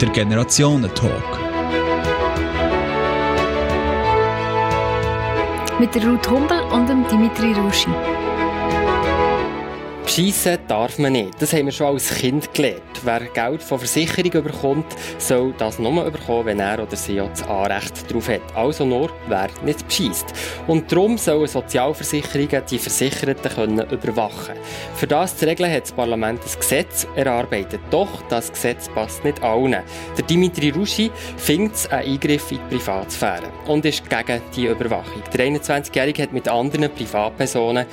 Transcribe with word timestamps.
Der 0.00 0.10
Generationentalk. 0.10 1.38
Mit 5.78 5.94
der 5.94 6.06
Ruth 6.06 6.28
Humbel 6.28 6.60
und 6.70 6.86
dem 6.86 7.08
Dimitri 7.08 7.54
Ruschi. 7.54 7.88
Schiessen 10.16 10.56
darf 10.66 10.98
man 10.98 11.12
nicht. 11.12 11.42
Das 11.42 11.52
haben 11.52 11.66
wir 11.66 11.72
schon 11.72 11.88
als 11.88 12.08
Kind 12.08 12.54
gelernt. 12.54 12.80
Wer 13.02 13.20
Geld 13.20 13.62
von 13.62 13.78
Versicherungen 13.78 14.44
bekommt, 14.44 14.86
soll 15.18 15.52
das 15.58 15.78
nur 15.78 16.10
bekommen, 16.10 16.46
wenn 16.46 16.58
er 16.58 16.82
oder 16.82 16.96
sie 16.96 17.20
auch 17.20 17.28
das 17.28 17.42
Anrecht 17.42 18.10
darauf 18.10 18.26
hat. 18.30 18.40
Also 18.54 18.86
nur, 18.86 19.10
wer 19.28 19.48
nicht 19.62 19.86
beschießt. 19.86 20.24
Und 20.68 20.90
darum 20.90 21.18
sollen 21.18 21.46
Sozialversicherungen 21.46 22.62
die 22.70 22.78
Versicherten 22.78 23.52
können 23.54 23.90
überwachen 23.90 24.54
Für 24.94 25.06
das 25.06 25.36
zu 25.36 25.44
regeln 25.44 25.70
hat 25.70 25.82
das 25.82 25.92
Parlament 25.92 26.40
ein 26.40 26.60
Gesetz 26.60 27.06
erarbeitet. 27.14 27.80
Doch 27.90 28.22
das 28.30 28.50
Gesetz 28.50 28.88
passt 28.88 29.22
nicht 29.22 29.42
allen. 29.42 29.82
Der 30.16 30.24
Dimitri 30.24 30.70
Ruschi 30.70 31.10
findet 31.36 31.74
es 31.74 31.86
einen 31.88 32.14
Eingriff 32.14 32.50
in 32.52 32.60
die 32.70 32.76
Privatsphäre 32.76 33.52
und 33.66 33.84
ist 33.84 34.08
gegen 34.08 34.40
die 34.56 34.64
Überwachung. 34.64 35.22
Der 35.34 35.46
21-Jährige 35.46 36.22
hat 36.22 36.32
mit 36.32 36.48
anderen 36.48 36.90
Privatpersonen 36.90 37.84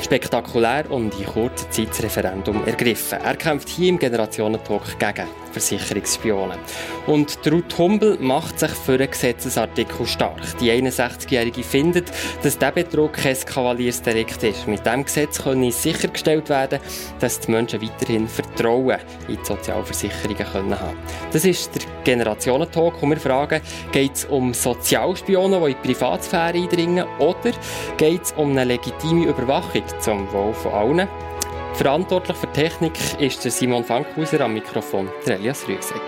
spektakulär 0.00 0.90
und 0.90 1.18
in 1.18 1.26
kurzer 1.26 1.70
Zeit 1.70 1.88
das 1.90 2.02
Referendum 2.02 2.64
ergriffen. 2.66 3.18
Er 3.22 3.36
kämpft 3.36 3.68
hier 3.68 3.88
im 3.90 3.98
Generationentalk 3.98 4.98
gegen 4.98 5.28
Versicherungsspionen. 5.52 6.58
Und 7.06 7.38
Ruth 7.50 7.78
Humbel 7.78 8.18
macht 8.20 8.58
sich 8.58 8.70
für 8.70 8.94
einen 8.94 9.10
Gesetzesartikel 9.10 10.06
stark. 10.06 10.40
Die 10.58 10.70
61-Jährige 10.70 11.62
findet, 11.62 12.10
dass 12.42 12.58
der 12.58 12.72
Betrug 12.72 13.14
kein 13.14 13.36
Kavaliersdelikt 13.38 14.42
ist. 14.42 14.66
Mit 14.66 14.84
diesem 14.84 15.04
Gesetz 15.04 15.42
können 15.42 15.70
sichergestellt 15.70 16.48
werden, 16.48 16.80
dass 17.20 17.40
die 17.40 17.50
Menschen 17.50 17.82
weiterhin 17.82 18.28
Vertrauen 18.28 18.98
in 19.28 19.36
die 19.36 19.44
Sozialversicherungen 19.44 20.46
können 20.52 20.80
haben 20.80 20.96
Das 21.32 21.44
ist 21.44 21.74
der 21.74 21.82
Generationentalk, 22.04 23.02
und 23.02 23.10
wir 23.10 23.16
fragen, 23.18 23.60
geht 23.92 24.14
es 24.14 24.24
um 24.24 24.54
Sozialspionen, 24.54 25.62
die 25.62 25.70
in 25.72 25.76
die 25.82 25.88
Privatsphäre 25.88 26.58
eindringen, 26.58 27.06
oder 27.18 27.52
geht 27.96 28.22
es 28.22 28.32
um 28.32 28.50
eine 28.50 28.64
legitime 28.64 29.26
Überwachung 29.26 29.84
zum 30.00 30.32
Wohl 30.32 30.54
von 30.54 30.72
allen? 30.72 31.08
Verantwortlich 31.74 32.36
für 32.36 32.52
Technik 32.52 32.92
ist 33.18 33.42
der 33.44 33.50
Simon 33.50 33.82
Fankhauser 33.82 34.42
am 34.42 34.54
Mikrofon, 34.54 35.08
der 35.26 35.36
Elias 35.36 35.66
Rüegsecker. 35.66 36.00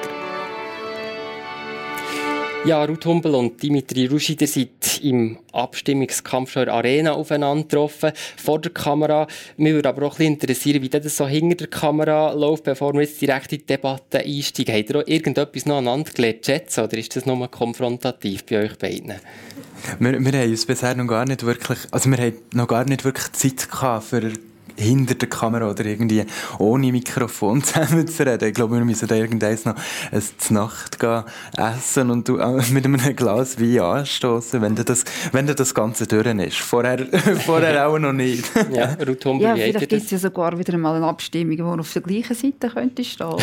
Ja, 2.67 2.85
Ruth 2.85 3.05
Humbel 3.07 3.35
und 3.35 3.63
Dimitri 3.63 4.07
Ruschi, 4.07 4.37
seid 4.41 5.01
im 5.03 5.39
Abstimmungskampf 5.53 6.53
schon 6.53 6.63
in 6.63 6.67
der 6.67 6.75
Arena 6.75 7.13
aufeinander 7.13 7.63
getroffen, 7.63 8.13
vor 8.37 8.61
der 8.61 8.73
Kamera. 8.73 9.27
Mich 9.57 9.73
würde 9.73 9.89
aber 9.89 10.07
auch 10.07 10.19
ein 10.19 10.27
interessieren, 10.27 10.83
wie 10.83 10.89
das 10.89 11.17
so 11.17 11.27
hinter 11.27 11.57
der 11.57 11.67
Kamera 11.67 12.33
läuft, 12.33 12.65
bevor 12.65 12.93
wir 12.93 13.01
jetzt 13.01 13.21
direkt 13.21 13.53
in 13.53 13.59
die 13.59 13.67
Debatte 13.67 14.21
einsteigen. 14.21 14.75
Habt 14.75 14.91
ihr 14.91 14.99
auch 15.01 15.07
irgendetwas 15.07 15.67
noch 15.67 15.79
aneinander 15.79 16.11
gelernt 16.13 16.47
schätzen, 16.47 16.85
oder 16.85 16.97
ist 16.99 17.17
das 17.17 17.27
nur 17.27 17.51
konfrontativ 17.51 18.45
bei 18.45 18.65
euch 18.65 18.79
beiden? 18.79 19.15
Wir, 19.99 20.25
wir 20.25 20.41
haben 20.41 20.51
uns 20.51 20.67
bisher 20.67 20.95
noch 20.95 21.07
gar 21.07 21.27
nicht 21.27 21.45
wirklich, 21.45 21.79
also 21.91 22.11
wir 22.11 22.19
haben 22.19 22.35
noch 22.53 22.69
gar 22.69 22.85
nicht 22.85 23.05
wirklich 23.05 23.33
Zeit 23.33 23.71
gehabt 23.71 24.05
für 24.05 24.33
hinter 24.77 25.15
der 25.15 25.29
Kamera 25.29 25.71
oder 25.71 25.85
irgendwie 25.85 26.25
ohne 26.59 26.93
Mikrofon 26.93 27.63
zusammen 27.63 28.07
zu 28.07 28.27
reden. 28.27 28.49
Ich 28.49 28.55
glaube, 28.55 28.77
wir 28.77 28.85
müssen 28.85 29.09
da 29.09 29.15
irgendwann 29.15 29.59
noch 29.65 29.75
eine 30.11 30.23
Nacht 30.51 30.99
gehen, 30.99 31.25
essen 31.57 32.11
und 32.11 32.29
mit 32.71 32.85
einem 32.85 33.17
Glas 33.17 33.61
Wein 33.61 33.81
anstoßen, 33.81 34.61
wenn 34.63 34.75
das, 34.75 35.05
wenn 35.33 35.47
das 35.47 35.75
Ganze 35.75 36.07
durch 36.07 36.27
ist. 36.27 36.59
Vorher, 36.59 37.07
vorher 37.45 37.89
auch 37.89 37.99
noch 37.99 38.13
nicht. 38.13 38.45
ja, 38.73 38.97
Ruth 39.07 39.25
ja, 39.41 39.55
vielleicht 39.55 39.81
gibt 39.81 39.93
es 39.93 40.11
ja 40.11 40.19
sogar 40.19 40.59
wieder 40.59 40.77
mal 40.79 40.97
eine 40.97 41.07
Abstimmung, 41.07 41.57
die 41.57 41.63
auf 41.63 41.93
der 41.93 42.03
gleichen 42.03 42.35
Seite 42.35 42.69
könnte 42.73 43.05
stehen. 43.05 43.37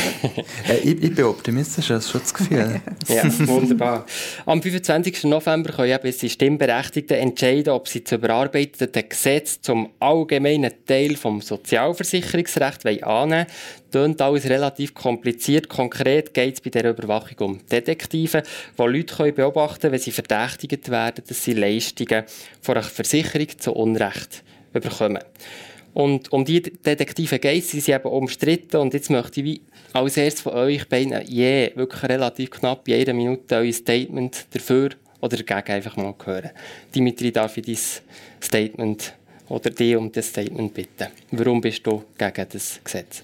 ja, 0.67 0.75
ich, 0.83 1.03
ich 1.03 1.15
bin 1.15 1.25
optimistisch, 1.25 1.87
das 1.87 2.05
ist 2.05 2.11
schon 2.11 2.21
das 2.21 2.33
Gefühl. 2.33 2.81
ja, 3.07 3.23
wunderbar. 3.47 4.05
Am 4.45 4.61
25. 4.61 5.25
November 5.25 5.73
können 5.73 5.91
eben 5.91 6.17
die 6.19 6.29
Stimmberechtigten 6.29 7.17
entscheiden, 7.17 7.73
ob 7.73 7.87
sie 7.87 8.03
zu 8.03 8.15
überarbeiteten 8.15 9.07
Gesetz 9.07 9.61
zum 9.61 9.89
allgemeinen 9.99 10.71
Teil 10.85 11.15
vom 11.21 11.41
Sozialversicherungsrecht 11.41 12.85
annehmen 13.03 13.47
Tönt 13.91 14.21
alles 14.21 14.45
relativ 14.49 14.93
kompliziert. 14.93 15.67
Konkret 15.67 16.33
geht 16.33 16.55
es 16.55 16.61
bei 16.61 16.69
dieser 16.69 16.89
Überwachung 16.89 17.37
um 17.39 17.67
Detektive, 17.67 18.43
die 18.77 18.81
Leute 18.81 19.15
können 19.15 19.35
beobachten 19.35 19.81
können, 19.81 19.93
wenn 19.93 19.99
sie 19.99 20.11
verdächtigt 20.11 20.89
werden, 20.89 21.23
dass 21.27 21.43
sie 21.43 21.53
Leistungen 21.53 22.23
von 22.61 22.75
einer 22.75 22.83
Versicherung 22.83 23.47
zu 23.57 23.73
Unrecht 23.73 24.43
bekommen. 24.71 25.23
Und 25.93 26.31
um 26.31 26.45
die 26.45 26.61
Detektive 26.61 27.39
geht 27.39 27.63
es, 27.63 27.71
sie 27.71 27.79
sind 27.81 27.95
eben 27.95 28.09
umstritten. 28.09 28.77
Und 28.77 28.93
jetzt 28.93 29.09
möchte 29.09 29.41
ich 29.41 29.61
als 29.93 30.17
erstes 30.17 30.41
von 30.41 30.53
euch 30.53 30.87
beiden 30.87 31.21
je, 31.27 31.71
wirklich 31.75 32.03
relativ 32.03 32.51
knapp, 32.51 32.87
jede 32.87 33.13
Minute 33.13 33.55
euer 33.55 33.73
Statement 33.73 34.45
dafür 34.51 34.91
oder 35.19 35.37
dagegen 35.37 35.75
einfach 35.75 35.97
mal 35.97 36.15
hören. 36.23 36.51
Dimitri, 36.95 37.31
darf 37.31 37.57
ich 37.57 37.65
dein 37.65 37.77
Statement 38.41 39.13
oder 39.51 39.69
die 39.69 39.95
um 39.95 40.11
das 40.11 40.27
Statement 40.27 40.73
bitten. 40.73 41.07
Warum 41.31 41.59
bist 41.59 41.85
du 41.85 42.03
gegen 42.17 42.45
das 42.49 42.79
Gesetz? 42.83 43.23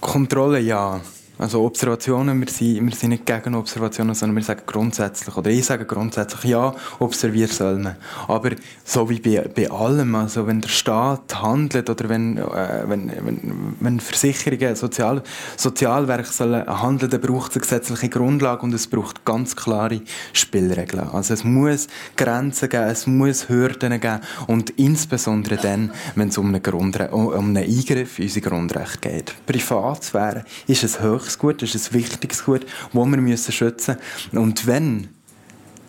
Kontrolle 0.00 0.60
ja. 0.60 1.00
Also 1.36 1.64
Observationen, 1.64 2.38
wir 2.38 2.48
sind, 2.48 2.86
wir 2.86 2.94
sind 2.94 3.10
nicht 3.10 3.26
gegen 3.26 3.56
Observationen, 3.56 4.14
sondern 4.14 4.36
wir 4.36 4.44
sagen 4.44 4.62
grundsätzlich, 4.66 5.36
oder 5.36 5.50
ich 5.50 5.64
sage 5.64 5.84
grundsätzlich, 5.84 6.44
ja, 6.44 6.72
observieren 7.00 7.50
soll 7.50 7.78
man. 7.80 7.96
Aber 8.28 8.50
so 8.84 9.10
wie 9.10 9.18
bei, 9.18 9.48
bei 9.52 9.68
allem, 9.68 10.14
also 10.14 10.46
wenn 10.46 10.60
der 10.60 10.68
Staat 10.68 11.42
handelt 11.42 11.90
oder 11.90 12.08
wenn, 12.08 12.38
äh, 12.38 12.84
wenn, 12.86 13.08
wenn, 13.08 13.76
wenn 13.80 13.98
Versicherungen, 13.98 14.76
Sozial, 14.76 15.24
Sozialwerke 15.56 16.30
sollen 16.30 16.66
handeln, 16.68 17.10
dann 17.10 17.20
braucht 17.20 17.50
es 17.50 17.56
eine 17.56 17.62
gesetzliche 17.62 18.10
Grundlage 18.10 18.62
und 18.62 18.72
es 18.72 18.86
braucht 18.86 19.24
ganz 19.24 19.56
klare 19.56 20.02
Spielregeln. 20.32 21.08
Also 21.08 21.34
es 21.34 21.42
muss 21.42 21.88
Grenzen 22.16 22.68
geben, 22.68 22.84
es 22.84 23.08
muss 23.08 23.48
Hürden 23.48 24.00
geben 24.00 24.20
und 24.46 24.70
insbesondere 24.70 25.56
dann, 25.56 25.90
wenn 26.14 26.28
es 26.28 26.38
um 26.38 26.54
einen, 26.54 27.08
um 27.10 27.32
einen 27.32 27.56
Eingriff 27.56 28.20
in 28.20 28.26
unsere 28.26 28.48
Grundrechte 28.48 28.98
geht. 29.00 29.34
Privatsphäre 29.46 30.44
ist 30.68 30.84
es 30.84 31.02
hoch 31.02 31.24
Gut, 31.38 31.62
das 31.62 31.74
ist 31.74 31.90
ein 31.90 31.94
wichtiges 31.94 32.44
Gut, 32.44 32.64
das 32.64 32.92
wir 32.92 33.16
müssen 33.16 33.52
schützen 33.52 33.96
müssen. 33.96 34.38
Und 34.38 34.66
wenn, 34.66 35.08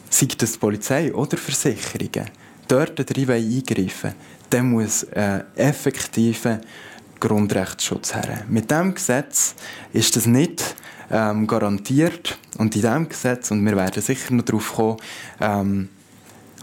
sei 0.10 0.28
das 0.38 0.54
die 0.54 0.58
Polizei 0.60 1.14
oder 1.14 1.38
Versicherungen, 1.38 2.30
dort 2.68 2.98
drin 2.98 3.30
eingreifen 3.30 4.14
dann 4.50 4.70
muss 4.72 5.06
ein 5.12 5.44
effektiver 5.56 6.62
Grundrechtsschutz 7.20 8.14
her. 8.14 8.46
Mit 8.48 8.70
diesem 8.70 8.94
Gesetz 8.94 9.56
ist 9.92 10.16
das 10.16 10.26
nicht 10.28 10.76
ähm, 11.12 11.48
garantiert. 11.48 12.38
Und 12.58 12.76
in 12.76 12.82
diesem 12.82 13.10
Gesetz, 13.10 13.52
und 13.52 13.66
wir 13.66 13.76
werden 13.76 14.02
sicher 14.02 14.34
noch 14.34 14.46
darauf 14.46 14.74
kommen, 14.74 14.98
ähm, 15.42 15.90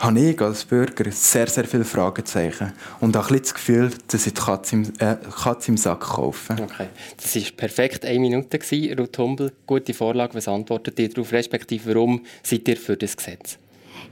habe 0.02 0.18
ich 0.18 0.40
als 0.40 0.64
Bürger 0.64 1.10
sehr, 1.12 1.46
sehr 1.46 1.64
viele 1.64 1.84
Fragezeichen 1.84 2.72
und 3.00 3.16
auch 3.16 3.30
ein 3.30 3.38
das 3.38 3.54
Gefühl, 3.54 3.90
dass 4.08 4.26
ich 4.26 4.34
die 4.34 4.40
Katze 4.40 4.76
im, 4.76 4.92
äh, 4.98 5.16
Katze 5.42 5.70
im 5.70 5.76
Sack 5.76 6.00
kaufe. 6.00 6.54
Okay, 6.54 6.88
das 7.16 7.36
war 7.36 7.42
perfekt 7.56 8.04
eine 8.04 8.18
Minute, 8.18 8.58
gewesen. 8.58 8.98
Ruth 8.98 9.16
Humbel. 9.18 9.52
Gute 9.64 9.94
Vorlage, 9.94 10.34
was 10.34 10.48
antwortet 10.48 10.98
ihr 10.98 11.08
darauf, 11.08 11.32
respektive 11.32 11.94
warum 11.94 12.24
seid 12.42 12.66
ihr 12.66 12.76
für 12.76 12.96
das 12.96 13.16
Gesetz? 13.16 13.58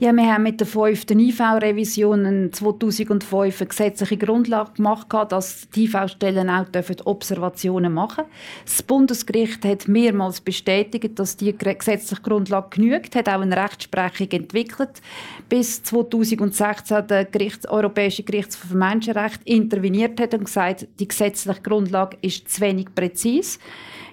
Ja, 0.03 0.11
wir 0.13 0.33
haben 0.33 0.41
mit 0.41 0.59
der 0.59 0.65
fünften 0.65 1.19
IV-Revision 1.19 2.49
2005 2.51 3.61
eine 3.61 3.67
gesetzliche 3.67 4.17
Grundlage 4.17 4.71
gemacht, 4.73 5.05
dass 5.29 5.69
die 5.69 5.83
IV-Stellen 5.83 6.49
auch 6.49 6.65
Observationen 7.05 7.93
machen 7.93 8.25
dürfen. 8.25 8.31
Das 8.65 8.81
Bundesgericht 8.81 9.63
hat 9.63 9.87
mehrmals 9.87 10.41
bestätigt, 10.41 11.19
dass 11.19 11.37
die 11.37 11.55
gesetzliche 11.55 12.19
Grundlage 12.23 12.69
genügt, 12.71 13.15
hat 13.15 13.29
auch 13.29 13.41
eine 13.41 13.55
Rechtsprechung 13.55 14.31
entwickelt. 14.31 15.03
Bis 15.49 15.83
2016 15.83 17.05
der 17.05 17.25
Gerichts 17.25 17.67
Europäische 17.67 18.23
Gerichtshof 18.23 18.71
für 18.71 18.77
Menschenrechte 18.77 19.45
interveniert 19.45 20.19
hat 20.19 20.33
und 20.33 20.45
gesagt, 20.45 20.87
die 20.99 21.09
gesetzliche 21.09 21.61
Grundlage 21.61 22.17
ist 22.23 22.49
zu 22.49 22.61
wenig 22.61 22.87
präzise. 22.95 23.59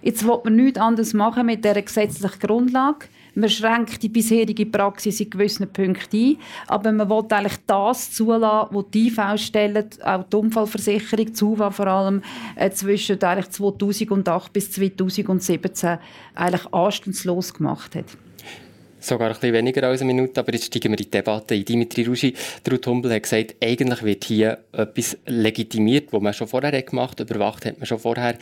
Jetzt 0.02 0.22
will 0.26 0.38
man 0.44 0.54
nichts 0.54 0.78
anderes 0.78 1.14
machen 1.14 1.46
mit 1.46 1.64
dieser 1.64 1.80
gesetzlichen 1.80 2.40
Grundlage 2.40 3.06
man 3.38 3.48
schränkt 3.48 4.02
die 4.02 4.08
bisherige 4.08 4.66
Praxis 4.66 5.20
in 5.20 5.30
gewissen 5.30 5.72
Punkten 5.72 6.16
ein, 6.16 6.36
aber 6.66 6.92
man 6.92 7.08
will 7.08 7.24
eigentlich 7.30 7.58
das 7.66 8.12
zulassen, 8.12 8.68
was 8.74 8.84
die 8.92 9.08
IV-Stellen, 9.08 9.88
auch 10.04 10.24
die 10.24 10.36
Unfallversicherung, 10.36 11.34
SUVA 11.34 11.70
vor 11.70 11.86
allem, 11.86 12.22
äh, 12.56 12.70
zwischen 12.70 13.22
eigentlich 13.22 13.50
2008 13.50 14.52
bis 14.52 14.72
2017 14.72 15.98
eigentlich 16.34 16.72
anstandslos 16.72 17.54
gemacht 17.54 17.94
hat 17.94 18.06
sogar 19.00 19.28
ein 19.28 19.34
bisschen 19.34 19.52
weniger 19.52 19.84
als 19.84 20.02
eine 20.02 20.12
Minute, 20.12 20.40
aber 20.40 20.52
jetzt 20.52 20.66
steigen 20.66 20.92
wir 20.92 20.98
in 20.98 21.04
die 21.04 21.10
Debatte 21.10 21.54
ein. 21.54 21.64
Dimitri 21.64 22.04
Ruschi, 22.04 22.34
Ruth 22.70 22.86
Humbel 22.86 23.12
hat 23.12 23.22
gesagt, 23.22 23.56
eigentlich 23.62 24.02
wird 24.02 24.24
hier 24.24 24.58
etwas 24.72 25.16
legitimiert, 25.26 26.12
was 26.12 26.20
man 26.20 26.34
schon 26.34 26.48
vorher 26.48 26.82
gemacht 26.82 27.20
hat, 27.20 27.30
überwacht 27.30 27.64
hat 27.64 27.78
man 27.78 27.86
schon 27.86 27.98
vorher. 27.98 28.36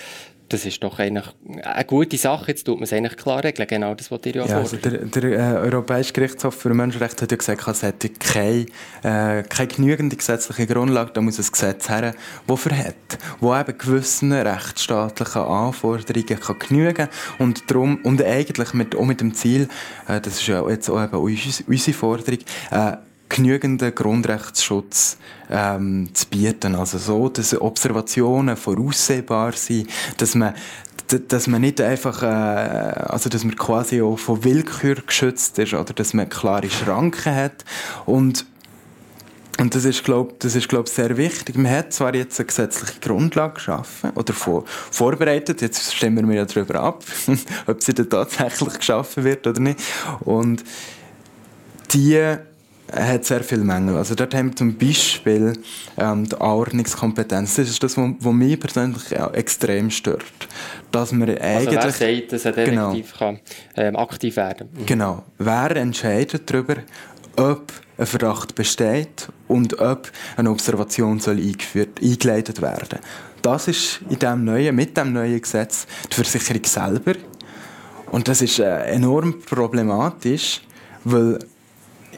Das 0.49 0.65
ist 0.65 0.83
doch 0.83 0.99
eigentlich 0.99 1.27
eine 1.63 1.85
gute 1.85 2.17
Sache. 2.17 2.49
Jetzt 2.49 2.65
tut 2.65 2.77
man 2.77 2.85
es 2.85 2.93
eigentlich 2.93 3.17
klar 3.17 3.43
regeln. 3.43 3.67
Genau 3.67 3.95
das, 3.95 4.11
was 4.11 4.21
ihr 4.25 4.37
ja, 4.37 4.47
ja 4.47 4.59
also 4.59 4.77
der, 4.77 4.99
der 4.99 5.25
äh, 5.25 5.59
Europäische 5.59 6.13
Gerichtshof 6.13 6.55
für 6.55 6.73
Menschenrechte 6.73 7.23
hat 7.23 7.31
ja 7.31 7.37
gesagt, 7.37 7.67
es 7.67 7.83
hätte 7.83 8.11
keine, 8.11 8.67
äh, 9.03 9.43
keine 9.43 9.69
genügende 9.69 10.17
gesetzliche 10.17 10.67
Grundlage. 10.67 11.11
Da 11.13 11.21
muss 11.21 11.39
ein 11.39 11.47
Gesetz 11.51 11.89
her, 11.89 12.15
das 12.47 12.61
verhält, 12.61 12.97
wo 13.41 13.57
eben 13.57 13.77
gewissen 13.77 14.33
rechtsstaatlichen 14.33 15.43
Anforderungen 15.43 16.41
kann 16.41 16.59
genügen 16.59 17.09
und 17.39 17.71
darum 17.71 17.99
und 18.05 18.23
eigentlich 18.23 18.73
mit, 18.75 18.95
auch 18.95 19.05
mit 19.05 19.21
dem 19.21 19.35
Ziel, 19.35 19.69
äh, 20.09 20.21
das 20.21 20.35
ist 20.35 20.47
ja 20.47 20.69
jetzt 20.69 20.89
auch 20.89 21.03
eben 21.03 21.17
unsere 21.17 21.97
Forderung, 21.97 22.39
äh, 22.71 22.97
genügenden 23.28 23.94
Grundrechtsschutz 23.94 25.19
ähm, 25.50 26.08
zu 26.12 26.26
bieten. 26.26 26.75
Also 26.75 26.99
so, 26.99 27.28
dass 27.28 27.58
Observationen 27.61 28.56
voraussehbar 28.56 29.52
sind, 29.52 29.88
dass 30.19 30.34
man 30.34 30.55
dass 31.28 31.46
man 31.46 31.61
nicht 31.61 31.81
einfach, 31.81 32.23
äh, 32.23 32.26
also 32.26 33.28
dass 33.28 33.44
man 33.44 33.55
quasi 33.55 34.02
auch 34.02 34.19
von 34.19 34.43
Willkür 34.43 34.96
geschützt 34.96 35.56
ist 35.61 35.73
oder 35.73 35.94
dass 35.94 36.14
man 36.14 36.28
klare 36.28 36.69
Schranken 36.69 37.32
hat 37.32 37.64
und 38.06 38.44
und 39.58 39.75
das 39.75 39.87
ist, 39.87 40.05
glaube 40.05 40.34
das 40.38 40.55
ist, 40.55 40.69
glaub, 40.69 40.87
sehr 40.87 41.17
wichtig. 41.17 41.56
Man 41.56 41.73
hat 41.73 41.93
zwar 41.93 42.14
jetzt 42.14 42.38
eine 42.38 42.46
gesetzliche 42.46 43.00
Grundlage 43.00 43.55
geschaffen 43.55 44.11
oder 44.11 44.34
vor, 44.34 44.64
vorbereitet, 44.67 45.62
jetzt 45.62 45.94
stimmen 45.94 46.28
wir 46.28 46.37
ja 46.37 46.44
darüber 46.44 46.81
ab, 46.81 47.05
ob 47.67 47.82
sie 47.82 47.94
dann 47.94 48.11
tatsächlich 48.11 48.75
geschaffen 48.75 49.25
wird 49.25 49.46
oder 49.46 49.61
nicht. 49.61 49.81
Und 50.20 50.62
die 51.93 52.37
hat 52.93 53.25
sehr 53.25 53.43
viele 53.43 53.65
Mängel. 53.65 53.97
Also 53.97 54.15
dort 54.15 54.35
haben 54.35 54.50
wir 54.50 54.56
zum 54.56 54.77
Beispiel 54.77 55.55
ähm, 55.99 56.29
die 56.29 56.37
Ordnungskompetenz. 56.37 57.56
Das 57.56 57.69
ist 57.69 57.83
das, 57.83 57.97
was 57.97 58.33
mich 58.33 58.61
persönlich 58.61 59.19
auch 59.19 59.33
extrem 59.35 59.91
stört. 59.91 60.25
Dass 60.93 61.12
man 61.12 61.29
eigentlich... 61.29 61.79
Also 61.79 62.00
wer 62.00 62.17
sagt, 62.17 62.33
dass 62.33 62.44
er 62.44 62.53
genau, 62.53 62.97
kann, 63.19 63.41
ähm, 63.77 63.97
aktiv 63.97 64.37
werden 64.37 64.69
mhm. 64.73 64.87
Genau. 64.87 65.23
Wer 65.38 65.77
entscheidet 65.77 66.50
darüber, 66.50 66.77
ob 67.37 67.73
ein 67.99 68.06
Verdacht 68.06 68.55
besteht 68.55 69.29
und 69.49 69.79
ob 69.81 70.11
eine 70.37 70.50
Observation 70.50 71.19
soll 71.19 71.38
eingeführt, 71.38 72.00
eingeleitet 72.03 72.61
werden 72.61 72.99
Das 73.43 73.69
ist 73.69 74.00
in 74.09 74.19
dem 74.19 74.44
neuen, 74.44 74.75
mit 74.77 74.97
dem 74.97 75.12
neuen 75.12 75.41
Gesetz 75.41 75.87
die 76.11 76.15
Versicherung 76.15 76.65
selber. 76.65 77.15
Und 78.11 78.29
das 78.29 78.43
ist 78.43 78.59
äh, 78.59 78.85
enorm 78.85 79.41
problematisch, 79.41 80.61
weil 81.05 81.38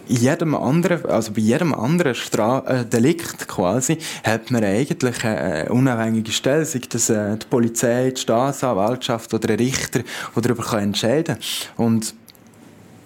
jedem 0.08 0.55
anderen, 0.55 1.05
also 1.06 1.32
bei 1.32 1.40
jedem 1.40 1.75
anderen 1.75 2.14
Stra 2.14 2.64
äh, 2.66 2.84
Delikt 2.84 3.49
quasi, 3.49 3.99
hat 4.25 4.50
man 4.50 4.64
eigentlich 4.64 5.25
eine 5.25 5.69
unabhängige 5.70 6.32
Stelle, 6.32 6.64
sei 6.64 6.81
das 6.88 7.10
äh, 7.10 7.37
die 7.37 7.46
Polizei, 7.46 8.10
die 8.10 8.20
Staatsanwaltschaft 8.20 9.32
oder 9.34 9.50
ein 9.50 9.58
Richter, 9.58 10.00
der 10.34 10.43
darüber 10.43 10.78
entscheiden 10.78 11.38
kann. 11.76 11.87
Und 11.87 12.14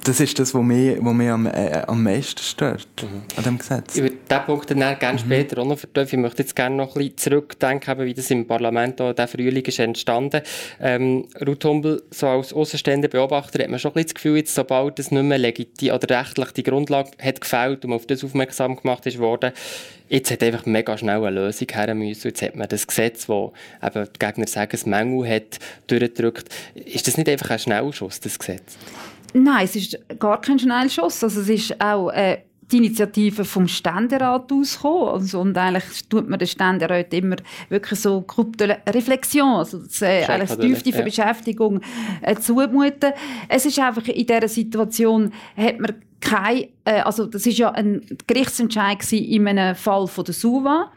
das 0.05 0.19
ist 0.19 0.39
das, 0.39 0.55
was 0.55 0.63
mich, 0.63 0.97
was 1.01 1.15
mich 1.15 1.29
am, 1.29 1.47
äh, 1.47 1.83
am 1.87 2.03
meisten 2.03 2.43
stört 2.43 2.89
mhm. 3.03 3.23
an 3.37 3.43
diesem 3.43 3.59
Gesetz. 3.59 3.97
Über 3.97 4.09
diesen 4.09 4.47
Punkt 4.47 4.71
dann 4.71 4.99
gerne 4.99 5.13
mhm. 5.13 5.19
später 5.19 5.63
auch 5.63 5.67
noch 5.67 5.79
vertiefen. 5.79 6.19
Ich 6.19 6.23
möchte 6.23 6.43
jetzt 6.43 6.57
gerne 6.57 6.77
noch 6.77 6.97
ein 6.97 7.03
bisschen 7.03 7.19
zurückdenken, 7.19 7.99
wie 8.01 8.15
das 8.15 8.31
im 8.31 8.47
Parlament 8.47 9.01
auch 9.01 9.13
der 9.13 9.29
Frühling 9.29 9.65
ist 9.65 9.79
entstanden. 9.79 10.43
Ähm, 10.81 11.29
Ruth 11.47 11.65
Humbel, 11.65 12.03
so 12.11 12.27
als 12.27 12.53
außenstehender 12.53 13.09
Beobachter, 13.09 13.63
hat 13.63 13.71
man 13.71 13.79
schon 13.79 13.93
ein 13.93 13.95
bisschen 13.95 14.09
das 14.09 14.15
Gefühl, 14.15 14.37
jetzt, 14.39 14.55
sobald 14.55 14.99
es 14.99 15.11
nicht 15.11 15.23
mehr 15.23 15.39
legitim 15.39 15.93
oder 15.95 16.21
rechtlich 16.21 16.51
die 16.53 16.63
Grundlage 16.65 17.11
hat 17.21 17.41
gefällt 17.41 17.85
und 17.85 17.91
man 17.91 17.97
auf 17.99 18.07
das 18.07 18.25
aufmerksam 18.25 18.77
gemacht 18.77 19.07
ist 19.07 19.19
worden, 19.19 19.53
jetzt 20.09 20.31
hat 20.31 20.43
einfach 20.43 20.67
mega 20.67 20.99
schnell 20.99 21.25
eine 21.25 21.31
Lösung 21.31 21.69
her 21.73 21.95
müssen. 21.95 22.29
Jetzt 22.29 22.43
hat 22.43 22.57
man 22.57 22.69
das 22.69 22.87
Gesetz, 22.87 23.27
das 23.27 23.51
eben 23.83 24.09
die 24.13 24.19
Gegner 24.19 24.47
sagen, 24.49 24.71
es 24.73 24.85
Mängel 24.85 25.29
hat, 25.29 25.59
durchgedrückt. 25.87 26.49
Ist 26.75 27.07
das 27.07 27.17
nicht 27.17 27.29
einfach 27.29 27.51
ein 27.51 27.59
Schnellschuss, 27.61 28.19
das 28.19 28.39
Gesetz? 28.39 28.77
Nein, 29.35 29.65
es 29.65 29.77
ist 29.77 29.99
gar 30.19 30.41
kein 30.41 30.59
Schnellschuss. 30.59 31.23
Also 31.25 31.41
es 31.41 31.49
ist 31.49 31.81
auch 31.81 32.11
äh, 32.11 32.39
die 32.73 32.79
Initiative 32.79 33.45
vom 33.45 33.69
Ständerat 33.69 34.51
ausgekommen. 34.51 35.09
Also, 35.09 35.41
und 35.41 35.57
eigentlich 35.57 36.09
tut 36.09 36.29
man 36.29 36.39
den 36.39 36.49
Ständerat 36.49 37.13
immer 37.13 37.37
wirklich 37.69 38.01
so 38.01 38.23
Gruppe 38.23 38.79
Reflexion, 38.87 39.57
also 39.57 39.79
das, 39.79 40.03
äh, 40.03 40.25
eigentlich 40.25 40.59
tiefte 40.59 40.91
ja. 40.91 41.03
Beschäftigung 41.03 41.81
äh, 42.23 42.35
zumuten. 42.37 43.13
Es 43.49 43.67
ist 43.67 43.79
einfach 43.79 44.07
in 44.09 44.27
dieser 44.27 44.49
Situation, 44.49 45.33
hat 45.57 45.79
man 45.79 45.95
kein, 46.21 46.69
äh, 46.85 47.01
also 47.01 47.27
das 47.27 47.47
ist 47.47 47.59
ja 47.59 47.71
ein 47.73 48.03
Gerichtsentscheid 48.27 49.13
in 49.13 49.49
einem 49.49 49.75
Fall 49.75 50.07
von 50.07 50.25
der 50.25 50.35
SUVA. 50.35 50.91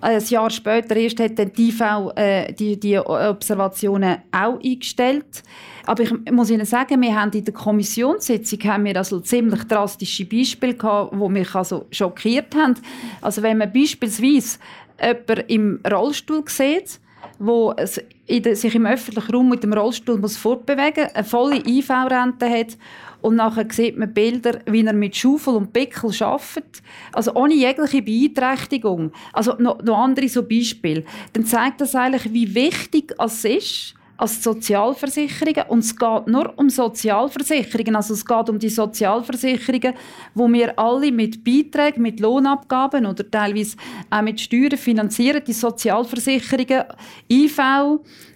Ein 0.00 0.24
Jahr 0.24 0.50
später 0.50 0.94
erst 0.96 1.18
hat 1.18 1.38
dann 1.38 1.52
die 1.52 1.70
IV 1.70 1.80
äh, 2.14 2.52
die, 2.52 2.78
die 2.78 2.98
Observationen 2.98 4.18
auch 4.30 4.60
eingestellt. 4.62 5.42
Aber 5.86 6.02
ich 6.02 6.12
muss 6.30 6.50
Ihnen 6.50 6.66
sagen, 6.66 7.00
wir 7.00 7.18
haben 7.18 7.32
in 7.32 7.44
der 7.44 7.54
Kommissionssitzung 7.54 8.62
haben 8.64 8.84
wir 8.84 8.96
also 8.96 9.20
ziemlich 9.20 9.64
drastische 9.64 10.24
Beispiele 10.24 10.74
gehabt, 10.74 11.12
die 11.12 11.28
mich 11.28 11.54
also 11.54 11.86
schockiert 11.90 12.54
haben. 12.54 12.74
Also 13.20 13.42
wenn 13.42 13.58
man 13.58 13.72
beispielsweise 13.72 14.58
jemanden 15.00 15.48
im 15.48 15.80
Rollstuhl 15.90 16.44
sieht, 16.46 17.00
wo 17.38 17.74
sich 17.78 18.74
im 18.74 18.86
öffentlichen 18.86 19.34
Raum 19.34 19.48
mit 19.48 19.62
dem 19.62 19.72
Rollstuhl 19.72 20.18
muss 20.18 20.36
fortbewegen 20.36 21.04
muss, 21.04 21.14
eine 21.14 21.24
volle 21.24 21.56
IV-Rente 21.56 22.48
hat 22.48 22.76
und 23.22 23.36
nachher 23.36 23.66
sieht 23.70 23.98
man 23.98 24.12
Bilder, 24.12 24.60
wie 24.66 24.84
er 24.84 24.92
mit 24.92 25.16
Schaufel 25.16 25.54
und 25.54 25.72
Pickel 25.72 26.10
arbeitet. 26.20 26.82
Also 27.12 27.34
ohne 27.34 27.54
jegliche 27.54 28.02
Beeinträchtigung. 28.02 29.12
Also 29.32 29.54
noch, 29.58 29.82
noch 29.82 29.98
andere 29.98 30.28
so 30.28 30.42
Beispiele. 30.42 31.04
Dann 31.32 31.44
zeigt 31.44 31.80
das 31.80 31.94
eigentlich, 31.94 32.32
wie 32.32 32.54
wichtig 32.54 33.14
es 33.18 33.44
ist, 33.44 33.94
als 34.20 34.42
Sozialversicherungen 34.42 35.64
und 35.68 35.78
es 35.78 35.96
geht 35.96 36.26
nur 36.26 36.52
um 36.58 36.68
Sozialversicherungen, 36.68 37.96
also 37.96 38.12
es 38.12 38.24
geht 38.24 38.50
um 38.50 38.58
die 38.58 38.68
Sozialversicherungen, 38.68 39.94
wo 40.34 40.46
wir 40.48 40.78
alle 40.78 41.10
mit 41.10 41.42
Beiträgen, 41.42 42.02
mit 42.02 42.20
Lohnabgaben 42.20 43.06
oder 43.06 43.28
teilweise 43.28 43.76
auch 44.10 44.20
mit 44.20 44.40
Steuern 44.40 44.76
finanzieren, 44.76 45.42
die 45.46 45.54
Sozialversicherungen, 45.54 46.84
IV, 47.30 47.58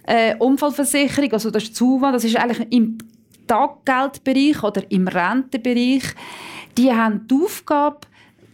äh, 0.07 0.35
Unfallversicherung, 0.39 1.31
also 1.33 1.51
das 1.51 1.63
ist 1.63 1.75
ZUWA, 1.75 2.11
das 2.11 2.23
ist 2.23 2.35
eigentlich 2.35 2.67
im 2.71 2.97
Taggeldbereich 3.45 4.63
oder 4.63 4.89
im 4.89 5.07
Rentenbereich, 5.07 6.03
die 6.77 6.91
haben 6.91 7.27
die 7.27 7.35
Aufgabe, 7.35 7.99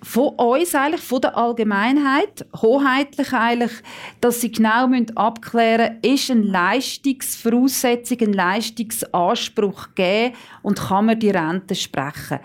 von 0.04 0.30
uns 0.30 0.74
eigentlich, 0.74 1.02
von 1.02 1.22
der 1.22 1.38
Allgemeinheit, 1.38 2.46
hoheitlich 2.62 3.34
eigentlich, 3.34 3.72
dass 4.20 4.42
sie 4.42 4.52
genau 4.52 4.90
abklären 5.16 6.00
müssen, 6.02 6.16
ist 6.16 6.32
eine 6.32 6.42
Leistungsvoraussetzung, 6.42 8.18
ein 8.22 8.34
Leistungsanspruch 8.34 9.90
gegeben 9.96 10.36
und 10.64 10.80
kann 10.80 11.06
man 11.06 11.20
die 11.20 11.30
Rente 11.30 11.76
sprechen. 11.76 12.40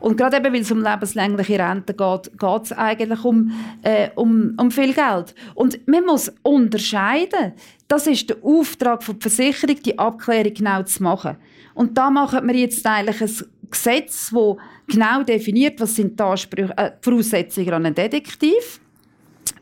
Und 0.00 0.16
gerade 0.16 0.36
eben, 0.36 0.52
weil 0.52 0.60
es 0.60 0.70
um 0.70 0.82
lebenslängliche 0.82 1.58
Rente 1.58 1.94
geht, 1.94 2.38
geht 2.38 2.62
es 2.62 2.72
eigentlich 2.72 3.24
um, 3.24 3.52
äh, 3.82 4.10
um, 4.14 4.54
um 4.56 4.70
viel 4.70 4.92
Geld. 4.92 5.34
Und 5.54 5.86
man 5.88 6.04
muss 6.04 6.32
unterscheiden, 6.42 7.54
das 7.88 8.06
ist 8.06 8.30
der 8.30 8.36
Auftrag 8.42 9.04
der 9.04 9.16
Versicherung, 9.18 9.82
die 9.82 9.98
Abklärung 9.98 10.54
genau 10.54 10.82
zu 10.82 11.02
machen. 11.02 11.36
Und 11.74 11.96
da 11.96 12.10
machen 12.10 12.46
wir 12.46 12.54
jetzt 12.54 12.86
eigentlich 12.86 13.20
ein 13.20 13.70
Gesetz, 13.70 14.30
das 14.30 14.56
genau 14.88 15.22
definiert, 15.22 15.80
was 15.80 15.94
sind 15.94 16.18
die, 16.18 16.22
Ansprüche, 16.22 16.76
äh, 16.76 16.90
Voraussetzungen 17.00 17.72
an 17.72 17.86
einen 17.86 17.94
Detektiv 17.94 18.80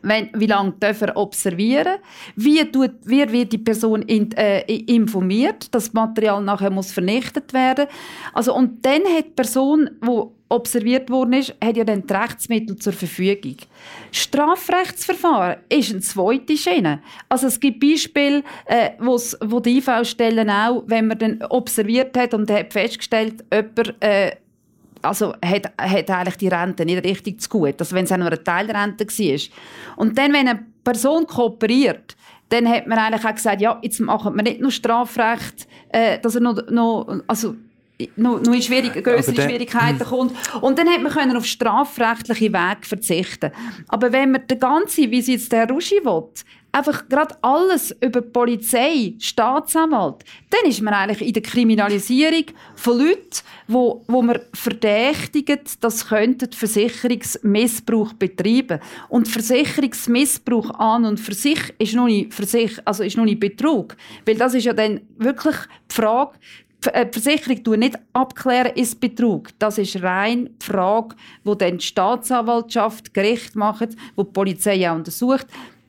wenn, 0.01 0.29
wie 0.33 0.47
lange 0.47 0.73
darf 0.79 1.01
er 1.01 1.15
observieren 1.15 1.97
wie, 2.35 2.63
tut, 2.65 2.91
wie 3.05 3.29
wird 3.31 3.53
die 3.53 3.57
Person 3.57 4.01
in, 4.03 4.31
äh, 4.33 4.61
informiert, 4.61 5.73
das 5.73 5.93
Material 5.93 6.41
nachher 6.43 6.69
muss 6.69 6.91
vernichtet 6.91 7.53
werden. 7.53 7.87
Also, 8.33 8.55
und 8.55 8.85
dann 8.85 9.03
hat 9.05 9.25
die 9.25 9.31
Person, 9.35 9.89
die 10.03 10.21
observiert 10.49 11.09
worden 11.09 11.33
ist, 11.33 11.53
hat 11.61 11.75
ja 11.75 11.83
dann 11.83 12.07
die 12.07 12.13
Rechtsmittel 12.13 12.77
zur 12.77 12.93
Verfügung. 12.93 13.57
Strafrechtsverfahren 14.11 15.57
ist 15.67 15.91
eine 15.91 15.99
zweite 15.99 16.55
Schiene. 16.55 17.01
Also 17.27 17.47
es 17.47 17.59
gibt 17.59 17.81
Beispiele, 17.81 18.43
äh, 18.65 18.91
wo 18.99 19.59
die 19.59 19.79
IV-Stellen 19.79 20.49
auch, 20.49 20.83
wenn 20.87 21.07
man 21.07 21.19
dann 21.19 21.43
observiert 21.49 22.17
hat 22.17 22.33
und 22.33 22.49
hat 22.49 22.71
festgestellt, 22.71 23.43
jemand 23.51 24.01
äh, 24.01 24.31
also 25.07 25.33
hat, 25.43 25.71
hat 25.77 26.09
eigentlich 26.09 26.37
die 26.37 26.47
Rente 26.47 26.85
nicht 26.85 27.03
richtig 27.03 27.41
zu 27.41 27.49
gut, 27.49 27.75
also 27.79 27.95
wenn 27.95 28.05
es 28.05 28.11
auch 28.11 28.17
nur 28.17 28.27
eine 28.27 28.43
Teilrente 28.43 29.05
war. 29.05 29.39
Und 29.97 30.17
dann, 30.17 30.33
wenn 30.33 30.47
eine 30.47 30.65
Person 30.83 31.25
kooperiert, 31.27 32.15
dann 32.49 32.67
hat 32.67 32.87
man 32.87 32.97
eigentlich 32.97 33.25
auch 33.25 33.35
gesagt, 33.35 33.61
ja, 33.61 33.79
jetzt 33.81 33.99
machen 33.99 34.35
wir 34.35 34.43
nicht 34.43 34.61
nur 34.61 34.71
Strafrecht, 34.71 35.67
äh, 35.89 36.19
dass 36.19 36.35
er 36.35 36.41
noch, 36.41 36.57
noch 36.69 37.21
also 37.27 37.55
noch, 38.15 38.41
noch 38.41 38.53
in 38.53 38.61
schwierig, 38.61 39.03
größere 39.03 39.41
Schwierigkeiten 39.41 39.99
kommt. 39.99 40.33
Und 40.61 40.77
dann 40.77 40.87
hat 40.87 41.01
man 41.01 41.11
können 41.11 41.35
auf 41.35 41.45
strafrechtliche 41.45 42.53
Wege 42.53 42.83
verzichten. 42.83 43.51
Aber 43.87 44.11
wenn 44.11 44.31
man 44.31 44.45
den 44.47 44.59
ganzen, 44.59 45.09
wie 45.09 45.19
es 45.19 45.27
jetzt 45.27 45.51
der 45.51 45.67
Ruschi 45.67 45.95
will, 46.03 46.23
einfach 46.71 47.07
gerade 47.09 47.35
alles 47.41 47.95
über 48.01 48.21
Polizei, 48.21 49.15
Staatsanwalt, 49.19 50.23
dann 50.49 50.69
ist 50.69 50.81
man 50.81 50.93
eigentlich 50.93 51.27
in 51.27 51.33
der 51.33 51.43
Kriminalisierung 51.43 52.45
von 52.75 52.99
Leuten, 52.99 53.41
wo, 53.67 54.03
wo 54.07 54.21
man 54.21 54.39
verdächtigen, 54.53 55.59
dass 55.79 56.07
könnten 56.07 56.51
Versicherungsmissbrauch 56.51 58.13
betreiben. 58.13 58.79
Und 59.09 59.27
Versicherungsmissbrauch 59.27 60.71
an 60.71 61.05
und 61.05 61.19
für 61.19 61.33
sich 61.33 61.59
ist 61.79 61.95
noch 61.95 62.05
nicht, 62.05 62.33
für 62.33 62.45
sich, 62.45 62.79
also 62.85 63.03
ist 63.03 63.17
noch 63.17 63.25
nicht 63.25 63.39
Betrug. 63.39 63.95
Weil 64.25 64.35
das 64.35 64.53
ist 64.53 64.65
ja 64.65 64.73
dann 64.73 65.01
wirklich 65.17 65.55
die 65.89 65.95
Frage, 65.95 66.37
äh, 66.85 67.05
die 67.05 67.19
Versicherung 67.19 67.63
tun 67.63 67.79
nicht 67.79 67.97
abklären, 68.13 68.73
ist 68.75 68.99
Betrug. 68.99 69.49
Das 69.59 69.77
ist 69.77 70.01
rein 70.01 70.49
die 70.61 70.65
Frage, 70.65 71.15
wo 71.43 71.55
dann 71.55 71.79
die 71.79 71.85
Staatsanwaltschaft 71.85 73.13
Gericht 73.13 73.55
macht, 73.55 73.89
wo 74.15 74.23
die 74.23 74.31
Polizei 74.31 74.89
auch 74.89 74.95
untersucht. 74.95 75.47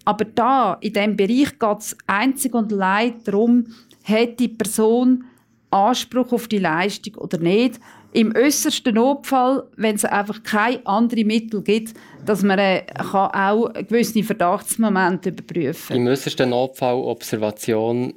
Aber 0.08 0.24
da, 0.24 0.78
in 0.80 0.94
diesem 0.94 1.16
Bereich, 1.16 1.58
geht 1.58 1.78
es 1.80 1.98
einzig 2.06 2.54
und 2.54 2.72
allein 2.72 3.22
darum, 3.24 3.66
hat 4.04 4.40
die 4.40 4.48
Person 4.48 5.24
Anspruch 5.70 6.32
auf 6.32 6.48
die 6.48 6.56
Leistung 6.56 7.16
oder 7.16 7.36
nicht. 7.36 7.78
Im 8.14 8.34
äußersten 8.34 8.94
Notfall, 8.94 9.64
wenn 9.76 9.96
es 9.96 10.06
einfach 10.06 10.42
keine 10.42 10.80
anderen 10.86 11.26
Mittel 11.26 11.60
gibt, 11.60 11.92
dass 12.28 12.42
man 12.42 12.58
äh, 12.58 12.82
kann 12.82 13.30
auch 13.30 13.72
gewisse 13.72 14.22
Verdachtsmomente 14.22 15.30
überprüfen 15.30 15.88
kann. 15.88 15.96
Im 15.96 16.06
äußersten 16.08 16.50
Notfall 16.50 16.96
Observation. 16.96 18.12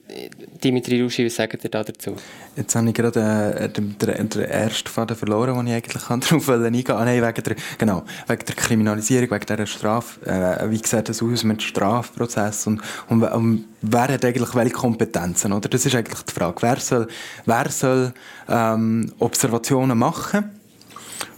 Dimitri 0.61 1.01
Ruschi, 1.01 1.25
was 1.25 1.35
sagt 1.35 1.63
ihr 1.63 1.69
da 1.69 1.81
dazu? 1.81 2.15
Jetzt 2.57 2.75
habe 2.75 2.89
ich 2.89 2.93
gerade 2.93 3.55
äh, 3.57 3.69
den, 3.69 3.97
den, 3.97 4.29
den 4.29 4.41
ersten 4.41 4.89
Faden 4.89 5.15
verloren, 5.15 5.55
den 5.55 5.67
ich 5.67 5.73
eigentlich 5.73 6.03
darauf 6.29 6.49
eingehen 6.49 6.73
wollte. 6.73 6.95
Ah, 6.95 7.05
nein, 7.05 7.21
wegen 7.21 7.43
der, 7.43 7.55
genau, 7.77 8.03
wegen 8.27 8.45
der 8.45 8.55
Kriminalisierung, 8.55 9.31
wegen 9.31 9.45
dieser 9.45 9.65
Strafe. 9.65 10.25
Äh, 10.25 10.69
wie 10.69 10.77
sieht 10.77 11.07
das 11.07 11.23
aus 11.23 11.45
mit 11.45 11.61
dem 11.61 11.65
Strafprozess 11.65 12.67
und, 12.67 12.81
und, 13.07 13.23
und, 13.23 13.65
wer 13.81 14.09
hat 14.09 14.25
eigentlich 14.25 14.53
welche 14.55 14.73
Kompetenzen? 14.73 15.53
Oder? 15.53 15.69
Das 15.69 15.85
ist 15.85 15.95
eigentlich 15.95 16.21
die 16.23 16.33
Frage. 16.33 16.61
Wer 16.61 16.77
soll, 16.77 17.07
wer 17.45 17.69
soll 17.69 18.13
ähm, 18.49 19.13
Observationen 19.19 19.97
machen? 19.97 20.60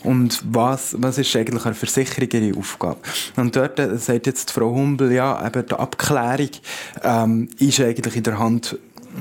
Und 0.03 0.41
was, 0.49 0.95
was 0.99 1.17
ist 1.17 1.35
eigentlich 1.35 1.65
eine 1.65 1.75
Versicherung 1.75 2.29
ihre 2.31 2.57
Aufgabe? 2.57 2.99
Und 3.35 3.55
dort 3.55 3.79
äh, 3.79 3.97
sagt 3.97 4.27
jetzt 4.27 4.51
Frau 4.51 4.73
Humbel, 4.73 5.11
ja, 5.11 5.45
eben 5.45 5.65
die 5.65 5.75
Abklärung 5.75 6.49
ähm, 7.03 7.49
ist 7.59 7.79
eigentlich 7.79 8.15
in 8.15 8.23
der 8.23 8.39
Hand 8.39 8.77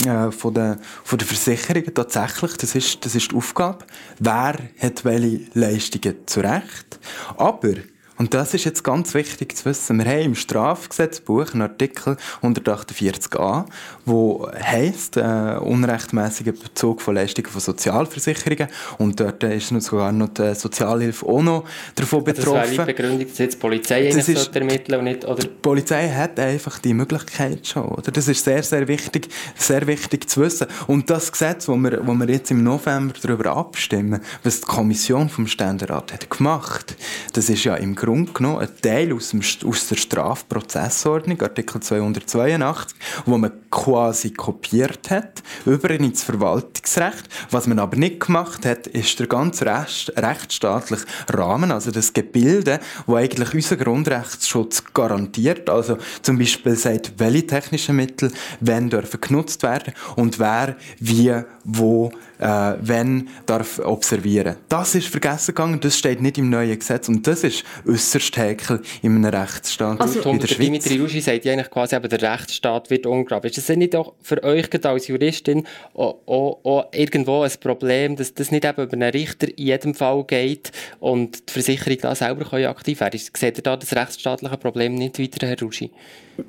äh, 0.06 0.30
von, 0.30 0.54
der, 0.54 0.78
von 1.04 1.18
der 1.18 1.26
Versicherung 1.26 1.84
tatsächlich. 1.94 2.56
Das 2.56 2.74
ist, 2.74 3.04
das 3.04 3.14
ist 3.14 3.30
die 3.30 3.36
Aufgabe. 3.36 3.84
Wer 4.18 4.56
hat 4.80 5.04
welche 5.04 5.40
Leistungen 5.54 6.16
zurecht? 6.26 6.98
Aber 7.36 7.74
und 8.22 8.34
das 8.34 8.54
ist 8.54 8.62
jetzt 8.62 8.84
ganz 8.84 9.14
wichtig 9.14 9.56
zu 9.56 9.64
wissen. 9.64 9.98
Wir 9.98 10.08
haben 10.08 10.20
im 10.20 10.34
Strafgesetzbuch 10.36 11.54
einen 11.54 11.62
Artikel 11.62 12.16
148a, 12.40 13.64
wo 14.04 14.48
heißt 14.48 15.16
äh, 15.16 15.58
unrechtmäßiger 15.60 16.52
Bezug 16.52 17.02
von 17.02 17.16
Leistungen 17.16 17.50
von 17.50 17.60
Sozialversicherungen 17.60 18.68
und 18.98 19.18
dort 19.18 19.42
ist 19.42 19.72
noch 19.72 19.80
sogar 19.80 20.12
noch 20.12 20.28
die 20.28 20.54
Sozialhilfe 20.54 21.26
auch 21.26 21.42
noch 21.42 21.64
davon 21.96 22.22
betroffen. 22.22 22.60
Das 22.60 22.70
wäre 22.70 22.86
die 22.86 22.92
Begründung, 22.92 23.28
dass 23.28 23.38
jetzt 23.38 23.54
die 23.54 23.58
Polizei 23.58 24.08
das 24.08 24.28
ist, 24.28 24.54
ermitteln 24.54 25.00
und 25.00 25.04
nicht, 25.06 25.24
oder? 25.24 25.42
Die 25.42 25.48
Polizei 25.48 26.08
hat 26.08 26.38
einfach 26.38 26.78
die 26.78 26.94
Möglichkeit 26.94 27.66
schon, 27.66 27.86
oder? 27.86 28.12
Das 28.12 28.28
ist 28.28 28.44
sehr, 28.44 28.62
sehr 28.62 28.86
wichtig, 28.86 29.30
sehr 29.56 29.84
wichtig 29.88 30.30
zu 30.30 30.42
wissen. 30.42 30.68
Und 30.86 31.10
das 31.10 31.32
Gesetz, 31.32 31.66
wo 31.66 31.74
wir, 31.74 32.06
wo 32.06 32.14
wir 32.14 32.28
jetzt 32.28 32.52
im 32.52 32.62
November 32.62 33.14
darüber 33.20 33.56
abstimmen, 33.56 34.20
was 34.44 34.60
die 34.60 34.66
Kommission 34.68 35.28
vom 35.28 35.48
Ständerat 35.48 36.12
hat 36.12 36.30
gemacht, 36.30 36.94
das 37.32 37.48
ist 37.48 37.64
ja 37.64 37.74
im 37.74 37.96
Grunde 37.96 38.11
Grunde 38.12 38.32
genommen 38.32 38.58
ein 38.58 38.68
Teil 38.82 39.10
aus, 39.14 39.30
dem, 39.30 39.40
aus 39.40 39.88
der 39.88 39.96
Strafprozessordnung, 39.96 41.40
Artikel 41.40 41.80
282, 41.80 42.94
wo 43.24 43.38
man 43.38 43.52
quasi 43.70 44.34
kopiert 44.34 45.08
hat, 45.10 45.42
über 45.64 45.88
ins 45.88 46.22
Verwaltungsrecht. 46.22 47.26
Was 47.50 47.66
man 47.66 47.78
aber 47.78 47.96
nicht 47.96 48.20
gemacht 48.20 48.66
hat, 48.66 48.86
ist 48.86 49.18
der 49.18 49.28
ganze 49.28 49.64
Rest, 49.64 50.12
rechtsstaatliche 50.14 51.06
Rahmen, 51.32 51.72
also 51.72 51.90
das 51.90 52.12
Gebilde, 52.12 52.80
wo 53.06 53.16
eigentlich 53.16 53.54
unseren 53.54 53.78
Grundrechtsschutz 53.78 54.84
garantiert. 54.92 55.70
Also 55.70 55.96
zum 56.20 56.36
Beispiel 56.36 56.76
sagt, 56.76 57.14
welche 57.16 57.46
technischen 57.46 57.96
Mittel 57.96 58.30
wenn 58.60 58.90
dürfen 58.90 59.22
genutzt 59.22 59.62
werden 59.62 59.94
und 60.16 60.38
wer 60.38 60.76
wie 60.98 61.32
wo 61.64 62.10
äh, 62.38 62.74
wenn 62.80 63.28
darf 63.46 63.78
observieren. 63.78 64.56
Das 64.68 64.94
ist 64.94 65.06
vergessen 65.08 65.54
gegangen, 65.54 65.80
das 65.80 65.96
steht 65.96 66.20
nicht 66.20 66.38
im 66.38 66.50
neuen 66.50 66.78
Gesetz 66.78 67.08
und 67.08 67.26
das 67.26 67.44
ist 67.44 67.64
äußerst 67.86 68.36
heikel 68.36 68.82
in 69.02 69.14
einem 69.14 69.24
Rechtsstaat 69.26 70.00
also, 70.00 70.24
wie 70.24 70.38
der 70.38 70.46
Schweiz. 70.48 70.58
Dimitri 70.58 70.98
Ruschi 70.98 71.20
sagt 71.20 71.44
ja 71.44 71.52
eigentlich 71.52 71.70
quasi, 71.70 71.94
eben, 71.94 72.08
der 72.08 72.22
Rechtsstaat 72.22 72.90
wird 72.90 73.06
ungraben. 73.06 73.48
Ist 73.48 73.58
das 73.58 73.76
nicht 73.76 73.94
auch 73.94 74.14
für 74.22 74.42
euch 74.42 74.68
als 74.84 75.06
Juristin 75.06 75.66
auch, 75.94 76.16
auch, 76.26 76.60
auch 76.64 76.84
irgendwo 76.92 77.42
ein 77.42 77.52
Problem, 77.60 78.16
dass 78.16 78.34
das 78.34 78.50
nicht 78.50 78.64
eben 78.64 78.82
über 78.82 78.92
einen 78.94 79.10
Richter 79.10 79.48
in 79.48 79.66
jedem 79.66 79.94
Fall 79.94 80.24
geht 80.24 80.72
und 80.98 81.48
die 81.48 81.52
Versicherung 81.52 81.98
da 82.00 82.14
selber 82.14 82.52
aktiv 82.68 83.00
werden 83.00 83.20
kann? 83.20 83.40
Seht 83.40 83.58
ihr 83.58 83.62
da 83.62 83.76
das 83.76 83.94
rechtsstaatliche 83.94 84.56
Problem 84.56 84.94
nicht 84.94 85.18
weiter, 85.18 85.46
Herr 85.46 85.58
Ruschi? 85.60 85.90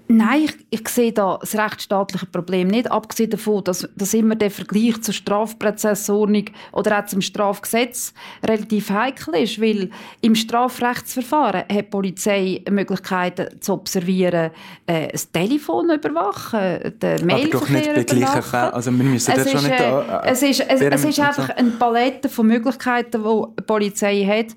Nein, 0.08 0.44
ich, 0.44 0.82
ich, 0.82 0.88
sehe 0.88 1.12
da 1.12 1.38
das 1.40 1.56
rechtsstaatliche 1.56 2.26
Problem 2.28 2.68
nicht, 2.68 2.90
abgesehen 2.90 3.30
davon, 3.30 3.64
dass, 3.64 3.88
dass 3.96 4.14
immer 4.14 4.36
der 4.36 4.52
Vergleich 4.52 5.02
zur 5.02 5.14
Strafprozessordnung 5.14 6.46
oder 6.72 7.00
auch 7.00 7.06
zum 7.06 7.22
Strafgesetz 7.22 8.14
relativ 8.44 8.90
heikel 8.90 9.36
ist, 9.36 9.60
weil 9.60 9.90
im 10.22 10.36
Strafrechtsverfahren 10.36 11.62
hat 11.62 11.72
die 11.72 11.84
Polizei 11.84 12.64
Möglichkeiten 12.70 13.60
zu 13.60 13.74
observieren, 13.74 14.52
äh, 14.86 15.10
das 15.10 15.32
Telefon 15.32 15.90
überwachen, 15.90 16.94
den 17.00 17.26
Mailverkehr 17.26 17.56
Aber 17.56 17.66
doch 17.66 17.70
nicht 17.70 17.94
bei 17.94 18.04
gleichen 18.04 18.42
Fällen. 18.42 18.74
Also 18.74 18.92
wir 18.92 19.04
müssen 19.04 19.32
es 19.32 19.44
das 19.44 19.52
schon 19.52 19.70
nicht... 19.70 19.80
Äh, 19.80 20.00
äh, 20.00 20.32
es 20.32 20.44
ist, 20.44 20.60
es, 20.62 20.82
es 20.82 21.06
ist 21.06 21.20
einfach 21.20 21.50
eine 21.50 21.72
Palette 21.72 22.30
von 22.30 22.48
Möglichkeiten, 22.48 23.24
die 23.24 23.44
die 23.60 23.64
Polizei 23.64 24.24
hat. 24.26 24.56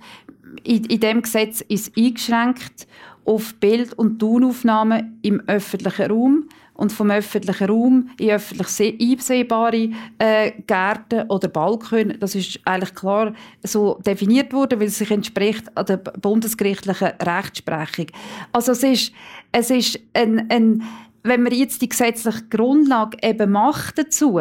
In, 0.62 0.84
in 0.84 1.00
dem 1.00 1.22
Gesetz 1.22 1.62
ist 1.62 1.96
eingeschränkt 1.96 2.86
auf 3.26 3.54
Bild- 3.56 3.92
und 3.94 4.18
Tonaufnahmen 4.18 5.18
im 5.22 5.42
öffentlichen 5.46 6.10
Raum 6.10 6.48
und 6.74 6.92
vom 6.92 7.10
öffentlichen 7.10 7.68
Raum 7.68 8.10
in 8.18 8.30
öffentlich 8.30 9.00
einsehbare 9.00 9.90
äh, 10.18 10.52
Gärten 10.66 11.28
oder 11.28 11.48
Balkone. 11.48 12.18
Das 12.18 12.34
ist 12.34 12.60
eigentlich 12.64 12.94
klar 12.94 13.34
so 13.62 13.98
definiert 14.06 14.52
worden, 14.52 14.78
weil 14.80 14.88
es 14.88 14.98
sich 14.98 15.10
entspricht 15.10 15.64
an 15.76 15.86
der 15.86 15.96
bundesgerichtlichen 15.96 17.12
Rechtsprechung. 17.20 18.06
Also 18.52 18.72
es 18.72 18.82
ist, 18.82 19.12
es 19.52 19.70
ist 19.70 19.98
ein, 20.12 20.50
ein 20.50 20.82
wenn 21.22 21.42
man 21.42 21.52
jetzt 21.52 21.82
die 21.82 21.88
gesetzliche 21.88 22.44
Grundlage 22.50 23.18
eben 23.22 23.50
macht 23.50 23.98
dazu, 23.98 24.40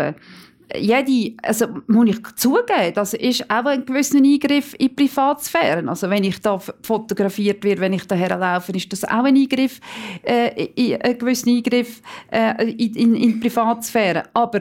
jede, 0.80 1.36
also 1.44 1.68
muss 1.88 2.10
ich 2.10 2.36
zugeben, 2.36 2.94
das 2.94 3.14
ist 3.14 3.50
auch 3.50 3.66
ein 3.66 3.86
gewisser 3.86 4.18
Eingriff 4.18 4.74
in 4.78 4.88
die 4.88 4.90
Privatsphäre. 4.90 5.88
Also 5.88 6.10
wenn 6.10 6.24
ich 6.24 6.40
da 6.42 6.60
fotografiert 6.60 7.64
werde, 7.64 7.82
wenn 7.82 7.94
ich 7.94 8.06
da 8.08 8.16
herlaufe, 8.16 8.72
ist 8.72 8.92
das 8.92 9.04
auch 9.04 9.24
ein 9.24 9.36
Eingriff, 9.36 9.80
äh, 10.24 11.00
ein 11.04 11.18
gewisser 11.18 11.48
Eingriff 11.48 12.02
äh, 12.32 12.72
in, 12.72 12.94
in, 12.96 13.16
in 13.16 13.34
die 13.34 13.40
Privatsphäre. 13.40 14.24
Aber 14.34 14.60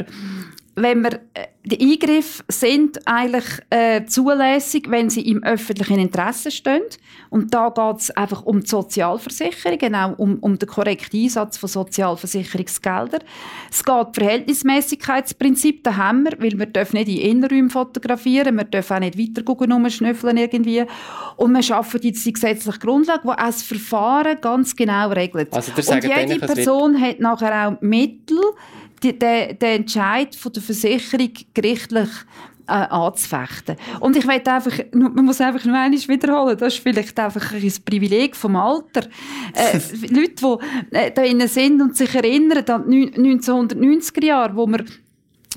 wenn 0.76 1.02
wir 1.02 1.20
äh, 1.34 1.46
die 1.66 1.80
Eingriffe 1.80 2.44
sind 2.48 3.06
eigentlich 3.06 3.44
äh, 3.70 4.04
zulässig, 4.04 4.90
wenn 4.90 5.08
sie 5.08 5.22
im 5.22 5.42
öffentlichen 5.42 5.98
Interesse 5.98 6.50
stehen. 6.50 6.82
Und 7.30 7.54
da 7.54 7.70
geht 7.70 8.00
es 8.00 8.10
einfach 8.10 8.44
um 8.44 8.60
die 8.60 8.66
Sozialversicherung, 8.66 9.78
genau 9.78 10.12
um, 10.18 10.38
um 10.40 10.58
den 10.58 10.68
korrekten 10.68 11.22
Einsatz 11.22 11.56
von 11.56 11.70
Sozialversicherungsgeldern. 11.70 13.22
Es 13.70 13.82
geht 13.82 13.94
um 13.94 14.12
Verhältnismäßigkeitsprinzip, 14.12 15.84
da 15.84 15.96
haben 15.96 16.24
wir, 16.24 16.32
weil 16.38 16.58
wir 16.58 16.66
dürfen 16.66 16.96
nicht 16.98 17.08
in 17.08 17.30
Innenräumen 17.30 17.70
fotografieren, 17.70 18.56
wir 18.56 18.64
dürfen 18.64 18.96
auch 18.96 19.00
nicht 19.00 19.18
weiter 19.18 19.42
gucken, 19.42 19.90
schnüffeln 19.90 20.36
irgendwie. 20.36 20.84
Und 21.36 21.52
wir 21.52 21.62
schaffen 21.62 22.00
jetzt 22.02 22.26
die 22.26 22.32
gesetzliche 22.34 22.78
Grundlage, 22.78 23.22
die 23.24 23.28
auch 23.28 23.36
das 23.36 23.62
Verfahren 23.62 24.38
ganz 24.40 24.76
genau 24.76 25.08
regelt. 25.10 25.52
Also 25.54 25.72
Und 25.72 26.04
jede 26.04 26.38
Person 26.40 27.00
hat 27.00 27.20
nachher 27.20 27.68
auch 27.68 27.80
Mittel, 27.80 28.38
die, 29.04 29.18
den, 29.18 29.58
den 29.58 29.80
Entscheid 29.82 30.34
von 30.34 30.52
der 30.52 30.62
Versicherung 30.62 31.30
gerichtlich 31.52 32.08
äh, 32.66 32.72
anzufechten. 32.72 33.76
Und 34.00 34.16
ich 34.16 34.24
möchte 34.24 34.52
einfach, 34.52 34.72
man 34.92 35.24
muss 35.24 35.40
einfach 35.40 35.64
nur 35.64 35.76
einmal 35.76 35.98
wiederholen, 36.08 36.56
das 36.56 36.74
ist 36.74 36.82
vielleicht 36.82 37.18
einfach 37.18 37.52
ein 37.52 37.72
Privileg 37.84 38.34
vom 38.34 38.56
Alter. 38.56 39.06
Äh, 39.54 39.78
Leute, 40.10 40.58
die 40.90 40.96
äh, 40.96 41.10
da 41.10 41.22
innen 41.22 41.48
sind 41.48 41.80
und 41.82 41.96
sich 41.96 42.14
erinnern 42.14 42.64
an 42.66 42.90
die 42.90 43.10
1990er 43.10 44.24
Jahre, 44.24 44.56
wo 44.56 44.66
wir 44.66 44.84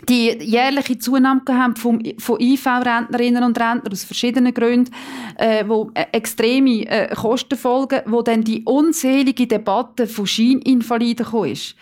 die 0.07 0.37
jährliche 0.43 0.99
Zunahme 0.99 1.41
haben 1.49 1.75
von, 1.75 2.03
von 2.19 2.39
IV-Rentnerinnen 2.39 3.43
und 3.43 3.59
Rentnern 3.59 3.91
aus 3.91 4.03
verschiedenen 4.03 4.53
Gründen, 4.53 4.93
äh, 5.37 5.63
wo 5.67 5.91
äh, 5.93 6.05
extreme 6.11 6.87
äh, 6.87 7.15
Kosten 7.15 7.57
folgen, 7.57 8.01
wo 8.05 8.21
dann 8.21 8.43
die 8.43 8.63
unzählige 8.63 9.47
Debatte 9.47 10.07
von 10.07 10.27
Scheininvaliden 10.27 11.25
ist. 11.45 11.75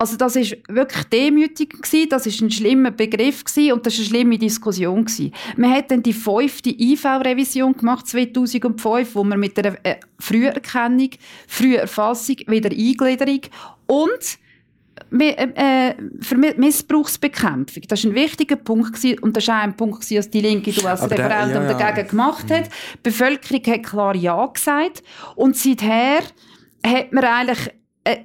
Also 0.00 0.16
das 0.16 0.34
ist 0.34 0.56
wirklich 0.66 1.04
demütig 1.04 1.82
gewesen, 1.82 2.08
das 2.08 2.24
ist 2.24 2.40
ein 2.40 2.50
schlimmer 2.50 2.90
Begriff 2.90 3.44
gewesen 3.44 3.74
und 3.74 3.84
das 3.84 3.92
ist 3.92 3.98
eine 3.98 4.08
schlimme 4.08 4.38
Diskussion 4.38 5.04
gewesen. 5.04 5.30
Man 5.58 5.72
hat 5.72 5.90
dann 5.90 6.02
die 6.02 6.14
fünfte 6.14 6.70
IV-Revision 6.70 7.74
gemacht 7.74 8.06
2005, 8.06 9.14
wo 9.14 9.24
man 9.24 9.38
mit 9.38 9.58
der 9.58 9.76
äh, 9.84 9.96
Früherkennung, 10.18 11.10
Früherfassung, 11.46 12.36
wieder 12.46 12.70
Eingliederung 12.70 13.40
und 13.88 14.38
äh, 15.20 15.94
für 16.22 16.36
Missbrauchsbekämpfung. 16.36 17.82
Das 17.86 18.02
war 18.02 18.10
ein 18.10 18.14
wichtiger 18.14 18.56
Punkt 18.56 18.94
gewesen, 18.94 19.18
und 19.18 19.36
das 19.36 19.48
war 19.48 19.58
auch 19.58 19.64
ein 19.64 19.76
Punkt, 19.76 20.00
gewesen, 20.00 20.16
dass 20.16 20.30
die 20.30 20.40
Linke 20.40 20.72
du 20.72 20.86
als 20.86 21.02
Referendum 21.10 21.64
ja, 21.64 21.72
ja. 21.72 21.78
dagegen 21.78 22.08
gemacht 22.08 22.50
hat. 22.50 22.68
Die 22.68 23.00
Bevölkerung 23.02 23.62
hat 23.66 23.82
klar 23.82 24.16
Ja 24.16 24.46
gesagt 24.46 25.02
und 25.36 25.58
seither 25.58 26.22
hat 26.86 27.12
man 27.12 27.22
eigentlich 27.24 27.70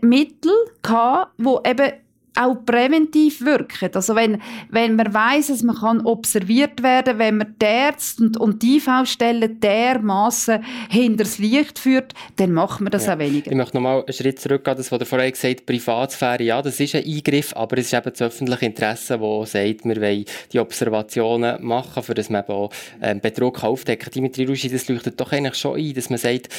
Mittel 0.02 0.54
gehabt, 0.82 1.34
wo 1.38 1.62
eben 1.66 1.92
auch 2.36 2.56
präventiv 2.66 3.42
wirken. 3.42 3.90
Also 3.94 4.16
wenn, 4.16 4.42
wenn 4.70 4.96
man 4.96 5.14
weiß, 5.14 5.48
dass 5.48 5.64
man 5.64 5.76
kann 5.76 6.06
observiert 6.06 6.84
werden, 6.84 7.18
wenn 7.18 7.38
man 7.38 7.56
die 7.62 7.66
Ärzte 7.66 8.24
und, 8.24 8.38
und 8.38 8.62
die 8.62 8.78
IV-Stellen 8.78 9.60
dermaßen 9.60 10.64
hinters 10.90 11.38
Licht 11.38 11.80
führt, 11.80 12.14
dann 12.36 12.52
macht 12.52 12.82
man 12.82 12.92
das 12.92 13.06
ja. 13.06 13.16
auch 13.16 13.20
weniger. 13.20 13.52
Ich 13.52 13.58
möchte 13.58 13.78
nochmal 13.78 14.04
einen 14.04 14.14
Schritt 14.14 14.40
zurückgehen, 14.40 14.78
das, 14.78 14.92
was 14.92 15.00
du 15.00 15.06
vorhin 15.06 15.32
gesagt 15.32 15.60
hast, 15.60 15.66
Privatsphäre, 15.66 16.44
ja, 16.44 16.62
das 16.62 16.80
ist 16.80 16.96
ein 16.96 17.06
Eingriff, 17.06 17.56
aber 17.56 17.78
es 17.78 17.88
ist 17.88 17.94
eben 17.94 18.12
das 18.12 18.22
öffentliche 18.22 18.66
Interesse, 18.66 19.18
das 19.18 19.52
sagt, 19.52 19.86
wir 19.86 20.02
wollen 20.02 20.26
die 20.52 20.60
Observationen 20.60 21.64
machen, 21.66 22.04
für 22.04 22.14
das 22.14 22.30
man 22.30 22.44
eben 22.44 22.54
auch 22.54 22.70
ähm, 23.02 23.22
Betrug 23.22 23.64
aufdecken 23.64 24.06
kann. 24.06 24.12
Dimitri 24.12 24.46
Ruschi, 24.46 24.70
das 24.70 24.88
leuchtet 24.90 25.20
doch 25.20 25.32
eigentlich 25.32 25.56
schon 25.56 25.80
ein, 25.80 25.94
dass 25.94 26.10
man 26.10 26.20
sagt, 26.20 26.50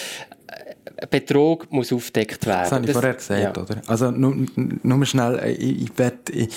Betrug 1.10 1.70
muss 1.70 1.92
aufgedeckt 1.92 2.46
werden. 2.46 2.62
Das 2.62 2.72
habe 2.72 2.86
ich 2.86 2.92
vorher 2.92 3.14
gesagt, 3.14 3.56
ja. 3.56 3.62
oder? 3.62 3.82
Also 3.86 4.10
nur, 4.10 4.34
nur 4.82 5.06
schnell, 5.06 5.38
äh, 5.38 5.52
ich, 5.52 5.82
ich 5.82 5.98
werde 5.98 6.48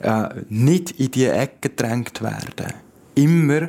äh, 0.00 0.28
nicht 0.48 0.92
in 0.92 1.10
die 1.10 1.26
Ecke 1.26 1.68
gedrängt 1.68 2.22
werden. 2.22 2.74
Immer 3.14 3.68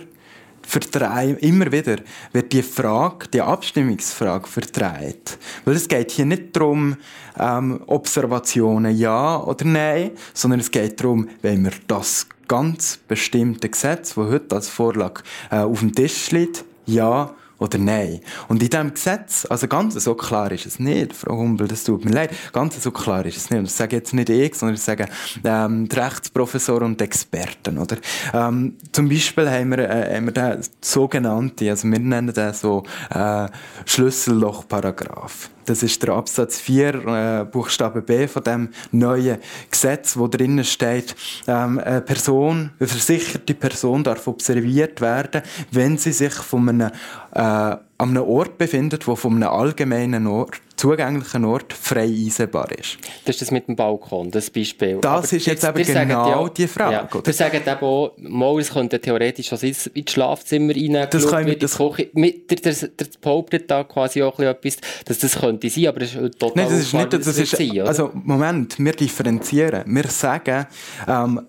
verdreht, 0.62 1.42
immer 1.42 1.72
wieder 1.72 1.98
wird 2.32 2.54
die 2.54 2.62
Frage, 2.62 3.28
die 3.34 3.42
Abstimmungsfrage 3.42 4.48
verdreht. 4.48 5.40
Weil 5.66 5.76
es 5.76 5.88
geht 5.88 6.12
hier 6.12 6.26
nicht 6.26 6.56
darum, 6.56 6.96
ähm, 7.40 7.82
Observationen 7.88 8.96
ja 8.96 9.42
oder 9.42 9.66
nein, 9.66 10.12
sondern 10.34 10.60
es 10.60 10.70
geht 10.70 11.00
darum, 11.00 11.28
wenn 11.42 11.64
wir 11.64 11.74
das 11.88 12.28
ganz 12.48 13.00
bestimmte 13.08 13.70
Gesetz, 13.70 14.14
das 14.14 14.18
heute 14.18 14.56
als 14.56 14.70
Vorlage 14.70 15.24
äh, 15.50 15.58
auf 15.58 15.80
dem 15.80 15.94
Tisch 15.94 16.30
liegt, 16.32 16.64
ja 16.86 17.34
oder 17.60 17.78
nein. 17.78 18.22
Und 18.48 18.64
in 18.64 18.70
diesem 18.70 18.94
Gesetz, 18.94 19.46
also 19.50 19.68
ganz 19.68 19.94
so 19.96 20.16
klar 20.16 20.52
ist 20.52 20.66
es 20.66 20.80
nicht, 20.80 21.14
Frau 21.14 21.38
Humbel, 21.38 21.68
das 21.68 21.84
tut 21.84 22.06
mir 22.06 22.12
leid, 22.12 22.32
ganz 22.54 22.82
so 22.82 22.92
klar 22.92 23.26
ist 23.26 23.38
es 23.38 23.50
nicht. 23.50 23.60
Und 23.60 23.68
das 23.68 23.78
sage 23.78 23.98
jetzt 23.98 24.14
nicht 24.14 24.30
ich, 24.30 24.56
sondern 24.56 24.76
ich 24.76 24.82
sage 24.82 25.08
ähm, 25.44 25.88
die 25.88 25.96
Rechtsprofessoren 25.96 26.92
und 26.92 27.02
Experten. 27.02 27.78
Oder? 27.78 27.98
Ähm, 28.34 28.78
zum 28.92 29.10
Beispiel 29.10 29.50
haben 29.50 29.72
wir, 29.72 29.80
äh, 29.80 30.16
haben 30.16 30.26
wir 30.26 30.34
den 30.34 30.62
sogenannten, 30.82 31.70
also 31.70 31.88
wir 31.90 32.00
nennen 32.00 32.34
den 32.34 32.54
so 32.54 32.84
äh, 33.10 33.48
Schlüssellochparagraph. 33.86 35.50
Das 35.70 35.84
ist 35.84 36.02
der 36.02 36.16
Absatz 36.16 36.60
4, 36.60 36.96
äh, 37.06 37.46
Buchstabe 37.46 38.02
B 38.02 38.28
von 38.28 38.44
dem 38.44 38.70
neuen 38.92 39.38
Gesetz, 39.70 40.18
wo 40.18 40.28
drinnen 40.28 40.64
steht, 40.64 41.16
ähm, 41.48 41.78
eine 41.78 42.02
Person, 42.02 42.72
eine 42.80 42.88
versicherte 42.88 43.54
Person 43.54 44.04
darf 44.04 44.28
observiert 44.28 45.00
werden, 45.00 45.44
wenn 45.70 46.00
sie 46.00 46.12
sich 46.12 46.34
von 46.34 46.70
einem 46.70 46.92
äh, 47.36 47.40
an 47.40 47.82
einem 48.00 48.24
Ort 48.24 48.58
befindet, 48.58 49.08
wo 49.08 49.16
von 49.16 49.36
einem 49.36 49.50
allgemeinen 49.50 50.26
Ort, 50.26 50.60
zugänglichen 50.80 51.44
Ort 51.46 51.74
frei 51.74 52.06
einsehbar 52.06 52.72
ist. 52.72 52.98
Das 53.26 53.36
ist 53.36 53.42
das 53.42 53.52
mit 53.52 53.68
dem 53.68 53.76
Balkon, 53.76 54.32
das 54.32 54.50
Beispiel. 54.50 55.00
Das 55.02 55.12
Aber 55.12 55.24
ist 55.38 55.46
jetzt, 55.46 55.64
eben 55.64 55.84
genau 55.84 56.44
ja, 56.44 56.50
die 56.50 56.68
Frage. 56.68 57.10
Ja. 57.14 57.26
Wir 57.26 57.34
sagen 57.34 57.58
eben 57.58 57.82
auch, 57.82 58.14
mal, 58.18 58.60
es 58.60 58.72
könnte 58.72 59.00
theoretisch 59.00 59.52
auch 59.52 59.62
ins 59.62 59.90
Schlafzimmer 60.08 60.74
rein, 60.74 61.08
das 61.10 61.28
kann 61.28 61.44
mit 61.44 61.62
das 61.62 61.78
Küche, 61.78 62.10
mit, 62.14 62.50
der, 62.50 62.58
der, 62.58 62.88
der 62.88 63.08
behauptet 63.22 63.70
da 63.70 63.84
quasi 63.84 64.24
auch 64.24 64.40
etwas, 64.40 64.78
dass 65.06 65.20
das 65.20 65.40
könnte 65.40 65.70
sein, 65.70 65.88
aber 65.88 66.00
das 66.00 66.16
ist 66.16 66.40
total 66.40 66.52
Nein, 66.56 66.70
das 66.70 66.80
ist 66.80 66.94
nicht, 66.94 67.14
das, 67.14 67.26
das 67.26 67.38
ist, 67.38 67.58
sein, 67.58 67.82
Also, 67.82 68.12
Moment, 68.14 68.80
wir 68.80 68.94
differenzieren. 68.94 69.84
Wir 69.86 70.08
sagen, 70.08 70.66
ähm, 71.08 71.42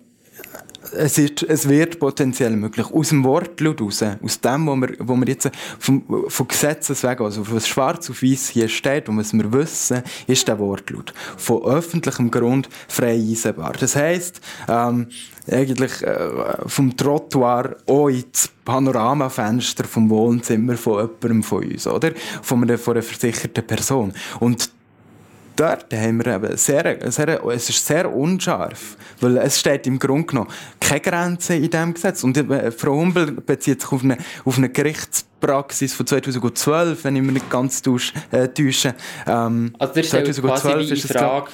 es, 0.93 1.17
ist, 1.17 1.43
es 1.43 1.67
wird 1.67 1.99
potenziell 1.99 2.55
möglich. 2.55 2.87
Aus 2.91 3.09
dem 3.09 3.23
Wortlaut 3.23 3.81
raus, 3.81 4.03
aus 4.23 4.41
dem, 4.41 4.67
wo 4.67 4.75
wir, 4.75 4.95
wo 4.99 5.15
wir 5.15 5.27
jetzt 5.27 5.49
vom, 5.79 6.03
vom 6.27 6.47
Gesetzes 6.47 7.03
wegen, 7.03 7.23
also 7.23 7.49
was 7.51 7.67
schwarz 7.67 8.09
auf 8.09 8.21
weiß 8.21 8.49
hier 8.49 8.67
steht, 8.67 9.09
und 9.09 9.17
was 9.17 9.33
wir 9.33 9.51
wissen, 9.53 10.01
ist 10.27 10.47
der 10.47 10.59
Wortlaut. 10.59 11.13
Von 11.37 11.63
öffentlichem 11.63 12.31
Grund 12.31 12.69
frei 12.87 13.13
einsehbar. 13.13 13.73
Das 13.79 13.95
heisst, 13.95 14.41
ähm, 14.67 15.07
eigentlich 15.49 16.01
äh, 16.03 16.29
vom 16.65 16.95
Trottoir 16.95 17.77
auch 17.87 18.09
ins 18.09 18.49
Panoramafenster 18.63 19.85
vom 19.85 20.09
Wohnzimmer 20.09 20.77
von 20.77 21.01
jemandem 21.01 21.43
von 21.43 21.63
uns, 21.63 21.87
oder? 21.87 22.11
Von 22.41 22.63
einer, 22.63 22.77
von 22.77 22.93
einer 22.93 23.03
versicherten 23.03 23.65
Person. 23.65 24.13
Und 24.39 24.69
dort 25.55 25.93
haben 25.93 26.23
wir 26.23 26.35
eben 26.35 26.57
sehr, 26.57 27.11
sehr, 27.11 27.45
es 27.45 27.69
ist 27.69 27.85
sehr 27.85 28.13
unscharf, 28.13 28.97
weil 29.19 29.37
es 29.37 29.59
steht 29.59 29.87
im 29.87 29.99
Grunde 29.99 30.27
genommen 30.27 30.49
keine 30.79 31.01
Grenze 31.01 31.55
in 31.55 31.69
diesem 31.69 31.93
Gesetz. 31.93 32.23
Und 32.23 32.37
äh, 32.37 32.71
Frau 32.71 32.93
Humbel 32.93 33.31
bezieht 33.31 33.81
sich 33.81 33.91
auf 33.91 34.03
eine, 34.03 34.17
auf 34.45 34.57
eine 34.57 34.69
Gerichtspraxis 34.69 35.93
von 35.93 36.07
2012, 36.07 37.03
wenn 37.03 37.15
ich 37.15 37.21
mich 37.21 37.33
nicht 37.33 37.49
ganz 37.49 37.81
täusche. 37.81 38.13
Äh, 38.31 38.49
ähm, 39.27 39.73
also 39.79 39.93
das 39.93 40.05
ist 40.05 40.11
2012 40.11 40.91
ist 40.91 41.09
die 41.09 41.13
Frage, 41.13 41.51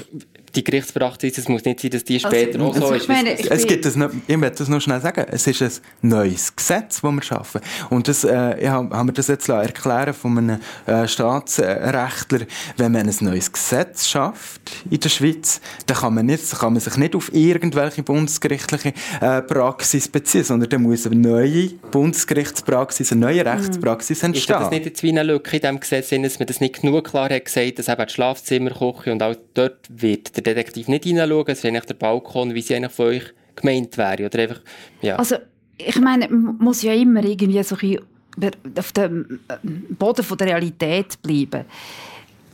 die 0.55 0.63
Gerichtspraxis, 0.63 1.37
es 1.37 1.47
muss 1.47 1.65
nicht 1.65 1.79
sein, 1.79 1.91
dass 1.91 2.03
die 2.03 2.15
also, 2.15 2.29
später 2.29 2.59
also, 2.59 2.85
auch 2.85 2.89
so 2.89 2.93
ist. 2.93 3.07
Meine, 3.07 3.37
es, 3.37 3.45
es 3.45 3.67
gibt 3.67 3.85
das 3.85 3.95
noch, 3.95 4.09
ich 4.27 4.37
möchte 4.37 4.59
das 4.59 4.69
noch 4.69 4.81
schnell 4.81 5.01
sagen, 5.01 5.25
es 5.29 5.45
ist 5.47 5.61
ein 5.61 6.09
neues 6.09 6.55
Gesetz, 6.55 7.01
das 7.01 7.11
wir 7.11 7.21
schaffen. 7.21 7.61
Und 7.89 8.07
das, 8.07 8.23
äh, 8.23 8.59
ich 8.59 8.67
habe 8.67 9.03
mir 9.03 9.13
das 9.13 9.27
jetzt 9.27 9.49
erklären 9.49 10.13
von 10.13 10.37
einem 10.37 10.59
äh, 10.85 11.07
Staatsrechtler, 11.07 12.47
wenn 12.77 12.91
man 12.91 13.07
ein 13.07 13.15
neues 13.21 13.51
Gesetz 13.51 14.07
schafft 14.07 14.61
in 14.89 14.99
der 14.99 15.09
Schweiz, 15.09 15.61
dann 15.85 15.97
kann 15.97 16.13
man, 16.13 16.25
nicht, 16.25 16.57
kann 16.57 16.73
man 16.73 16.81
sich 16.81 16.97
nicht 16.97 17.15
auf 17.15 17.33
irgendwelche 17.33 18.03
bundesgerichtliche 18.03 18.93
äh, 19.21 19.41
Praxis 19.41 20.07
beziehen, 20.07 20.43
sondern 20.43 20.69
dann 20.69 20.81
muss 20.83 21.05
eine 21.05 21.15
neue 21.15 21.69
Bundesgerichtspraxis, 21.91 23.11
eine 23.11 23.21
neue 23.21 23.45
Rechtspraxis 23.45 24.23
entstehen. 24.23 24.55
Ist 24.55 24.63
das 24.63 24.71
nicht 24.71 24.85
jetzt 24.85 25.03
wie 25.03 25.09
eine 25.09 25.23
Lücke 25.23 25.57
in 25.57 25.61
diesem 25.61 25.79
Gesetz, 25.79 26.09
dass 26.09 26.39
man 26.39 26.47
das 26.47 26.61
nicht 26.61 26.81
genug 26.81 27.09
klar 27.09 27.29
hat 27.29 27.45
gesagt, 27.45 27.79
dass 27.79 27.87
eben 27.87 28.05
die 28.05 28.13
Schlafzimmer, 28.13 28.71
Küche 28.71 29.11
und 29.11 29.23
auch 29.23 29.35
dort 29.53 29.79
wird 29.89 30.36
der 30.37 30.55
Detektiv 30.55 30.87
nicht 30.87 31.03
hineinschauen, 31.03 31.45
es 31.47 31.59
ist 31.59 31.65
eigentlich 31.65 31.85
der 31.85 31.95
Balkon, 31.95 32.53
wie 32.53 32.61
sie 32.61 32.75
eigentlich 32.75 32.91
von 32.91 33.07
euch 33.07 33.23
gemeint 33.55 33.97
wäre. 33.97 34.25
Oder 34.25 34.39
einfach, 34.39 34.61
ja. 35.01 35.15
Also, 35.15 35.37
ich 35.77 35.99
meine, 35.99 36.27
man 36.29 36.57
muss 36.57 36.81
ja 36.81 36.93
immer 36.93 37.23
irgendwie 37.23 37.61
so 37.63 37.75
auf 37.75 38.91
dem 38.93 39.39
äh, 39.47 39.57
Boden 39.97 40.23
von 40.23 40.37
der 40.37 40.47
Realität 40.47 41.21
bleiben. 41.21 41.65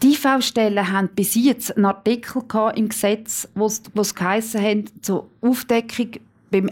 Die 0.02 0.14
IV-Stellen 0.14 0.92
haben 0.92 1.10
bis 1.10 1.36
jetzt 1.36 1.76
einen 1.76 1.86
Artikel 1.86 2.44
im 2.76 2.90
Gesetz, 2.90 3.48
wo 3.56 3.68
es 3.68 4.16
geheissen 4.16 4.62
hat, 4.62 4.86
zur 5.02 5.30
Aufdeckung 5.42 6.12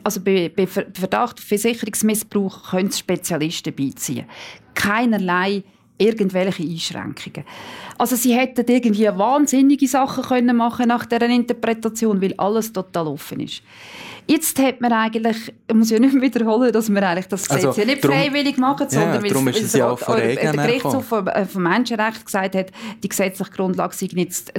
also 0.04 0.22
bei, 0.22 0.52
bei 0.56 0.68
Verdacht 0.68 1.40
auf 1.40 1.46
Versicherungsmissbrauch 1.46 2.70
können 2.70 2.92
Spezialisten 2.92 3.74
beiziehen. 3.74 4.26
Keinerlei 4.76 5.64
irgendwelche 6.02 6.64
Einschränkungen. 6.64 7.46
Also 7.98 8.16
sie 8.16 8.34
hätten 8.34 8.66
irgendwie 8.68 9.08
wahnsinnige 9.08 9.88
Sachen 9.88 10.24
können 10.24 10.58
machen 10.58 10.88
nach 10.88 11.06
dieser 11.06 11.30
Interpretation, 11.30 12.22
weil 12.22 12.34
alles 12.38 12.74
total 12.74 13.08
offen 13.08 13.42
ist. 13.42 13.62
Jetzt 14.28 14.60
hat 14.60 14.82
man 14.82 14.94
eigentlich, 14.94 15.54
ich 15.68 15.76
muss 15.76 15.90
ja 15.90 16.00
nicht 16.00 16.14
mehr 16.14 16.22
wiederholen, 16.22 16.72
dass 16.72 16.90
wir 16.90 17.08
eigentlich 17.08 17.28
das 17.28 17.48
Gesetz 17.48 17.66
also, 17.66 17.82
ja 17.82 17.88
nicht 17.88 18.04
drum, 18.04 18.14
freiwillig 18.14 18.58
machen, 18.58 18.88
sondern 18.90 19.26
ja, 19.26 19.36
weil 19.36 19.56
es, 19.56 19.74
ja 19.74 19.96
der 19.96 20.54
Gerichtshof 20.54 21.06
vom, 21.06 21.28
äh, 21.28 21.46
vom 21.46 21.64
Menschenrecht 21.64 22.26
gesagt 22.26 22.56
hat, 22.56 22.72
die 23.04 23.10
gesetzliche 23.10 23.52
Grundlage 23.52 23.94
sei 23.96 24.10
nicht, 24.14 24.54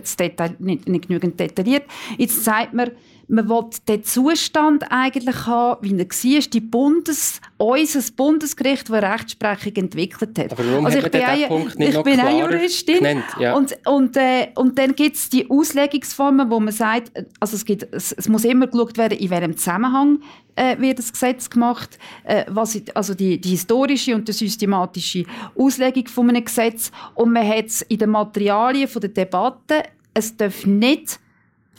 nicht, 0.60 0.88
nicht 0.88 1.08
genügend 1.08 1.40
detailliert. 1.40 1.84
Jetzt 2.18 2.44
sagt 2.44 2.74
man, 2.74 2.90
man 3.32 3.48
will 3.48 3.64
den 3.88 4.04
Zustand 4.04 4.84
eigentlich 4.90 5.46
haben, 5.46 5.82
wie 5.82 5.98
er 5.98 6.04
war, 6.06 6.50
die 6.50 6.60
Bundes, 6.60 7.40
unser 7.56 8.12
Bundesgericht, 8.14 8.90
das 8.90 9.02
Rechtsprechung 9.02 9.74
entwickelt 9.76 10.38
hat. 10.38 10.52
Aber 10.52 10.64
warum 10.70 10.84
also 10.84 10.98
ich 10.98 11.04
hat 11.04 11.14
man 11.14 11.38
den 11.38 11.48
Punkt 11.48 11.78
nicht 11.78 11.96
Ich 11.96 12.02
bin 12.02 12.20
auch 12.20 12.38
Juristin. 12.38 12.98
Genannt, 12.98 13.24
ja. 13.40 13.54
und, 13.56 13.74
und, 13.86 14.16
äh, 14.18 14.48
und 14.54 14.78
dann 14.78 14.94
gibt 14.94 15.16
es 15.16 15.30
die 15.30 15.48
Auslegungsformen, 15.48 16.50
wo 16.50 16.60
man 16.60 16.74
sagt, 16.74 17.10
also 17.40 17.56
es, 17.56 17.64
gibt, 17.64 17.88
es, 17.90 18.12
es 18.12 18.28
muss 18.28 18.44
immer 18.44 18.66
geschaut 18.66 18.98
werden, 18.98 19.18
in 19.18 19.30
welchem 19.30 19.56
Zusammenhang 19.56 20.20
äh, 20.54 20.78
wird 20.78 20.98
das 20.98 21.10
Gesetz 21.10 21.48
gemacht, 21.48 21.98
äh, 22.24 22.44
was, 22.48 22.78
also 22.92 23.14
die, 23.14 23.40
die, 23.40 23.50
historische 23.50 24.14
und 24.14 24.28
die 24.28 24.32
systematische 24.32 25.24
Auslegung 25.56 26.06
von 26.08 26.28
einem 26.28 26.44
Gesetz. 26.44 26.92
Und 27.14 27.32
man 27.32 27.48
hat 27.48 27.66
es 27.66 27.80
in 27.80 27.96
den 27.96 28.10
Materialien 28.10 28.88
von 28.88 29.00
der 29.00 29.10
Debatte, 29.10 29.84
es 30.12 30.36
darf 30.36 30.66
nicht 30.66 31.18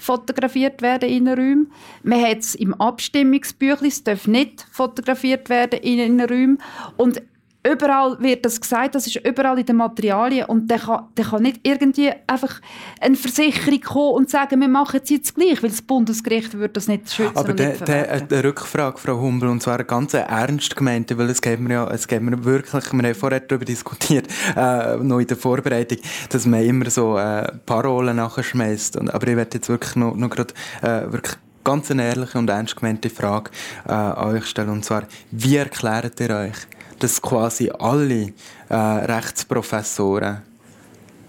fotografiert 0.04 0.82
werden 0.82 1.10
in 1.10 1.28
Räumen. 1.28 1.72
Man 2.04 2.22
hat 2.22 2.40
es 2.40 2.56
im 2.56 2.74
Abstimmungsbüchlein, 2.74 3.88
es 3.88 4.04
darf 4.04 4.28
nicht 4.28 4.66
fotografiert 4.72 5.50
werden 5.50 5.80
in 5.80 6.20
Räumen. 6.20 6.58
Und 6.98 7.22
überall 7.64 8.18
wird 8.20 8.46
das 8.46 8.60
gesagt, 8.60 8.96
das 8.96 9.08
ist 9.08 9.16
überall 9.18 9.60
in 9.60 9.66
den 9.66 9.78
Materialien 9.78 10.46
und 10.46 10.68
dann 10.68 10.80
kann, 10.80 11.08
dann 11.16 11.26
kann 11.26 11.44
nicht 11.44 11.60
irgendwie 11.64 12.12
einfach 12.28 12.62
eine 13.00 13.16
Versicherung 13.16 13.82
kommen 13.82 14.14
und 14.16 14.30
sagen, 14.30 14.60
wir 14.60 14.68
machen 14.68 15.00
es 15.04 15.10
jetzt 15.10 15.36
gleich, 15.36 15.64
weil 15.64 15.70
das 15.70 15.82
Bundesgericht 15.82 16.54
würde 16.54 16.74
das 16.74 16.88
nicht 16.88 17.12
schützen 17.12 17.38
Aber 17.38 17.54
der, 17.54 17.70
nicht 17.70 17.88
der, 17.88 18.06
verwerten. 18.06 18.34
eine 18.34 18.44
Rückfrage, 18.44 18.98
Frau 18.98 19.20
Humbel, 19.20 19.50
und 19.50 19.64
zwar 19.64 19.76
eine 19.76 19.86
ganz 19.86 20.14
ernst 20.14 20.76
gemeinte, 20.76 21.18
weil 21.18 21.30
es 21.30 21.42
geht 21.42 21.60
mir 21.60 21.74
ja, 21.74 21.90
es 21.90 22.08
geht 22.08 22.22
mir 22.22 22.44
wirklich, 22.44 22.74
wir 22.92 23.04
haben 23.04 23.16
vorher 23.16 23.40
darüber 23.40 23.66
diskutiert, 23.66 24.28
äh, 24.56 24.98
noch 24.98 25.20
in 25.20 25.28
der 25.28 25.38
Vorbereitung, 25.38 26.00
dass 26.30 26.46
man 26.46 26.64
immer 26.64 26.90
so 26.90 27.18
äh, 27.18 27.52
Parolen 27.66 28.18
nachschmeißt. 28.18 28.98
Und, 28.98 29.14
aber 29.14 29.28
ich 29.28 29.36
werde 29.36 29.58
jetzt 29.58 29.70
wirklich 29.70 29.96
noch, 29.96 30.16
noch 30.16 30.30
gerade 30.30 30.54
äh, 30.82 31.12
wirklich 31.12 31.36
ganz 31.64 31.90
eine 31.92 32.04
ehrliche 32.04 32.38
und 32.38 32.50
ernst 32.50 32.76
gemeinte 32.76 33.10
Frage 33.10 33.52
äh, 33.88 33.92
an 33.92 34.36
euch 34.36 34.46
stellen. 34.46 34.70
Und 34.70 34.86
zwar, 34.86 35.04
wie 35.32 35.56
erklärt 35.56 36.20
ihr 36.20 36.30
euch, 36.30 36.58
dass 37.04 37.22
quasi 37.22 37.70
alle 37.70 38.34
äh, 38.70 38.76
Rechtsprofessoren. 38.76 40.42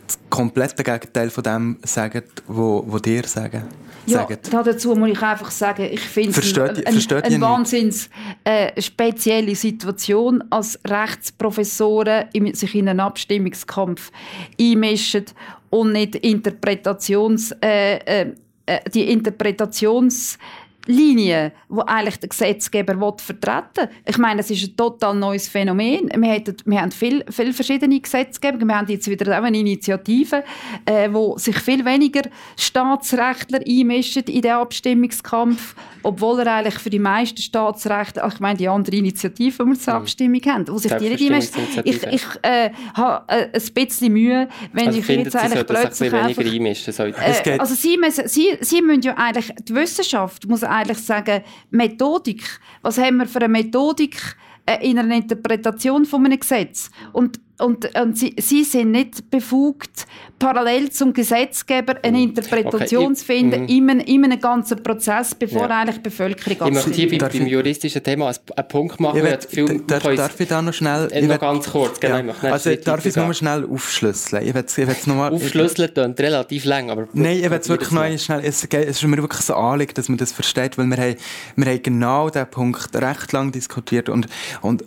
Das 0.06 0.18
komplette 0.30 0.84
Gegenteil 0.84 1.30
von 1.30 1.42
dem 1.42 1.78
sagen, 1.82 2.22
wo, 2.46 2.84
wo 2.86 2.98
dir 2.98 3.24
sagen? 3.24 3.64
Ja, 4.06 4.28
dazu 4.62 4.94
muss 4.94 5.10
ich 5.10 5.22
einfach 5.22 5.50
sagen, 5.50 5.88
ich 5.90 6.00
finde 6.00 6.38
es 6.38 6.58
eine, 6.58 6.86
eine, 6.86 7.24
eine 7.24 7.40
wahnsinns 7.40 8.10
äh, 8.44 8.80
spezielle 8.80 9.54
Situation, 9.56 10.44
als 10.50 10.78
Rechtsprofessoren 10.86 12.26
sich 12.52 12.74
in 12.74 12.88
einen 12.88 13.00
Abstimmungskampf 13.00 14.12
einmischen 14.60 15.24
und 15.70 15.92
nicht 15.92 16.16
Interpretations, 16.16 17.52
äh, 17.62 17.96
äh, 17.96 18.32
äh, 18.66 18.80
die 18.90 19.10
Interpretations 19.10 20.38
Linie, 20.86 21.52
wo 21.68 21.80
eigentlich 21.82 22.18
der 22.18 22.28
Gesetzgeber 22.28 23.00
will 23.00 23.14
vertreten 23.16 23.88
Ich 24.06 24.18
meine, 24.18 24.40
es 24.40 24.50
ist 24.50 24.64
ein 24.64 24.76
total 24.76 25.14
neues 25.14 25.48
Phänomen. 25.48 26.10
Wir, 26.14 26.30
hätten, 26.30 26.56
wir 26.64 26.80
haben 26.80 26.90
viele 26.90 27.24
viel 27.30 27.52
verschiedene 27.52 28.00
Gesetzgeber. 28.00 28.58
Wir 28.58 28.76
haben 28.76 28.88
jetzt 28.88 29.08
wieder 29.08 29.38
auch 29.38 29.44
eine 29.44 29.58
Initiative, 29.58 30.44
äh, 30.84 31.08
wo 31.10 31.38
sich 31.38 31.56
viel 31.56 31.84
weniger 31.84 32.22
Staatsrechtler 32.56 33.60
einmischen 33.66 34.24
in 34.24 34.42
den 34.42 34.52
Abstimmungskampf, 34.52 35.74
obwohl 36.02 36.40
er 36.40 36.56
eigentlich 36.56 36.78
für 36.78 36.90
die 36.90 36.98
meisten 36.98 37.40
Staatsrechtler, 37.40 38.28
ich 38.32 38.40
meine 38.40 38.58
die 38.58 38.68
andere 38.68 38.96
Initiative, 38.96 39.64
die 39.64 39.70
wir 39.70 39.78
zur 39.78 39.94
Abstimmung 39.94 40.40
haben, 40.46 40.68
wo 40.68 40.78
sich 40.78 40.92
die 40.92 41.08
nicht 41.08 41.22
einmischen. 41.22 41.62
Ich, 41.84 42.02
ich 42.02 42.24
äh, 42.42 42.70
habe 42.94 43.24
äh, 43.28 43.48
ein 43.54 43.74
bisschen 43.74 44.12
Mühe, 44.12 44.48
wenn 44.72 44.88
Also 44.88 44.98
ich 44.98 45.06
findet 45.06 45.32
jetzt 45.32 45.32
sie, 45.32 45.38
eigentlich 45.38 45.68
sollte 45.68 45.94
sich 45.94 46.12
ein 46.12 46.12
plötzlich 46.12 46.12
bisschen 46.12 46.38
weniger 46.38 46.40
einfach 46.40 46.52
einmischen. 46.52 47.54
Äh, 47.54 47.58
also 47.58 47.74
Sie 47.74 47.96
müssen, 47.96 48.28
Sie, 48.28 48.56
Sie 48.60 48.82
müssen 48.82 49.02
ja 49.02 49.14
eigentlich, 49.16 49.52
die 49.66 49.74
Wissenschaft 49.74 50.46
muss 50.46 50.62
eigentlich 50.74 50.98
sagen, 50.98 51.42
Methodik, 51.70 52.42
was 52.82 52.98
haben 52.98 53.18
wir 53.18 53.26
für 53.26 53.38
eine 53.38 53.48
Methodik 53.48 54.36
äh, 54.66 54.88
in 54.88 54.98
einer 54.98 55.14
Interpretation 55.14 56.04
von 56.04 56.24
einem 56.24 56.38
Gesetz? 56.38 56.90
Und, 57.12 57.40
und, 57.58 57.94
und 57.98 58.18
Sie, 58.18 58.34
Sie 58.38 58.64
sind 58.64 58.90
nicht 58.90 59.30
befugt, 59.30 60.06
parallel 60.38 60.90
zum 60.90 61.12
Gesetzgeber 61.12 61.94
eine 62.02 62.20
Interpretation 62.22 63.04
Okay, 63.04 63.12
ich- 63.12 63.18
zu 63.20 63.24
finden 63.24 63.62
mhm. 63.62 63.68
in, 63.68 63.90
einem, 63.90 64.00
in 64.00 64.24
einem 64.24 64.40
ganzen 64.40 64.82
Prozess, 64.82 65.34
bevor 65.34 65.68
Ja. 65.68 65.80
eigentlich 65.80 65.96
die 65.96 66.02
Bevölkerung 66.02 66.68
Ich 66.68 66.74
möchte 66.74 66.90
hier 66.92 67.08
beim, 67.10 67.18
Darf 67.20 67.32
beim 67.32 67.46
ich- 67.46 67.52
juristischen 67.52 68.02
Thema 68.02 68.26
einen 68.56 68.68
Punkt 68.68 68.98
machen. 69.00 69.16
Ich 69.18 69.22
Ich 69.22 69.24
will, 69.24 69.32
habe 69.32 69.42
das 69.42 69.48
Gefühl, 69.50 69.68
wir 69.68 69.80
darf, 69.86 70.02
darf 70.16 70.40
ich 70.40 70.48
da 70.48 70.62
noch 70.62 70.74
schnell... 70.74 71.08
Äh, 71.12 71.20
ich 71.20 71.22
noch 71.22 71.30
will- 71.30 71.38
ganz 71.38 71.70
kurz, 71.70 72.00
genau, 72.00 72.18
ich 72.18 72.24
möchte 72.24 72.42
nicht 72.46 72.52
Also 72.52 72.74
darf 72.74 73.00
ich 73.00 73.06
es 73.06 73.16
nur 73.16 73.24
weitergehen. 73.28 73.34
schnell 73.34 73.68
aufschlüsseln? 73.70 74.46
Ich 74.48 74.54
will 74.54 74.64
es 74.66 74.78
ich 74.78 74.86
will's 74.88 75.06
noch 75.06 75.14
mal... 75.16 75.32
Aufschlüsseln 75.32 75.94
klingt 75.94 76.20
relativ 76.20 76.64
lang, 76.64 76.90
aber... 76.90 77.06
Nein, 77.12 77.36
ich 77.38 77.50
will 77.50 77.58
es 77.58 77.68
wirklich 77.68 77.90
noch 77.92 78.18
schnell... 78.18 78.40
Es, 78.44 78.64
ist 78.64 79.02
mir 79.04 79.16
wirklich 79.18 79.42
so 79.42 79.54
anliegen, 79.54 79.94
dass 79.94 80.08
man 80.08 80.18
das 80.18 80.32
versteht, 80.32 80.76
weil 80.76 80.86
wir 80.86 80.96
haben, 80.96 81.16
wir 81.56 81.66
haben 81.72 81.82
genau 81.82 82.28
diesen 82.30 82.46
Punkt 82.50 82.94
recht 82.96 83.32
lang 83.32 83.52
diskutiert 83.52 84.08
und, 84.08 84.26
und 84.60 84.84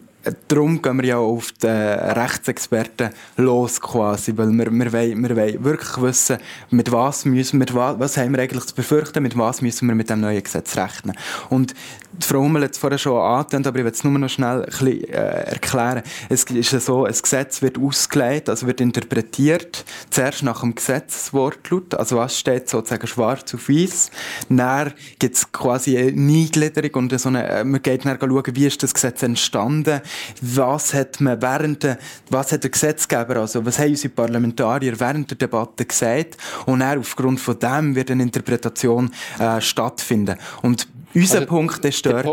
Darum 0.48 0.82
gehen 0.82 0.98
wir 0.98 1.06
ja 1.06 1.18
auf 1.18 1.52
die 1.54 1.68
äh, 1.68 2.12
Rechtsexperten 2.12 3.10
los 3.38 3.80
quasi, 3.82 4.34
weil 4.36 4.52
wir, 4.52 4.72
wir, 4.72 4.94
wollen, 4.94 5.28
wir 5.28 5.36
wollen 5.36 5.64
wirklich 5.64 6.02
wissen, 6.02 6.38
mit 6.70 6.92
was 6.92 7.26
müssen 7.26 7.60
wir, 7.60 7.74
wa- 7.74 7.96
was 7.98 8.18
haben 8.18 8.34
wir 8.34 8.42
eigentlich 8.42 8.66
zu 8.66 8.76
befürchten, 8.76 9.24
mit 9.24 9.38
was 9.38 9.62
müssen 9.62 9.88
wir 9.88 9.96
mit 9.96 10.10
dem 10.10 10.22
neuen 10.22 10.42
Gesetz 10.44 10.76
rechnen. 10.78 11.16
Und 11.50 11.74
die 12.14 12.26
Frau 12.26 12.40
Hummel 12.40 12.64
hat 12.64 12.72
es 12.72 12.78
vorher 12.78 12.98
schon 12.98 13.20
angetönt, 13.22 13.68
aber 13.68 13.78
ich 13.80 13.86
will 13.86 13.92
es 13.92 14.04
nur 14.04 14.18
noch 14.18 14.30
schnell 14.30 14.62
ein 14.62 14.66
bisschen, 14.66 15.04
äh, 15.04 15.52
erklären. 15.52 16.02
Es 16.30 16.44
ist 16.46 16.72
ja 16.72 16.80
so, 16.80 17.06
ein 17.06 17.14
Gesetz 17.14 17.62
wird 17.62 17.78
ausgelegt, 17.78 18.50
also 18.50 18.66
wird 18.66 18.82
interpretiert, 18.82 19.86
zuerst 20.10 20.42
nach 20.44 20.62
dem 20.62 20.74
Gesetzeswortlaut, 20.74 21.94
also 21.96 22.18
was 22.18 22.38
steht 22.40 22.70
sozusagen 22.70 23.06
schwarz 23.08 23.54
auf 23.54 23.70
weiß. 23.70 24.12
Dann 24.50 24.94
gibt 25.20 25.36
es 25.36 25.52
quasi 25.52 25.98
eine 25.98 26.10
Eingliederung 26.12 27.04
und 27.04 27.20
so 27.20 27.30
eine, 27.30 27.48
äh, 27.48 27.64
man 27.64 27.82
geht 27.82 28.06
dann 28.06 28.18
schauen, 28.20 28.44
wie 28.54 28.66
ist 28.66 28.82
das 28.82 28.94
Gesetz 28.94 29.22
entstanden, 29.24 30.02
was 30.42 30.94
hat 30.94 31.20
man 31.22 31.42
während 31.42 31.84
der, 31.84 31.98
was 32.30 32.52
hat 32.52 32.64
der 32.64 32.70
Gesetzgeber, 32.72 33.38
also 33.38 33.66
was 33.66 33.80
haben 33.80 33.90
unsere 33.90 34.10
Parlamentarier 34.14 35.00
während 35.00 35.30
der 35.32 35.38
Debatte 35.38 35.86
gesagt 35.86 36.38
und 36.66 36.80
dann 36.80 37.00
aufgrund 37.00 37.40
von 37.40 37.58
dem 37.60 37.96
wird 37.96 38.12
eine 38.12 38.24
Interpretation 38.24 39.12
äh, 39.40 39.60
stattfinden. 39.62 40.38
Und 40.62 40.88
unser 41.16 41.36
Also, 41.40 41.48
Punkt 41.48 41.84
ist 41.86 42.06
dort, 42.06 42.26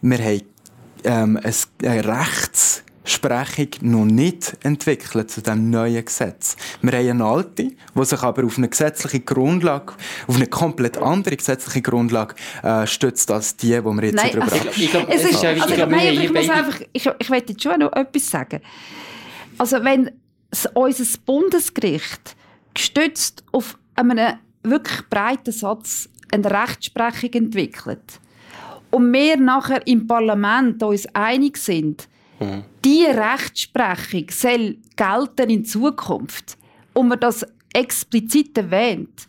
wir 0.00 0.18
haben 0.18 0.42
ähm, 1.04 1.40
ein- 1.42 1.88
eine 1.88 2.04
Rechtssprechung 3.04 3.68
noch 3.80 4.04
nicht 4.04 4.56
entwickelt 4.62 5.30
zu 5.30 5.42
diesem 5.42 5.70
neuen 5.70 6.04
Gesetz. 6.04 6.56
Wir 6.82 6.92
haben 6.92 7.08
eine 7.08 7.24
alte, 7.24 7.70
die 7.94 8.04
sich 8.04 8.22
aber 8.22 8.44
auf 8.44 8.58
eine 8.58 8.68
gesetzliche 8.68 9.20
Grundlage, 9.20 9.94
auf 10.26 10.36
eine 10.36 10.46
komplett 10.46 10.98
andere 10.98 11.36
gesetzliche 11.36 11.82
Grundlage 11.82 12.34
äh, 12.62 12.86
stützt 12.86 13.30
als 13.30 13.56
die, 13.56 13.68
die 13.68 13.84
wir 13.84 14.04
jetzt 14.04 14.14
Nein, 14.14 14.30
darüber 14.32 14.52
also, 14.52 14.68
Ich 14.76 14.94
es 15.08 15.24
ist, 15.24 15.44
also, 15.44 15.86
nein, 15.86 16.20
ich 16.20 16.32
muss 16.32 16.48
einfach, 16.48 16.80
ich, 16.92 17.10
ich 17.18 17.30
will 17.30 17.42
jetzt 17.46 17.62
schon 17.62 17.80
noch 17.80 17.92
etwas 17.92 18.30
sagen. 18.30 18.60
Also 19.58 19.82
wenn 19.82 20.10
unser 20.74 21.04
Bundesgericht 21.26 22.36
gestützt 22.74 23.44
auf 23.52 23.78
einen 23.96 24.38
wirklich 24.62 25.08
breiten 25.10 25.52
Satz 25.52 26.08
eine 26.30 26.50
Rechtsprechung 26.50 27.32
entwickelt 27.32 28.20
und 28.90 29.12
wir 29.12 29.36
nachher 29.36 29.86
im 29.86 30.06
Parlament 30.06 30.82
uns 30.82 31.06
einig 31.14 31.56
sind, 31.56 32.08
die 32.84 33.04
Rechtsprechung 33.04 34.26
soll 34.30 34.76
gelten 34.96 35.50
in 35.50 35.64
Zukunft. 35.64 36.58
Und 36.94 37.08
man 37.08 37.20
das 37.20 37.46
explizit 37.72 38.56
erwähnt, 38.58 39.28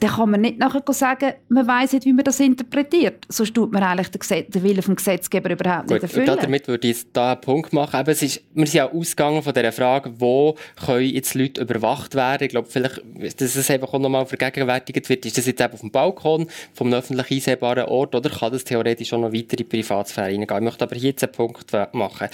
dann 0.00 0.10
kann 0.10 0.30
man 0.30 0.40
nicht 0.40 0.58
nachher 0.58 0.82
sagen, 0.92 1.34
man 1.50 1.66
weiß 1.66 1.92
nicht, 1.92 2.06
wie 2.06 2.14
man 2.14 2.24
das 2.24 2.40
interpretiert. 2.40 3.26
Sonst 3.28 3.54
tut 3.54 3.70
man 3.70 3.82
eigentlich 3.82 4.10
den, 4.10 4.18
Gesetz, 4.18 4.50
den 4.50 4.62
Willen 4.62 4.82
vom 4.82 4.96
Gesetzgeber 4.96 5.50
überhaupt 5.50 5.90
nicht 5.90 6.00
Gut, 6.00 6.10
und 6.10 6.16
erfüllen. 6.16 6.38
damit 6.40 6.68
würde 6.68 6.88
ich 6.88 7.12
da 7.12 7.32
einen 7.32 7.40
Punkt 7.42 7.74
machen. 7.74 8.00
Eben, 8.00 8.10
es 8.10 8.22
ist, 8.22 8.42
wir 8.54 8.66
sind 8.66 8.78
ja 8.78 8.90
ausgegangen 8.90 9.42
von 9.42 9.52
dieser 9.52 9.72
Frage, 9.72 10.12
wo 10.18 10.56
können 10.86 11.04
jetzt 11.04 11.34
Leute 11.34 11.60
überwacht 11.60 12.14
werden. 12.14 12.44
Ich 12.44 12.48
glaube, 12.48 12.68
vielleicht, 12.70 13.02
dass 13.40 13.54
es 13.56 13.70
einfach 13.70 13.92
auch 13.92 13.98
nochmal 13.98 14.24
vergegenwärtigt 14.24 15.06
wird, 15.10 15.26
ist 15.26 15.36
das 15.36 15.46
jetzt 15.46 15.60
eben 15.60 15.74
auf 15.74 15.80
dem 15.80 15.90
Balkon 15.90 16.46
vom 16.72 16.92
öffentlich 16.94 17.30
einsehbaren 17.30 17.84
Ort 17.84 18.14
oder 18.14 18.30
kann 18.30 18.52
das 18.52 18.64
theoretisch 18.64 19.12
auch 19.12 19.20
noch 19.20 19.34
weiter 19.34 19.52
in 19.52 19.56
die 19.58 19.64
Privatsphäre 19.64 20.28
reingehen? 20.28 20.58
Ich 20.58 20.64
möchte 20.64 20.84
aber 20.84 20.96
hier 20.96 21.10
jetzt 21.10 21.24
einen 21.24 21.32
Punkt 21.32 21.70
machen. 21.92 22.28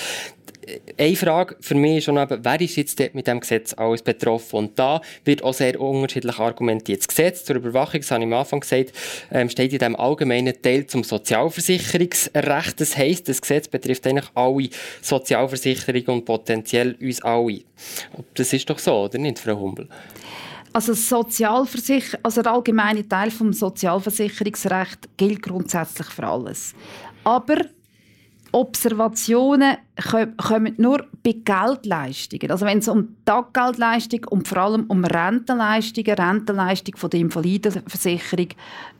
Eine 0.99 1.15
Frage 1.15 1.57
für 1.61 1.77
mich 1.77 1.99
ist 1.99 2.05
schon 2.05 2.17
eben, 2.17 2.45
wer 2.45 2.61
ist 2.61 2.77
jetzt 2.77 2.99
mit 3.15 3.27
dem 3.27 3.39
Gesetz 3.39 3.73
alles 3.75 4.03
betroffen? 4.03 4.57
Und 4.57 4.79
da 4.79 5.01
wird 5.25 5.43
auch 5.45 5.55
sehr 5.55 5.81
unterschiedlich 5.81 6.39
argumentiert. 6.39 7.01
Das 7.01 7.09
Gesetz 7.09 7.45
zur 7.45 7.57
Überwachung, 7.57 8.01
das 8.01 8.11
habe 8.11 8.25
ich 8.25 8.27
am 8.27 8.33
Anfang 8.33 8.61
gesagt, 8.61 8.93
ähm, 9.31 9.49
steht 9.49 9.73
in 9.73 9.79
dem 9.79 9.95
allgemeinen 9.95 10.61
Teil 10.61 10.87
zum 10.87 11.05
Sozialversicherungsrecht. 11.05 12.81
Das 12.81 12.97
heisst, 12.97 13.29
das 13.29 13.41
Gesetz 13.41 13.69
betrifft 13.69 14.07
eigentlich 14.07 14.29
alle 14.35 14.69
Sozialversicherungen 15.03 16.09
und 16.09 16.25
potenziell 16.25 16.97
uns 17.01 17.23
alle. 17.23 17.61
Das 18.35 18.53
ist 18.53 18.69
doch 18.69 18.81
so, 18.81 19.05
oder 19.05 19.19
nicht, 19.19 19.39
Frau 19.39 19.59
Humbel? 19.59 19.89
Also, 20.73 20.95
Sozialversicher 20.95 22.19
also 22.23 22.43
der 22.43 22.53
allgemeine 22.53 23.09
Teil 23.09 23.31
vom 23.31 23.53
Sozialversicherungsrecht 23.53 25.17
gilt 25.17 25.43
grundsätzlich 25.43 26.09
für 26.09 26.27
alles. 26.27 26.75
Aber 27.25 27.57
Observationen 28.53 29.77
kommen 30.37 30.75
nur 30.77 31.07
bei 31.25 31.33
Geldleistungen. 31.45 32.51
Also 32.51 32.67
wenn 32.67 32.79
es 32.79 32.89
um 32.89 33.17
Taggeldleistung 33.25 34.21
und 34.31 34.47
vor 34.47 34.59
allem 34.59 34.85
um 34.89 35.05
Rentenleistungen, 35.05 36.15
Rentenleistung 36.15 36.97
von 36.97 37.11
der 37.11 37.21
Invalidenversicherung 37.21 38.49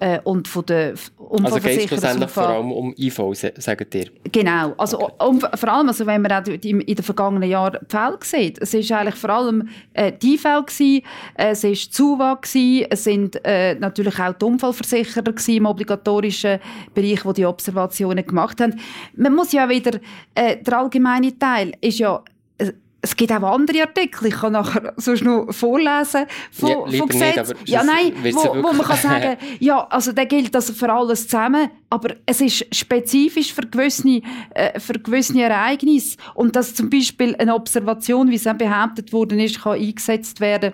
äh, 0.01 0.21
und 0.25 0.49
von 0.49 0.65
der 0.67 0.93
F- 0.93 1.13
Also 1.43 1.57
geht 1.57 1.79
es 1.83 1.89
schlussendlich 1.89 2.31
vor 2.31 2.49
allem 2.49 2.73
um 2.73 2.95
IV, 2.97 3.21
sagt 3.59 3.95
ihr? 3.95 4.07
Genau, 4.33 4.75
also 4.79 5.11
um, 5.19 5.41
vor 5.41 5.69
allem, 5.69 5.89
also 5.89 6.07
wenn 6.07 6.23
man 6.23 6.33
auch 6.33 6.43
die- 6.43 6.71
in 6.71 6.81
den 6.81 7.03
vergangenen 7.05 7.49
Jahren 7.51 7.79
die 7.83 7.91
Fälle 7.91 8.19
sieht, 8.23 8.59
es 8.63 8.73
ist 8.75 8.91
eigentlich 8.91 9.17
vor 9.17 9.31
allem 9.31 9.69
äh, 9.93 10.13
die 10.13 10.35
IV 10.35 10.45
gsi, 10.67 11.03
äh, 11.35 11.51
es 11.51 11.63
ist 11.65 11.93
ZUWA 11.93 12.37
gsi, 12.41 12.87
es 12.89 13.05
sind 13.05 13.39
äh, 13.45 13.75
natürlich 13.75 14.19
auch 14.19 14.33
die 14.33 14.45
Unfallversicherer 14.47 15.33
gsi 15.33 15.57
im 15.57 15.67
obligatorischen 15.67 16.59
Bereich, 16.95 17.25
wo 17.25 17.33
die 17.33 17.45
Observationen 17.45 18.25
gemacht 18.27 18.61
haben. 18.61 18.81
Man 19.15 19.35
muss 19.35 19.53
ja 19.53 19.69
wieder, 19.69 19.99
äh, 20.35 20.57
der 20.63 20.86
allgemeine 20.87 21.39
Teil 21.39 21.73
ist 21.81 21.99
ja 21.99 22.23
äh, 22.59 22.73
es 23.01 23.15
gibt 23.15 23.31
auch 23.31 23.43
andere 23.43 23.83
Artikel, 23.83 24.27
ich 24.27 24.35
kann 24.35 24.53
nachher 24.53 24.93
sonst 24.97 25.23
noch 25.23 25.53
vorlesen 25.53 26.27
von, 26.51 26.69
ja, 26.69 26.99
von 26.99 27.09
Gesetz. 27.09 27.49
Nicht, 27.51 27.69
ja, 27.69 27.85
nein, 27.85 28.13
wo, 28.33 28.63
wo 28.63 28.73
man 28.73 28.87
kann 28.87 28.97
sagen, 28.97 29.37
ja, 29.61 29.87
also 29.87 30.13
der 30.13 30.27
gilt 30.27 30.55
also 30.57 30.73
für 30.73 30.93
alles 30.93 31.29
zusammen, 31.29 31.71
aber 31.89 32.17
es 32.25 32.41
ist 32.41 32.67
spezifisch 32.75 33.53
für 33.53 33.63
gewisse, 33.63 34.23
äh, 34.55 34.81
für 34.81 34.95
gewisse 34.95 35.41
Ereignisse. 35.41 36.17
Und 36.35 36.57
dass 36.57 36.75
zum 36.75 36.91
Beispiel 36.91 37.37
eine 37.37 37.55
Observation, 37.55 38.29
wie 38.29 38.37
es 38.37 38.47
auch 38.47 38.55
behauptet 38.55 39.13
worden 39.13 39.39
ist, 39.39 39.63
kann 39.63 39.79
eingesetzt 39.79 40.41
werden 40.41 40.73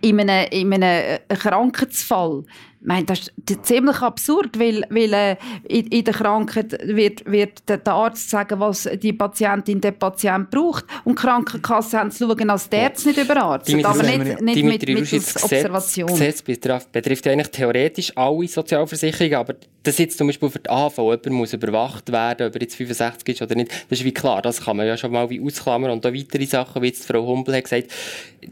in 0.00 0.20
einem, 0.20 0.46
in 0.50 0.72
einem 0.72 1.18
Krankheitsfall. 1.28 2.44
ich 2.46 2.67
meine, 2.80 3.06
das 3.06 3.20
ist 3.20 3.66
ziemlich 3.66 4.00
absurd, 4.00 4.58
weil, 4.58 4.84
weil 4.90 5.12
äh, 5.12 5.36
in, 5.68 5.86
in, 5.88 6.04
der 6.04 6.14
Krankheit 6.14 6.78
wird, 6.84 7.24
wird 7.26 7.68
der 7.68 7.86
Arzt 7.86 8.30
sagen, 8.30 8.60
was 8.60 8.88
die 9.02 9.12
Patientin, 9.12 9.80
der 9.80 9.92
Patient 9.92 10.50
braucht. 10.50 10.84
Und 11.04 11.18
die 11.18 11.22
Krankenkasse 11.22 11.98
haben 11.98 12.10
zu 12.10 12.28
schauen, 12.28 12.50
als 12.50 12.68
der 12.68 12.84
Arzt 12.84 13.06
nicht 13.06 13.18
überarzt. 13.18 13.74
Aber 13.84 14.02
nicht, 14.02 14.40
nicht 14.40 14.64
mit, 14.64 14.88
mit 14.88 15.12
Observation. 15.42 16.08
Gesetz 16.08 16.42
betrifft, 16.42 16.92
betrifft 16.92 17.26
ja 17.26 17.32
eigentlich 17.32 17.50
theoretisch 17.50 18.16
alle 18.16 18.46
Sozialversicherungen, 18.46 19.34
aber 19.34 19.54
dass 19.82 19.98
jetzt 19.98 20.18
zum 20.18 20.26
Beispiel 20.26 20.50
für 20.50 20.58
die 20.58 20.68
AV 20.68 20.98
jemand 20.98 21.30
muss 21.30 21.52
überwacht 21.52 22.12
werden, 22.12 22.48
ob 22.48 22.54
er 22.54 22.60
jetzt 22.60 22.76
65 22.76 23.34
ist 23.34 23.42
oder 23.42 23.54
nicht, 23.54 23.70
das 23.88 24.00
ist 24.00 24.04
wie 24.04 24.12
klar, 24.12 24.42
das 24.42 24.60
kann 24.60 24.76
man 24.76 24.86
ja 24.86 24.96
schon 24.96 25.12
mal 25.12 25.30
wie 25.30 25.40
ausklammern. 25.40 25.90
Und 25.90 26.04
da 26.04 26.12
weitere 26.12 26.44
Sachen, 26.44 26.82
wie 26.82 26.88
jetzt 26.88 27.06
Frau 27.06 27.26
Humbel 27.26 27.56
hat 27.56 27.64
gesagt, 27.64 27.88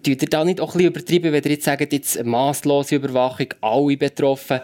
tut 0.02 0.22
ihr 0.22 0.28
da 0.28 0.44
nicht 0.44 0.60
auch 0.60 0.74
ein 0.74 0.78
bisschen 0.78 0.92
übertrieben, 0.92 1.32
wenn 1.32 1.42
ihr 1.42 1.50
jetzt 1.50 1.64
sagt, 1.64 1.92
jetzt 1.92 2.24
masslose 2.24 2.96
Überwachung, 2.96 3.48
alle 3.60 3.92
betroffen? 4.16 4.61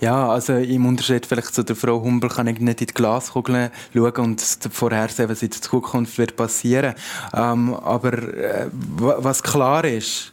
Ja, 0.00 0.28
also 0.28 0.54
im 0.54 0.84
Unterschied 0.84 1.24
vielleicht 1.24 1.54
zu 1.54 1.62
der 1.62 1.74
Frau 1.74 2.02
Humbel 2.02 2.28
kann 2.28 2.46
ich 2.48 2.60
nicht 2.60 2.80
in 2.82 2.86
die 2.88 2.94
Glaskugel 2.94 3.70
schauen 3.94 4.12
und 4.16 4.42
vorhersehen, 4.70 5.28
was 5.28 5.42
in 5.42 5.50
der 5.50 5.62
Zukunft 5.62 6.18
wird 6.18 6.36
passieren. 6.36 6.94
Ähm, 7.34 7.74
aber 7.74 8.12
äh, 8.12 8.66
was 8.72 9.42
klar 9.42 9.84
ist, 9.84 10.32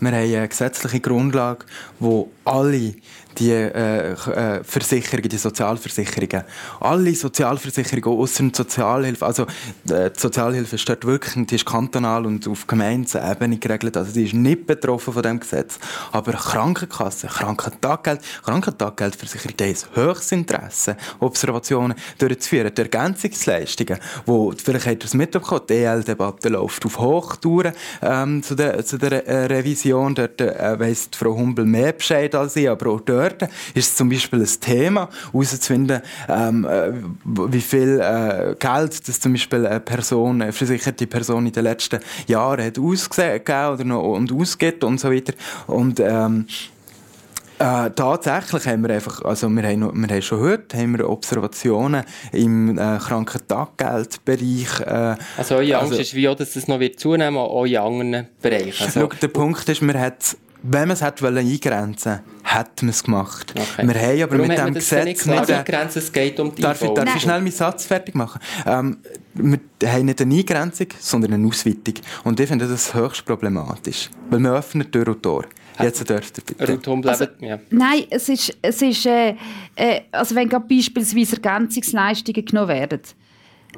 wir 0.00 0.10
haben 0.10 0.16
eine 0.16 0.48
gesetzliche 0.48 1.00
Grundlage, 1.00 1.64
wo 1.98 2.30
alle 2.44 2.94
die 3.38 3.52
äh, 3.52 4.12
äh, 4.12 4.64
Versicherungen, 4.64 5.28
die 5.28 5.38
Sozialversicherungen. 5.38 6.44
Alle 6.80 7.14
Sozialversicherungen 7.14 8.18
außer 8.18 8.42
die 8.44 8.52
Sozialhilfe, 8.54 9.26
also 9.26 9.42
äh, 9.88 10.10
die 10.10 10.20
Sozialhilfe 10.20 10.76
ist 10.76 10.88
dort 10.88 11.04
wirklich, 11.04 11.46
die 11.46 11.54
ist 11.54 11.66
kantonal 11.66 12.26
und 12.26 12.46
auf 12.48 12.66
Gemeindeebene 12.66 13.58
geregelt, 13.58 13.96
also 13.96 14.12
die 14.12 14.24
ist 14.24 14.34
nicht 14.34 14.66
betroffen 14.66 15.12
von 15.12 15.22
dem 15.22 15.40
Gesetz. 15.40 15.78
Aber 16.12 16.32
Krankenkasse, 16.32 17.28
Krankentaggeld, 17.28 18.20
Krankentaggeldversicherung, 18.44 19.56
die 19.56 19.70
ist 19.70 19.88
höchstes 19.94 20.32
Interesse, 20.32 20.96
Observationen 21.20 21.96
durchzuführen. 22.18 22.72
Die 22.74 22.82
Ergänzungsleistungen, 22.82 23.98
wo 24.26 24.52
vielleicht 24.56 24.86
habt 24.86 25.02
ihr 25.02 25.06
es 25.06 25.14
mitbekommen, 25.14 25.62
die 25.68 25.74
EL-Debatte 25.74 26.48
läuft 26.48 26.84
auf 26.84 26.98
Hochtouren 26.98 27.72
ähm, 28.02 28.42
zu 28.42 28.54
der, 28.54 28.84
zu 28.84 28.98
der 28.98 29.26
äh, 29.26 29.46
Revision. 29.46 30.14
Dort 30.14 30.40
äh, 30.40 30.78
weiss 30.78 31.08
Frau 31.16 31.34
Humbel 31.36 31.64
mehr 31.64 31.92
Bescheid 31.92 32.34
als 32.34 32.56
ich, 32.56 32.68
aber 32.68 32.90
auch 32.90 33.00
dort 33.00 33.27
Behörden 33.28 33.48
ist 33.74 33.90
es 33.90 33.96
zum 33.96 34.08
Beispiel 34.08 34.40
ein 34.40 34.60
Thema, 34.60 35.08
herauszufinden, 35.32 36.02
ähm, 36.28 36.64
äh, 36.64 36.92
wie 37.24 37.60
viel 37.60 38.00
äh, 38.00 38.54
Geld 38.58 39.08
das 39.08 39.20
zum 39.20 39.32
Beispiel 39.32 39.66
eine 39.66 39.80
Person, 39.80 40.42
eine 40.42 40.52
versicherte 40.52 41.06
Person 41.06 41.46
in 41.46 41.52
den 41.52 41.64
letzten 41.64 42.00
Jahren 42.26 42.64
hat 42.64 42.78
ausgegeben 42.78 43.72
oder 43.74 43.84
noch, 43.84 44.02
und 44.02 44.32
ausgibt 44.32 44.84
und 44.84 44.98
so 44.98 45.10
weiter. 45.10 45.34
Und 45.66 46.00
ähm, 46.00 46.46
äh, 47.58 47.90
tatsächlich 47.90 48.66
haben 48.68 48.82
wir 48.86 48.94
einfach, 48.94 49.22
also 49.22 49.48
wir 49.48 49.62
haben, 49.64 49.80
wir 49.80 50.08
haben 50.08 50.22
schon 50.22 50.40
gehört, 50.40 50.74
haben 50.74 50.96
wir 50.96 51.10
Observationen 51.10 52.04
im 52.32 52.78
äh, 52.78 52.98
Krankentaggeldbereich. 52.98 54.80
Äh, 54.80 55.16
also 55.36 55.56
eure 55.56 55.78
Angst 55.78 55.90
also, 55.90 56.00
ist 56.00 56.14
wie 56.14 56.28
auch, 56.28 56.36
dass 56.36 56.52
das 56.52 56.68
noch 56.68 56.78
wird 56.78 57.00
zunehmen, 57.00 57.36
auch 57.36 57.64
in 57.64 57.76
anderen 57.76 58.28
Bereichen. 58.40 58.84
Also, 58.84 59.00
schau, 59.00 59.08
der 59.20 59.28
Punkt 59.28 59.68
ist, 59.68 59.82
man 59.82 59.98
hat 59.98 60.36
wenn 60.62 60.88
man 60.88 60.90
es 60.90 61.02
hätte 61.02 61.26
eingrenzen 61.26 62.12
wollen, 62.12 62.20
hätte 62.54 62.84
man 62.84 62.90
es 62.90 63.04
gemacht. 63.04 63.54
Okay. 63.56 63.86
Wir 63.86 63.94
haben 63.94 64.22
aber 64.22 64.38
Warum 64.38 64.48
mit 64.48 64.58
dem 64.58 64.74
Gesetz 64.74 65.04
nicht, 65.04 65.26
nicht 65.26 65.50
eingrenzen, 65.50 65.98
es 65.98 66.12
geht 66.12 66.40
um 66.40 66.54
die 66.54 66.62
Darf, 66.62 66.82
ich, 66.82 66.90
darf 66.90 67.14
ich 67.14 67.22
schnell 67.22 67.40
meinen 67.40 67.52
Satz 67.52 67.86
fertig 67.86 68.14
machen? 68.14 68.40
Ähm, 68.66 68.98
wir 69.34 69.58
haben 69.92 70.06
nicht 70.06 70.20
eine 70.20 70.34
Eingrenzung, 70.34 70.88
sondern 70.98 71.34
eine 71.34 71.46
Ausweitung. 71.46 71.94
Und 72.24 72.40
ich 72.40 72.48
finde 72.48 72.66
das 72.66 72.94
höchst 72.94 73.24
problematisch. 73.24 74.10
Weil 74.30 74.40
man 74.40 74.52
öffnet 74.52 74.92
Tür 74.92 75.08
und 75.08 75.22
Tor. 75.22 75.44
Jetzt 75.80 76.08
dürft 76.08 76.38
ihr 76.38 76.66
bitte. 76.66 77.08
Also, 77.08 77.26
ja. 77.40 77.58
Nein, 77.70 78.04
es 78.10 78.28
ist, 78.28 78.56
es 78.62 78.82
ist 78.82 79.06
äh, 79.06 79.36
äh, 79.76 80.00
also 80.10 80.34
wenn 80.34 80.48
beispielsweise 80.48 81.36
Ergänzungsleistungen 81.36 82.44
genommen 82.44 82.68
werden, 82.68 83.00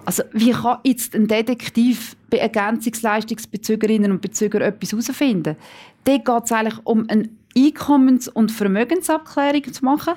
also 0.05 0.23
wie 0.33 0.53
kann 0.53 0.79
jetzt 0.85 1.15
ein 1.15 1.27
Detektiv 1.27 2.17
bei 2.31 2.39
Ergänzungsleistungsbezügerinnen 2.39 4.13
und 4.13 4.23
Bezügern 4.23 4.63
etwas 4.63 4.93
herausfinden? 4.93 5.57
Dort 6.05 6.25
geht 6.25 6.45
es 6.45 6.53
eigentlich 6.53 6.79
um 6.85 7.05
eine 7.09 7.29
Einkommens- 7.57 8.29
und 8.29 8.53
Vermögensabklärung 8.53 9.73
zu 9.73 9.85
machen. 9.85 10.15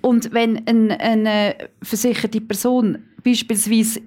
Und 0.00 0.32
wenn 0.32 0.66
eine, 0.66 0.98
eine 1.00 1.56
versicherte 1.82 2.40
Person 2.40 2.98
beispielsweise 3.22 4.00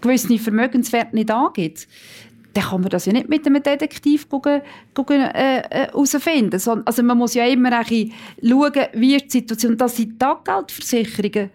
gewisse 0.00 0.38
Vermögenswerte 0.38 1.14
nicht 1.14 1.30
angeht, 1.30 1.86
dann 2.54 2.64
kann 2.64 2.80
man 2.80 2.90
das 2.90 3.06
ja 3.06 3.12
nicht 3.12 3.28
mit 3.28 3.46
einem 3.46 3.62
Detektiv 3.62 4.28
gucken, 4.28 4.62
gucken, 4.94 5.20
äh, 5.20 5.60
äh, 5.60 5.86
herausfinden. 5.86 6.60
Also 6.84 7.02
man 7.02 7.18
muss 7.18 7.34
ja 7.34 7.44
immer 7.46 7.70
schauen, 7.84 8.12
wie 8.94 9.16
ist 9.16 9.26
die 9.26 9.38
Situation, 9.38 9.76
dass 9.76 9.94
die 9.94 10.16
Taggeldversicherungen 10.16 11.50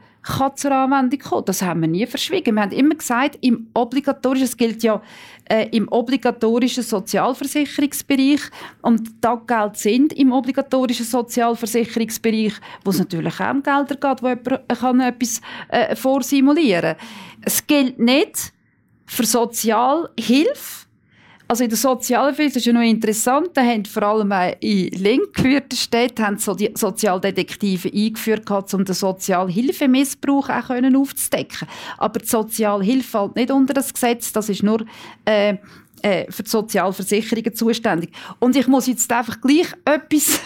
zur 0.55 0.71
Anwendung 0.71 1.19
kommen. 1.19 1.45
Das 1.45 1.61
haben 1.61 1.81
wir 1.81 1.87
nie 1.87 2.05
verschwiegen. 2.05 2.55
Wir 2.55 2.61
haben 2.61 2.71
immer 2.71 2.95
gesagt, 2.95 3.37
im 3.41 3.67
obligatorischen, 3.73 4.57
gilt 4.57 4.83
ja 4.83 5.01
äh, 5.49 5.67
im 5.71 5.87
obligatorischen 5.89 6.83
Sozialversicherungsbereich 6.83 8.41
und 8.81 9.21
Taggeld 9.21 9.77
sind 9.77 10.13
im 10.13 10.31
obligatorischen 10.31 11.05
Sozialversicherungsbereich, 11.05 12.53
wo 12.83 12.91
es 12.91 12.99
natürlich 12.99 13.39
auch 13.39 13.51
um 13.51 13.63
Gelder 13.63 13.95
geht, 13.95 14.23
wo 14.23 14.29
jemand 14.29 14.69
kann 14.69 14.99
etwas 15.01 15.41
äh, 15.69 15.95
vorsimulieren 15.95 16.95
kann. 16.97 17.07
Es 17.41 17.65
gilt 17.65 17.99
nicht 17.99 18.53
für 19.05 19.25
Sozialhilfe, 19.25 20.82
also 21.53 21.65
in 21.65 21.69
der 21.69 21.77
Sozialhilfe 21.77 22.57
ist 22.57 22.65
ja 22.65 22.73
noch 22.73 22.81
interessant, 22.81 23.49
da 23.53 23.61
haben 23.61 23.85
vor 23.85 24.01
allem 24.01 24.33
in 24.59 24.87
link 24.87 25.35
geführten 25.35 25.75
Städten 25.75 26.25
haben 26.25 26.39
so 26.39 26.55
die 26.55 26.71
Sozialdetektive 26.73 27.91
eingeführt, 27.93 28.49
um 28.73 28.83
den 28.83 28.95
Sozialhilfemissbrauch 28.95 30.49
auch 30.49 30.69
aufzudecken. 30.71 31.67
Aber 31.99 32.17
die 32.17 32.25
Sozialhilfe 32.25 33.03
fällt 33.03 33.35
nicht 33.35 33.51
unter 33.51 33.75
das 33.75 33.93
Gesetz, 33.93 34.31
das 34.33 34.49
ist 34.49 34.63
nur 34.63 34.83
äh, 35.25 35.57
äh, 36.03 36.29
für 36.29 36.43
die 36.43 36.49
Sozialversicherungen 36.49 37.55
zuständig. 37.55 38.11
Und 38.39 38.55
ich 38.55 38.67
muss 38.67 38.87
jetzt 38.87 39.11
einfach 39.11 39.39
gleich 39.39 39.67
etwas, 39.85 40.41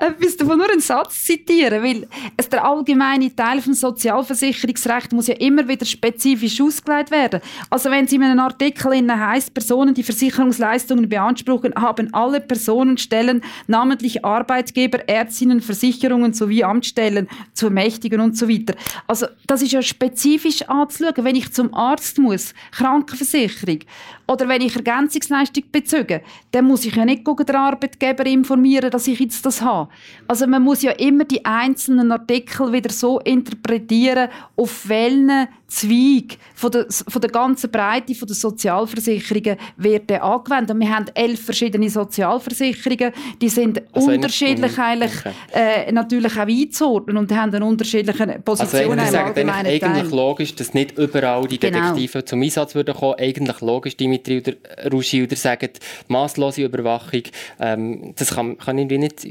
etwas 0.00 0.36
davon, 0.36 0.58
nur 0.58 0.70
einen 0.70 0.80
Satz 0.80 1.24
zitieren, 1.24 1.82
weil 1.82 2.08
es 2.36 2.48
der 2.48 2.64
allgemeine 2.64 3.34
Teil 3.34 3.62
vom 3.62 3.72
Sozialversicherungsrecht 3.72 5.12
muss 5.12 5.28
ja 5.28 5.34
immer 5.36 5.66
wieder 5.68 5.86
spezifisch 5.86 6.60
ausgelegt 6.60 7.10
werden. 7.10 7.40
Also 7.70 7.90
wenn 7.90 8.04
es 8.06 8.12
in 8.12 8.22
einem 8.22 8.40
Artikel 8.40 8.92
heißt, 8.92 9.54
Personen, 9.54 9.94
die 9.94 10.02
Versicherungsleistungen 10.02 11.08
beanspruchen, 11.08 11.74
haben 11.76 12.12
alle 12.12 12.40
Personenstellen, 12.40 13.42
namentlich 13.66 14.24
Arbeitgeber, 14.24 15.08
Ärztinnen, 15.08 15.60
Versicherungen 15.60 16.32
sowie 16.32 16.64
Amtsstellen 16.64 17.28
zu 17.54 17.66
ermächtigen 17.66 18.20
und 18.20 18.36
so 18.36 18.48
weiter. 18.48 18.74
Also 19.06 19.26
das 19.46 19.62
ist 19.62 19.72
ja 19.72 19.82
spezifisch 19.82 20.62
anzuschauen. 20.62 21.24
Wenn 21.24 21.36
ich 21.36 21.52
zum 21.52 21.72
Arzt 21.74 22.18
muss, 22.18 22.54
Krankenversicherung, 22.72 23.80
oder 24.28 24.48
wenn 24.48 24.62
ich 24.62 24.74
Ergänzungsleistung 24.74 25.64
bezüge, 25.70 26.22
dann 26.50 26.64
muss 26.64 26.84
ich 26.84 26.96
ja 26.96 27.04
nicht 27.04 27.26
den 27.26 27.56
Arbeitgeber 27.56 28.26
informieren, 28.26 28.90
dass 28.90 29.06
ich 29.06 29.20
jetzt 29.20 29.46
das 29.46 29.62
habe. 29.62 29.90
Also 30.26 30.46
man 30.46 30.62
muss 30.62 30.82
ja 30.82 30.92
immer 30.92 31.24
die 31.24 31.44
einzelnen 31.44 32.10
Artikel 32.10 32.72
wieder 32.72 32.92
so 32.92 33.20
interpretieren, 33.20 34.28
auf 34.56 34.88
welchen 34.88 35.48
Zweig 35.68 36.38
von 36.54 36.70
der, 36.70 36.86
von 36.88 37.20
der 37.20 37.30
ganzen 37.30 37.70
Breite 37.70 38.14
von 38.14 38.28
der 38.28 38.36
Sozialversicherungen 38.36 39.56
wird 39.76 40.10
angewendet. 40.12 40.70
Und 40.70 40.80
wir 40.80 40.94
haben 40.94 41.06
elf 41.12 41.44
verschiedene 41.44 41.90
Sozialversicherungen, 41.90 43.12
die 43.40 43.48
sind 43.48 43.82
also 43.92 44.12
unterschiedlich 44.12 44.78
eigentlich, 44.78 45.12
äh, 45.52 45.90
natürlich 45.90 46.32
auch 46.36 46.46
einzuordnen 46.46 47.16
und 47.16 47.32
haben 47.32 47.52
eine 47.52 47.64
unterschiedliche 47.64 48.40
Position 48.44 48.98
also 48.98 49.16
eigentlich, 49.16 49.48
eigentlich, 49.48 49.84
eigentlich 49.84 50.10
logisch, 50.12 50.54
dass 50.54 50.72
nicht 50.72 50.96
überall 50.98 51.46
die 51.48 51.58
genau. 51.58 51.78
Detektive 51.80 52.12
genau. 52.12 52.24
zum 52.24 52.42
Einsatz 52.42 52.74
würden 52.74 52.94
kommen. 52.94 53.18
Eigentlich 53.18 53.60
logisch, 53.60 53.96
Dimitri 53.96 54.38
oder 54.38 54.90
Ruschi 54.92 55.24
oder 55.24 55.34
sagen, 55.34 55.70
masslose 56.06 56.62
Überwachung, 56.62 57.22
ähm, 57.58 58.14
das 58.16 58.34
kann, 58.34 58.56
kann 58.56 58.78
irgendwie 58.78 58.98
nicht 58.98 59.26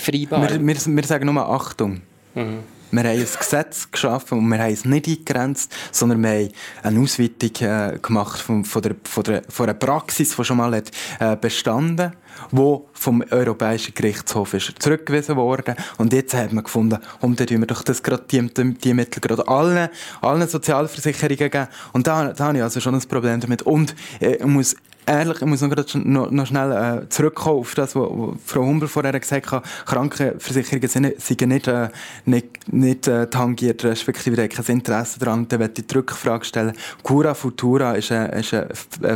vereinbaren. 0.00 0.66
Wir, 0.66 0.76
wir, 0.76 0.96
wir 0.96 1.04
sagen 1.04 1.26
nur 1.26 1.48
Achtung. 1.48 2.00
Mhm. 2.34 2.77
Wir 2.90 3.00
haben 3.00 3.18
ein 3.18 3.26
Gesetz 3.38 3.90
geschaffen 3.90 4.38
und 4.38 4.48
wir 4.48 4.58
haben 4.58 4.72
es 4.72 4.84
nicht 4.84 5.06
eingegrenzt, 5.06 5.74
sondern 5.92 6.22
wir 6.22 6.30
haben 6.30 6.52
eine 6.82 7.00
Ausweitung 7.00 7.50
äh, 7.60 7.98
gemacht 8.00 8.40
von, 8.40 8.64
von, 8.64 8.82
der, 8.82 8.96
von, 9.04 9.24
der, 9.24 9.42
von 9.48 9.68
einer 9.68 9.74
Praxis, 9.74 10.34
die 10.34 10.44
schon 10.44 10.56
mal 10.56 10.74
hat, 10.74 10.90
äh, 11.20 11.36
bestanden 11.36 12.12
wo 12.50 12.88
vom 12.92 13.24
Europäischen 13.30 13.94
Gerichtshof 13.94 14.54
ist 14.54 14.74
zurückgewiesen 14.78 15.36
worden. 15.36 15.74
Und 15.98 16.12
jetzt 16.12 16.34
hat 16.34 16.52
man 16.52 16.64
gefunden, 16.64 16.98
um 17.20 17.36
dann 17.36 17.46
tun 17.46 17.60
wir 17.60 17.66
doch 17.66 17.82
das 17.82 18.02
gerade, 18.02 18.24
die, 18.30 18.74
die, 18.74 18.94
Mittel 18.94 19.20
gerade 19.20 19.46
allen, 19.48 19.88
allen 20.20 20.48
Sozialversicherungen 20.48 21.50
geben. 21.50 21.68
Und 21.92 22.06
da, 22.06 22.32
da 22.32 22.46
habe 22.46 22.58
ich 22.58 22.62
also 22.62 22.80
schon 22.80 22.94
ein 22.94 23.00
Problem 23.02 23.40
damit. 23.40 23.62
Und 23.62 23.94
äh, 24.20 24.36
ich 24.36 24.46
muss 24.46 24.76
ehrlich, 25.08 25.40
ich 25.40 25.46
muss 25.46 25.60
noch, 25.60 25.94
noch, 25.94 26.30
noch 26.30 26.46
schnell 26.46 26.72
äh, 26.72 27.08
zurückkommen 27.08 27.60
auf 27.60 27.74
das, 27.74 27.96
was, 27.96 28.08
Frau 28.44 28.60
Humbel 28.60 28.88
vorher 28.88 29.18
gesagt 29.18 29.50
hat. 29.50 29.64
Krankenversicherungen 29.86 30.88
sind, 30.88 31.20
sind 31.20 31.40
nicht, 31.40 31.66
äh, 31.66 31.88
nicht, 32.26 32.72
nicht 32.72 33.08
äh, 33.08 33.28
tangiert, 33.28 33.84
respektive 33.84 34.48
kein 34.48 34.64
Interesse 34.66 35.18
daran. 35.18 35.48
Dann 35.48 35.60
möchte 35.60 35.80
ich 35.80 35.86
die 35.86 35.94
Rückfrage 35.96 36.44
stellen. 36.44 36.74
Cura 37.02 37.34
Futura 37.34 37.92
ist 37.92 38.12
ein, 38.12 38.30
ist 38.30 38.54
ein 38.54 38.68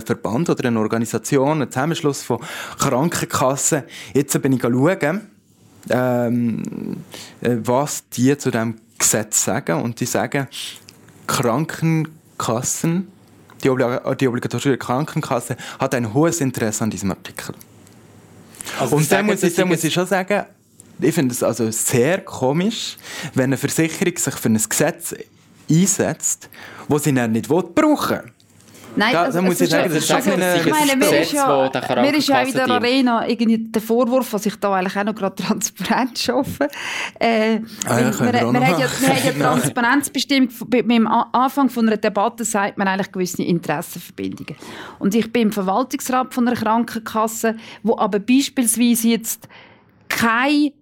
Verband 0.05 0.51
oder 0.51 0.69
eine 0.69 0.81
Organisation, 0.81 1.63
ein 1.63 1.71
Zusammenschluss 1.71 2.23
von 2.23 2.39
Krankenkassen. 3.11 3.83
Jetzt 4.15 4.41
bin 4.43 4.53
ich 4.53 4.63
schauen, 4.63 5.21
ähm, 5.91 6.63
äh, 7.41 7.57
was 7.65 8.09
die 8.09 8.37
zu 8.37 8.51
diesem 8.51 8.77
Gesetz 8.99 9.45
sagen. 9.45 9.83
Und 9.83 10.01
die 10.01 10.07
sagen, 10.07 10.49
Krankenkassen 11.27 13.09
die, 13.63 13.71
Oblig 13.71 13.89
die 14.21 14.29
obligatorische 14.29 14.77
Krankenkasse 14.77 15.57
hat 15.79 15.95
ein 15.95 16.13
hohes 16.13 16.41
Interesse 16.41 16.85
an 16.85 16.91
diesem 16.91 17.11
Artikel. 17.11 17.55
Also 18.79 18.97
und 18.97 19.11
da 19.11 19.23
muss, 19.23 19.43
ich, 19.43 19.55
da 19.55 19.65
muss 19.65 19.85
ich 19.85 19.93
schon 19.93 20.07
sagen, 20.07 20.45
ich 21.01 21.15
finde 21.15 21.35
es 21.35 21.43
also 21.43 21.71
sehr 21.71 22.19
komisch, 22.21 22.97
wenn 23.35 23.45
eine 23.45 23.57
Versicherung 23.57 24.17
sich 24.17 24.35
für 24.35 24.49
ein 24.49 24.55
Gesetz 24.69 25.15
einsetzt, 25.71 26.49
das 26.89 27.05
sie 27.05 27.15
dann 27.15 27.33
nicht 27.33 27.49
brauchen 27.49 27.75
will. 27.75 28.33
Nein, 28.95 29.13
da, 29.13 29.23
also, 29.23 29.39
da 29.39 29.43
muss 29.43 29.61
ich 29.61 29.71
sagen, 29.71 29.89
das 29.89 30.05
ist 30.05 30.11
also, 30.11 30.31
ich 30.33 30.71
meine, 30.71 30.97
mir 30.97 31.21
ist 31.21 31.33
ja, 31.33 31.71
mir 31.97 32.15
ist 32.15 32.29
ja 32.29 32.43
in 32.43 32.53
der 32.53 32.71
Arena 32.71 33.27
irgendwie 33.27 33.59
der 33.59 33.83
Vorwurf, 33.83 34.33
was 34.33 34.47
ich 34.47 34.57
da 34.57 34.75
eigentlich 34.75 34.97
auch 34.97 35.05
noch 35.05 35.15
gerade 35.15 35.43
transparent 35.43 36.19
schaffe. 36.19 36.69
Äh, 37.19 37.61
ah, 37.87 38.01
ja, 38.01 38.19
wir, 38.19 38.21
wir, 38.21 38.33
wir, 38.33 38.41
haben 38.41 38.55
ja, 38.55 38.79
wir 38.79 39.09
haben 39.09 39.41
ja 39.41 39.51
Transparenz 39.53 40.11
bestimmt. 40.11 40.53
Beim 40.69 41.07
Anfang 41.07 41.69
von 41.71 41.87
einer 41.87 41.97
Debatte 41.97 42.45
sagt 42.45 42.79
man 42.79 42.89
eigentlich 42.89 43.13
gewisse 43.13 43.43
Interessenverbindungen. 43.43 44.57
Und 44.99 45.15
ich 45.15 45.33
bin 45.33 45.43
im 45.43 45.53
Verwaltungsrat 45.53 46.35
von 46.35 46.47
einer 46.47 46.57
Krankenkasse, 46.57 47.57
wo 47.83 47.97
aber 47.97 48.19
beispielsweise 48.19 49.09
jetzt 49.09 49.49
kein 50.09 50.73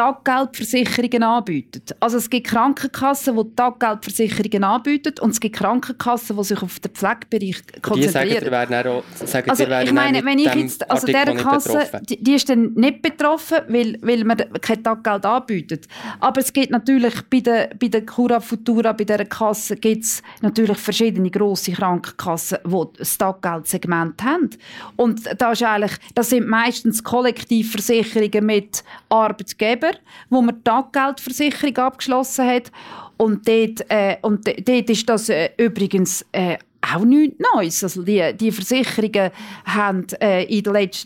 Taggeldversicherungen 0.00 1.22
anbieten. 1.22 1.82
Also 2.00 2.16
es 2.16 2.30
gibt 2.30 2.46
Krankenkassen, 2.46 3.36
die 3.36 3.54
Taggeldversicherungen 3.54 4.64
anbieten 4.64 5.12
und 5.20 5.30
es 5.30 5.40
gibt 5.40 5.56
Krankenkassen, 5.56 6.38
die 6.38 6.44
sich 6.44 6.62
auf 6.62 6.80
den 6.80 6.92
Pflegebereich 6.92 7.62
konzentrieren. 7.82 8.00
Die 8.00 8.08
sagen, 8.08 8.44
die 8.46 8.50
werden 8.50 8.86
auch, 8.86 9.04
sagen, 9.26 9.50
also, 9.50 9.64
ich 9.64 9.92
meine, 9.92 10.24
wenn 10.24 10.38
ich 10.38 10.54
jetzt, 10.54 10.90
also 10.90 11.06
dieser 11.06 11.34
Kasse, 11.34 12.00
die, 12.08 12.22
die, 12.22 12.34
ist 12.34 12.48
dann 12.48 12.72
nicht 12.72 13.02
betroffen, 13.02 13.58
weil, 13.68 13.98
weil 14.00 14.24
man 14.24 14.38
kein 14.62 14.82
Taggeld 14.82 15.26
anbietet. 15.26 15.86
Aber 16.18 16.40
es 16.40 16.50
gibt 16.50 16.70
natürlich 16.70 17.14
bei 17.28 17.40
der, 17.40 17.68
bei 17.78 17.88
der 17.88 18.06
Cura 18.06 18.40
Futura, 18.40 18.92
bei 18.92 19.04
dieser 19.04 19.26
Kasse, 19.26 19.76
gibt 19.76 20.04
es 20.04 20.22
natürlich 20.40 20.78
verschiedene 20.78 21.30
grosse 21.30 21.72
Krankenkassen, 21.72 22.58
die 22.64 22.84
das 22.96 23.18
Taggeldsegment 23.18 24.22
haben. 24.22 24.48
Und 24.96 25.28
da 25.36 25.52
ist 25.52 25.62
eigentlich, 25.62 25.92
das 26.14 26.30
sind 26.30 26.48
meistens 26.48 27.04
Kollektivversicherungen 27.04 28.46
mit 28.46 28.82
Arbeitgebern, 29.10 29.89
Arbeitgeber, 29.90 29.98
wo 30.28 30.42
man 30.42 30.62
Taggeldversicherung 30.64 31.76
abgeschlossen 31.76 32.46
hat. 32.46 32.72
Und 33.16 33.46
dort, 33.46 33.84
äh, 33.88 34.16
und 34.22 34.46
dort 34.46 34.90
ist 34.90 35.08
das 35.08 35.28
äh, 35.28 35.50
übrigens 35.58 36.24
äh, 36.32 36.56
auch 36.94 37.04
nichts 37.04 37.36
Neues. 37.54 37.84
Also 37.84 38.02
die, 38.02 38.34
die 38.34 38.52
Versicherungen 38.52 39.30
haben, 39.66 40.06
äh, 40.20 40.44
in 40.44 40.64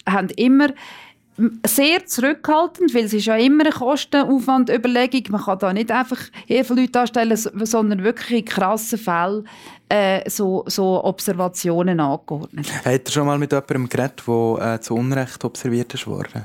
haben 0.09 0.29
immer 0.37 0.69
sehr 1.67 2.07
zurückhaltend, 2.07 2.95
weil 2.95 3.07
es 3.07 3.13
ist 3.13 3.27
ja 3.27 3.35
immer 3.35 3.65
eine 3.65 3.73
Kostenaufwandüberlegung. 3.73 5.23
Man 5.31 5.43
kann 5.43 5.59
da 5.59 5.73
nicht 5.73 5.91
einfach 5.91 6.21
viele 6.47 6.83
Leute 6.83 7.01
anstellen, 7.01 7.37
sondern 7.37 8.05
wirklich 8.05 8.39
in 8.39 8.45
krassen 8.45 9.01
Fällen 9.01 9.49
äh, 9.89 10.31
so, 10.31 10.63
so 10.69 11.03
Observationen 11.03 11.99
angeordnet. 11.99 12.73
Hat 12.85 13.07
er 13.07 13.11
schon 13.11 13.27
mal 13.27 13.39
mit 13.39 13.51
jemandem 13.51 13.89
geredet, 13.89 14.23
der 14.29 14.75
äh, 14.75 14.81
zu 14.81 14.95
Unrecht 14.95 15.45
observiert 15.45 15.93
ist 15.95 16.07
worden? 16.07 16.45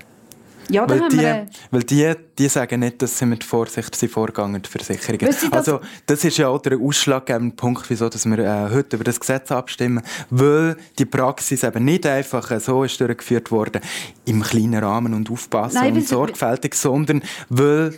Ja, 0.69 0.89
weil 0.89 1.07
die, 1.09 1.19
wir... 1.19 1.47
Weil 1.71 1.83
die, 1.83 2.13
die 2.37 2.47
sagen 2.47 2.81
nicht, 2.81 3.01
dass 3.01 3.17
sie 3.17 3.25
mit 3.25 3.43
Vorsicht 3.43 3.95
sind 3.95 4.11
vorgegangen, 4.11 4.61
die 4.61 4.69
Versicherungen. 4.69 5.25
Das 5.25 5.51
also, 5.51 5.79
das 6.05 6.23
ist 6.23 6.37
ja 6.37 6.47
auch 6.47 6.61
der 6.61 6.79
ausschlaggebende 6.79 7.55
Punkt, 7.55 7.89
wieso 7.89 8.09
dass 8.09 8.25
wir 8.25 8.39
äh, 8.39 8.69
heute 8.73 8.95
über 8.95 9.03
das 9.03 9.19
Gesetz 9.19 9.51
abstimmen, 9.51 10.03
weil 10.29 10.77
die 10.97 11.05
Praxis 11.05 11.63
eben 11.63 11.85
nicht 11.85 12.05
einfach 12.05 12.59
so 12.59 12.83
ist 12.83 12.99
durchgeführt 12.99 13.51
worden, 13.51 13.81
im 14.25 14.41
kleinen 14.41 14.83
Rahmen 14.83 15.13
und 15.13 15.29
aufpassen 15.29 15.79
Nein, 15.81 15.95
und 15.95 16.07
sorgfältig, 16.07 16.75
sondern 16.75 17.23
weil 17.49 17.97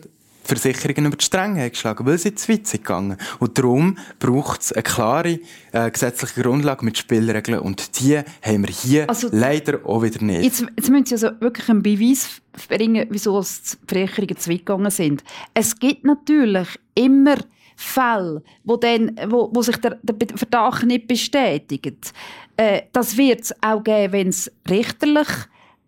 Versicherungen 0.56 1.06
über 1.08 1.18
die 1.18 1.26
Stränge 1.26 1.70
geschlagen, 1.70 2.06
weil 2.06 2.18
sie 2.18 2.36
zu 2.36 2.52
weit 2.52 2.68
sind 2.68 2.84
gegangen. 2.84 3.18
Und 3.40 3.58
darum 3.58 3.98
braucht 4.20 4.62
es 4.62 4.74
eine 4.74 4.84
klare 4.84 5.40
äh, 5.72 5.92
gesetzliche 5.92 6.42
Grundlage 6.42 6.86
mit 6.86 6.98
Spielregeln 6.98 7.60
und 7.60 8.00
die 8.00 8.18
haben 8.18 8.68
wir 8.68 8.74
hier 8.74 9.10
also, 9.10 9.30
leider 9.32 9.86
auch 9.86 10.04
wieder 10.04 10.24
nicht. 10.24 10.44
Jetzt, 10.44 10.66
jetzt 10.76 10.90
müssen 10.90 11.06
Sie 11.06 11.16
also 11.16 11.30
wirklich 11.40 11.70
einen 11.70 11.84
Beweis 11.84 12.42
bringen, 12.68 13.08
wieso 13.10 13.42
die 13.42 13.48
Versicherungen 13.88 14.38
zu 14.38 14.50
weit 14.50 14.60
gegangen 14.60 14.92
sind. 14.92 15.24
Es 15.54 15.78
gibt 15.78 16.04
natürlich 16.04 16.68
immer 16.96 17.38
Fälle, 17.76 18.44
wo, 18.64 18.78
dann, 18.78 19.20
wo, 19.28 19.50
wo 19.52 19.62
sich 19.62 19.78
der, 19.78 19.98
der 20.04 20.38
Verdacht 20.38 20.86
nicht 20.86 21.08
bestätigt. 21.08 22.14
Äh, 22.58 22.84
das 22.94 23.18
wird 23.18 23.42
es 23.42 23.56
auch 23.64 23.84
geben, 23.84 24.14
wenn 24.14 24.28
es 24.28 24.52
richterlich 24.70 25.28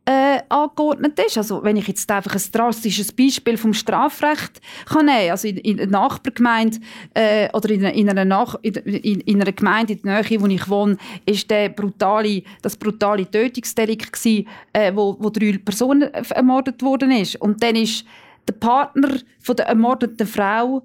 äh, 0.05 0.39
angeordnet 0.49 1.17
ist. 1.25 1.37
Also 1.37 1.63
wenn 1.63 1.77
ich 1.77 1.87
jetzt 1.87 2.09
einfach 2.11 2.35
ein 2.35 2.51
drastisches 2.51 3.11
Beispiel 3.11 3.57
vom 3.57 3.73
Strafrecht 3.73 4.61
kann 4.85 5.05
nehmen, 5.05 5.31
also 5.31 5.47
in, 5.47 5.57
in 5.57 5.79
einer 5.79 5.91
Nachbargemeinde 5.91 6.79
äh, 7.13 7.49
oder 7.53 7.69
in, 7.69 7.83
in, 7.83 8.09
einer 8.09 8.25
Nach 8.25 8.55
in, 8.61 8.73
in, 8.73 9.41
einer 9.41 9.51
Gemeinde 9.51 9.93
in 9.93 10.01
der 10.01 10.21
Nähe, 10.21 10.41
wo 10.41 10.47
ich 10.47 10.69
wohne, 10.69 10.97
ist 11.25 11.49
der 11.49 11.69
brutale, 11.69 12.43
das 12.61 12.75
brutale 12.75 13.29
Tötungsdelikt 13.29 14.11
gewesen, 14.11 14.47
äh, 14.73 14.91
wo, 14.93 15.15
wo 15.19 15.29
drei 15.29 15.57
Personen 15.57 16.13
ermordet 16.13 16.81
worden 16.81 17.11
ist. 17.11 17.37
Und 17.37 17.63
dann 17.63 17.75
ist 17.75 18.05
der 18.47 18.53
Partner 18.53 19.19
von 19.39 19.55
der 19.55 19.67
ermordeten 19.67 20.27
Frau 20.27 20.83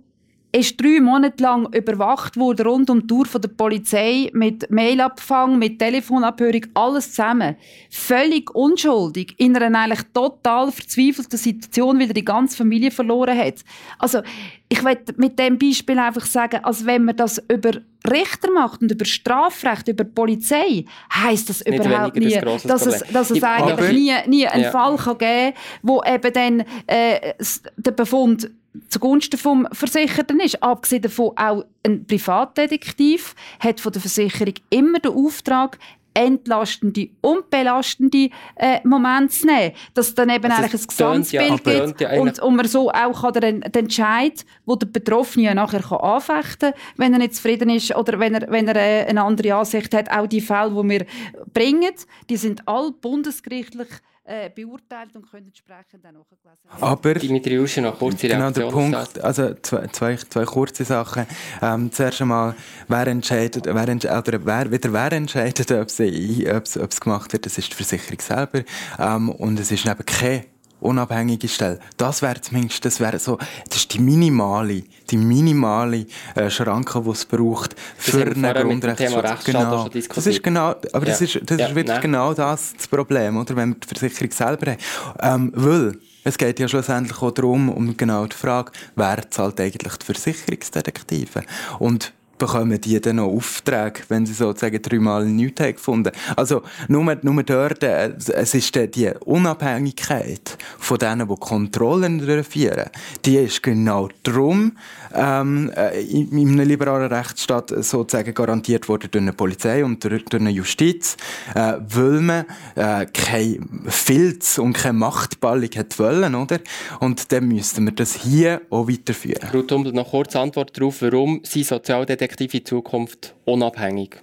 ist 0.51 0.81
drei 0.81 1.01
Monate 1.01 1.43
lang 1.43 1.73
überwacht 1.75 2.37
worden, 2.37 2.67
rund 2.67 2.89
um 2.89 3.01
die 3.01 3.07
Tour 3.07 3.27
von 3.27 3.41
der 3.41 3.49
Polizei, 3.49 4.31
mit 4.33 4.71
Mailabfang, 4.71 5.59
mit 5.59 5.79
Telefonabhörung, 5.79 6.67
alles 6.75 7.11
zusammen. 7.11 7.57
Völlig 7.91 8.55
unschuldig, 8.55 9.35
in 9.37 9.57
einer 9.57 9.79
eigentlich 9.79 10.07
total 10.15 10.73
verzweifelten 10.73 11.39
Situation, 11.39 12.01
weil 12.01 12.09
er 12.09 12.15
die 12.15 12.25
ganze 12.25 12.57
Familie 12.57 12.91
verloren 12.91 13.37
hat. 13.37 13.57
Also, 13.99 14.23
ich 14.71 14.83
will 14.85 14.99
mit 15.17 15.39
dem 15.39 15.59
Beispiel 15.59 15.99
einfach 15.99 16.25
sagen, 16.27 16.65
als 16.65 16.85
wenn 16.85 17.05
man 17.05 17.17
das 17.17 17.43
über 17.51 17.73
Richter 18.11 18.51
macht 18.51 18.81
und 18.81 18.93
über 18.93 19.05
Strafrecht, 19.05 19.89
über 19.89 20.05
Polizei, 20.05 20.85
heißt 21.13 21.49
das 21.49 21.65
nicht 21.65 21.85
überhaupt 21.85 22.17
nie, 22.17 22.39
das 22.41 22.63
dass 22.63 22.87
es, 22.87 23.05
dass 23.13 23.31
es 23.31 23.43
eigentlich 23.43 23.93
nie, 23.93 24.15
nie 24.27 24.47
einen 24.47 24.65
ja. 24.65 24.71
Fall 24.71 24.97
kann 24.97 25.19
geben 25.19 25.53
kann, 25.53 25.63
wo 25.83 26.03
eben 26.05 26.33
dann 26.33 26.65
äh, 26.87 27.35
der 27.77 27.91
Befund 27.93 28.51
zugunsten 28.88 29.38
vom 29.38 29.67
Versicherten 29.73 30.41
ist. 30.41 30.62
Abgesehen 30.62 31.03
davon 31.03 31.33
auch 31.37 31.64
ein 31.85 32.07
Privatdetektiv 32.07 33.35
hat 33.61 33.81
von 33.81 33.93
der 33.93 34.01
Versicherung 34.01 34.55
immer 34.71 34.99
den 34.99 35.12
Auftrag, 35.12 35.79
entlastende 36.19 37.11
und 37.21 37.49
belastende 37.49 38.31
äh, 38.57 38.81
Momente 38.85 39.35
zu 39.35 39.47
nehmen. 39.47 39.73
Dass 39.95 40.14
dann 40.14 40.31
eben 40.31 40.51
also 40.51 40.62
eigentlich 40.62 40.83
ein 40.83 40.87
Gesamtbild 40.88 41.67
ja, 41.67 41.85
gibt 41.87 42.01
ja 42.01 42.21
und, 42.21 42.38
und 42.41 42.57
man 42.57 42.67
so 42.67 42.91
auch 42.91 43.31
den, 43.33 43.61
den 43.61 43.85
Entscheid, 43.85 44.45
wo 44.67 44.75
der 44.75 44.88
Betroffene 44.88 45.47
ja 45.47 45.55
nachher 45.55 45.81
kann 45.81 45.99
anfechten 45.99 46.73
kann, 46.73 46.81
wenn 46.97 47.12
er 47.12 47.21
nicht 47.21 47.37
zufrieden 47.37 47.71
ist 47.71 47.95
oder 47.95 48.19
wenn 48.19 48.35
er, 48.35 48.51
wenn 48.51 48.67
er 48.67 48.77
äh, 48.77 49.07
eine 49.07 49.23
andere 49.23 49.55
Ansicht 49.55 49.95
hat. 49.95 50.11
Auch 50.11 50.27
die 50.27 50.41
Fälle, 50.41 50.71
die 50.71 50.88
wir 50.88 51.07
bringen, 51.55 51.95
die 52.29 52.37
sind 52.37 52.67
all 52.67 52.91
bundesgerichtlich 52.91 53.88
äh, 54.29 54.51
beurteilt 54.51 55.17
und 55.17 55.31
können 55.31 55.47
entsprechend 55.47 56.05
auch 56.05 56.12
nachgelesen 56.12 56.83
Aber 56.83 57.14
Dimitri 57.14 57.59
Uschi, 57.59 57.81
noch 57.81 57.99
kurze 57.99 58.29
Reaktion. 58.29 58.53
Genau, 58.53 58.71
der 58.71 58.71
Punkt, 58.71 59.25
also 59.25 59.55
zwei, 59.62 59.87
zwei, 59.87 60.17
zwei 60.17 60.45
kurze 60.45 60.85
Sachen. 60.85 61.27
Ähm, 61.62 61.91
zuerst 61.91 62.21
einmal, 62.21 62.55
wer 62.88 63.07
entscheidet, 63.07 63.64
wer, 63.64 63.75
oder 63.75 64.45
wer, 64.45 64.71
wieder 64.71 64.93
wer 64.93 65.12
entscheidet, 65.12 65.73
ob 65.73 65.88
es 65.88 67.01
gemacht 67.01 67.33
wird, 67.33 67.47
das 67.47 67.57
ist 67.57 67.71
die 67.71 67.75
Versicherung 67.75 68.21
selber. 68.21 68.64
Ähm, 68.99 69.31
und 69.31 69.59
es 69.59 69.73
ist 69.73 69.87
eben 69.87 70.05
keine 70.05 70.45
unabhängige 70.81 71.49
Stelle. 71.49 71.79
Das 71.97 72.23
wäre 72.23 72.41
zumindest, 72.41 72.85
das 72.85 73.01
wäre 73.01 73.19
so, 73.19 73.38
das 73.69 73.79
ist 73.79 73.95
die 73.95 74.01
minimale, 74.01 74.85
die 75.11 75.17
minimale 75.17 76.07
äh, 76.35 76.51
Schranke, 76.51 77.01
die 77.03 77.11
es 77.11 77.25
braucht 77.25 77.75
für 77.97 78.23
einen 78.23 78.43
Grundrechtsschutz. 78.43 79.45
Genau. 79.45 79.88
Das 79.88 80.27
ist 80.27 80.43
genau, 80.43 80.75
aber 80.93 81.07
ja. 81.07 81.12
das 81.12 81.21
ist, 81.21 81.41
das 81.45 81.59
ja, 81.59 81.67
ist 81.67 81.75
wirklich 81.75 81.95
nein. 81.95 82.03
genau 82.03 82.35
das, 82.35 82.75
das 82.77 82.87
Problem, 82.87 83.37
oder? 83.37 83.57
Wenn 83.57 83.71
wir 83.71 83.77
die 83.77 83.88
Versicherung 83.88 84.33
selber 84.33 84.73
haben. 84.73 84.79
Ähm, 85.21 85.53
weil, 85.55 85.99
es 86.25 86.37
geht 86.37 86.61
ja 86.61 86.69
schlussendlich 86.69 87.23
auch 87.23 87.31
darum, 87.31 87.71
um 87.71 87.97
genau 87.97 88.27
die 88.27 88.37
Frage, 88.37 88.73
wer 88.97 89.31
zahlt 89.31 89.59
eigentlich 89.61 89.97
die 89.97 90.05
Versicherungsdetektive? 90.05 91.43
Und 91.79 92.12
bekommen 92.38 92.81
die 92.81 93.01
dann 93.01 93.16
noch 93.16 93.29
Aufträge, 93.29 94.03
wenn 94.09 94.27
sie 94.27 94.33
sozusagen 94.33 94.81
dreimal 94.81 95.24
nichts 95.27 95.61
haben 95.61 95.74
gefunden 95.74 96.12
Also 96.37 96.62
nur, 96.88 97.16
nur 97.22 97.42
dort, 97.42 97.83
äh, 97.83 98.12
es 98.16 98.55
ist 98.55 98.74
die 98.94 99.11
Unabhängigkeit 99.24 100.57
von 100.79 100.98
denen, 100.98 101.29
die 101.29 101.35
Kontrollen 101.37 102.18
durchführen, 102.24 102.90
die 103.24 103.37
ist 103.37 103.62
genau 103.62 104.09
darum 104.22 104.72
ähm, 105.14 105.70
äh, 105.77 106.01
in, 106.03 106.31
in 106.33 106.48
einem 106.51 106.68
liberalen 106.68 107.12
Rechtsstaat 107.12 107.70
sozusagen 107.70 108.35
garantiert 108.35 108.88
worden 108.88 109.09
durch 109.11 109.22
eine 109.22 109.33
Polizei 109.33 109.85
und 109.85 110.05
durch, 110.05 110.24
eine 110.33 110.51
Justiz, 110.51 111.16
äh, 111.55 111.74
weil 111.88 112.20
man 112.20 112.44
äh, 112.74 113.07
kein 113.07 113.81
Filz 113.87 114.59
und 114.59 114.74
keine 114.74 114.98
Machtballung 114.98 115.70
hat 115.77 115.98
wollen, 115.98 116.35
oder? 116.35 116.59
Und 117.01 117.33
dann 117.33 117.48
müssten 117.48 117.85
wir 117.87 117.92
das 117.92 118.14
hier 118.14 118.61
auch 118.70 118.88
weiterführen. 118.88 119.48
Ruth 119.53 119.72
Humbel, 119.72 119.92
noch 119.92 120.11
kurz 120.11 120.37
Antwort 120.37 120.77
darauf, 120.77 121.03
warum 121.03 121.40
sind 121.44 121.66
Sozialdetektive 121.66 122.28
in 122.55 122.64
Zukunft 122.64 123.35
unabhängig? 123.45 124.21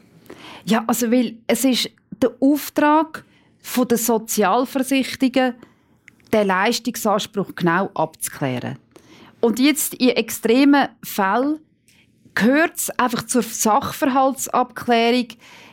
Ja, 0.66 0.84
also 0.88 1.12
weil 1.12 1.38
es 1.48 1.66
ist 1.66 1.92
der 2.22 2.32
Auftrag 2.40 3.24
der 3.90 3.98
Sozialversicherungen, 3.98 5.56
den 6.32 6.48
Leistungsanspruch 6.48 7.56
genau 7.56 7.90
abzuklären. 7.94 8.78
Und 9.42 9.60
jetzt 9.60 9.96
in 9.96 10.10
extremen 10.10 10.90
Fällen 11.04 11.60
gehört 12.34 12.78
es 12.78 12.90
einfach 12.92 13.26
zur 13.26 13.44
Sachverhaltsabklärung, 13.44 15.28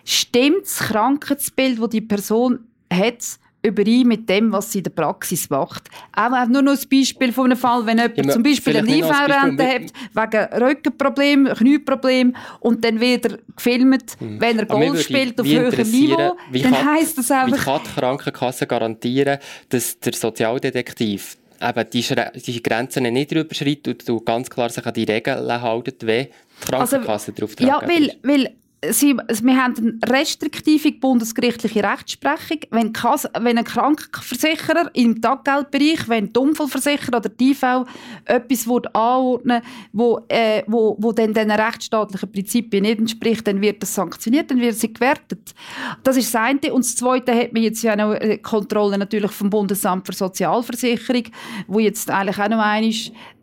stimmt 0.05 0.65
das 0.65 0.79
Krankheitsbild, 0.79 1.81
das 1.81 1.91
die 1.91 2.01
Person 2.01 2.61
hat, 2.93 3.39
überein 3.63 4.07
mit 4.07 4.29
dem, 4.29 4.53
was 4.53 4.73
sie 4.73 4.79
in 4.79 4.85
der 4.85 4.91
Praxis 4.91 5.49
macht. 5.49 5.89
Auch 6.15 6.47
nur 6.49 6.63
noch 6.63 6.73
ein 6.73 6.89
Beispiel 6.91 7.33
von 7.33 7.47
einem 7.47 7.57
Fall, 7.57 7.87
wenn 7.87 7.99
jemand 7.99 8.17
ja, 8.19 8.29
zum 8.29 8.43
Beispiel 8.43 8.77
eine 8.77 8.89
IV-Rente 8.89 9.69
hat, 9.69 10.33
wegen 10.33 10.65
Rückenproblem, 10.65 11.47
Knieproblem, 11.47 12.37
und 12.61 12.85
dann 12.85 13.01
wird 13.01 13.27
er 13.27 13.39
gefilmt, 13.55 14.17
hm. 14.19 14.41
wenn 14.41 14.59
er 14.59 14.67
Golf 14.67 15.03
spielt 15.03 15.41
auf 15.41 15.47
höherem 15.47 15.91
Niveau, 15.91 16.37
dann 16.53 16.93
heisst 16.93 17.19
das 17.19 17.31
einfach... 17.31 17.57
Wie 17.57 17.61
kann 17.61 17.81
die 17.85 18.01
Krankenkasse 18.01 18.67
garantieren, 18.67 19.39
dass 19.69 19.99
der 20.01 20.13
Sozialdetektiv 20.13 21.37
eben 21.61 21.91
die, 21.91 22.05
die 22.47 22.63
Grenzen 22.63 23.05
nicht 23.05 23.33
überschreitet 23.33 24.09
und 24.11 24.27
ganz 24.27 24.51
klar 24.51 24.69
sich 24.69 24.85
an 24.85 24.95
die 24.95 25.05
Regeln 25.05 25.63
halten, 25.63 26.09
wie 26.09 26.25
die 26.25 26.29
Krankenkasse 26.69 27.33
also, 27.33 27.33
darauf 27.33 27.61
Ja, 27.61 27.81
weil, 27.87 28.17
weil 28.23 28.57
Sie, 28.91 29.17
wir 29.17 29.63
haben 29.63 29.75
eine 29.77 30.13
restriktive 30.13 30.91
bundesgerichtliche 30.93 31.85
Rechtsprechung. 31.85 32.59
Wenn, 32.71 32.93
wenn 32.93 33.59
ein 33.59 33.65
Krankenversicherer 33.65 34.91
im 34.95 35.21
Taggeldbereich, 35.21 36.09
wenn 36.09 36.33
die 36.33 36.41
Unfallversicherer 36.41 37.19
oder 37.19 37.29
die 37.29 37.53
IV 37.53 37.87
etwas 38.25 38.67
anordnen 38.67 39.63
wo, 39.93 40.21
äh, 40.29 40.65
wo, 40.67 40.97
wo 40.99 41.13
dann 41.13 41.33
den 41.33 41.53
rechtsstaatlichen 41.53 42.33
Prinzipien 42.33 42.83
nicht 42.83 42.99
entspricht, 42.99 43.47
dann 43.47 43.61
wird 43.61 43.83
das 43.83 43.95
sanktioniert, 43.95 44.51
dann 44.51 44.61
wird 44.61 44.75
sie 44.75 44.93
gewertet. 44.93 45.55
Das 46.03 46.17
ist 46.17 46.35
das 46.35 46.43
eine. 46.43 46.73
Und 46.73 46.85
das 46.85 46.97
zweite 46.97 47.33
hat 47.35 47.53
man 47.53 47.63
jetzt 47.63 47.83
ja 47.83 47.95
noch 47.95 48.13
eine 48.13 48.39
Kontrolle 48.39 48.99
natürlich 48.99 49.31
vom 49.31 49.49
Bundesamt 49.49 50.07
für 50.07 50.13
Sozialversicherung, 50.13 51.25
wo 51.69 51.79
jetzt 51.79 52.11
eigentlich 52.11 52.39
auch 52.39 52.49
noch 52.49 52.59
einmal 52.59 52.91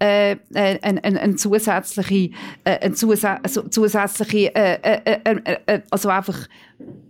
äh, 0.01 0.31
äh, 0.31 0.37
eine, 0.53 1.03
eine, 1.03 1.19
eine 1.21 1.35
zusätzliche, 1.35 2.31
äh, 2.65 2.79
eine 2.79 2.93
zusätzliche 2.93 4.55
äh, 4.55 4.79
äh, 4.81 5.01
äh, 5.05 5.19
äh, 5.23 5.28
also 5.91 6.09
einfach 6.09 6.47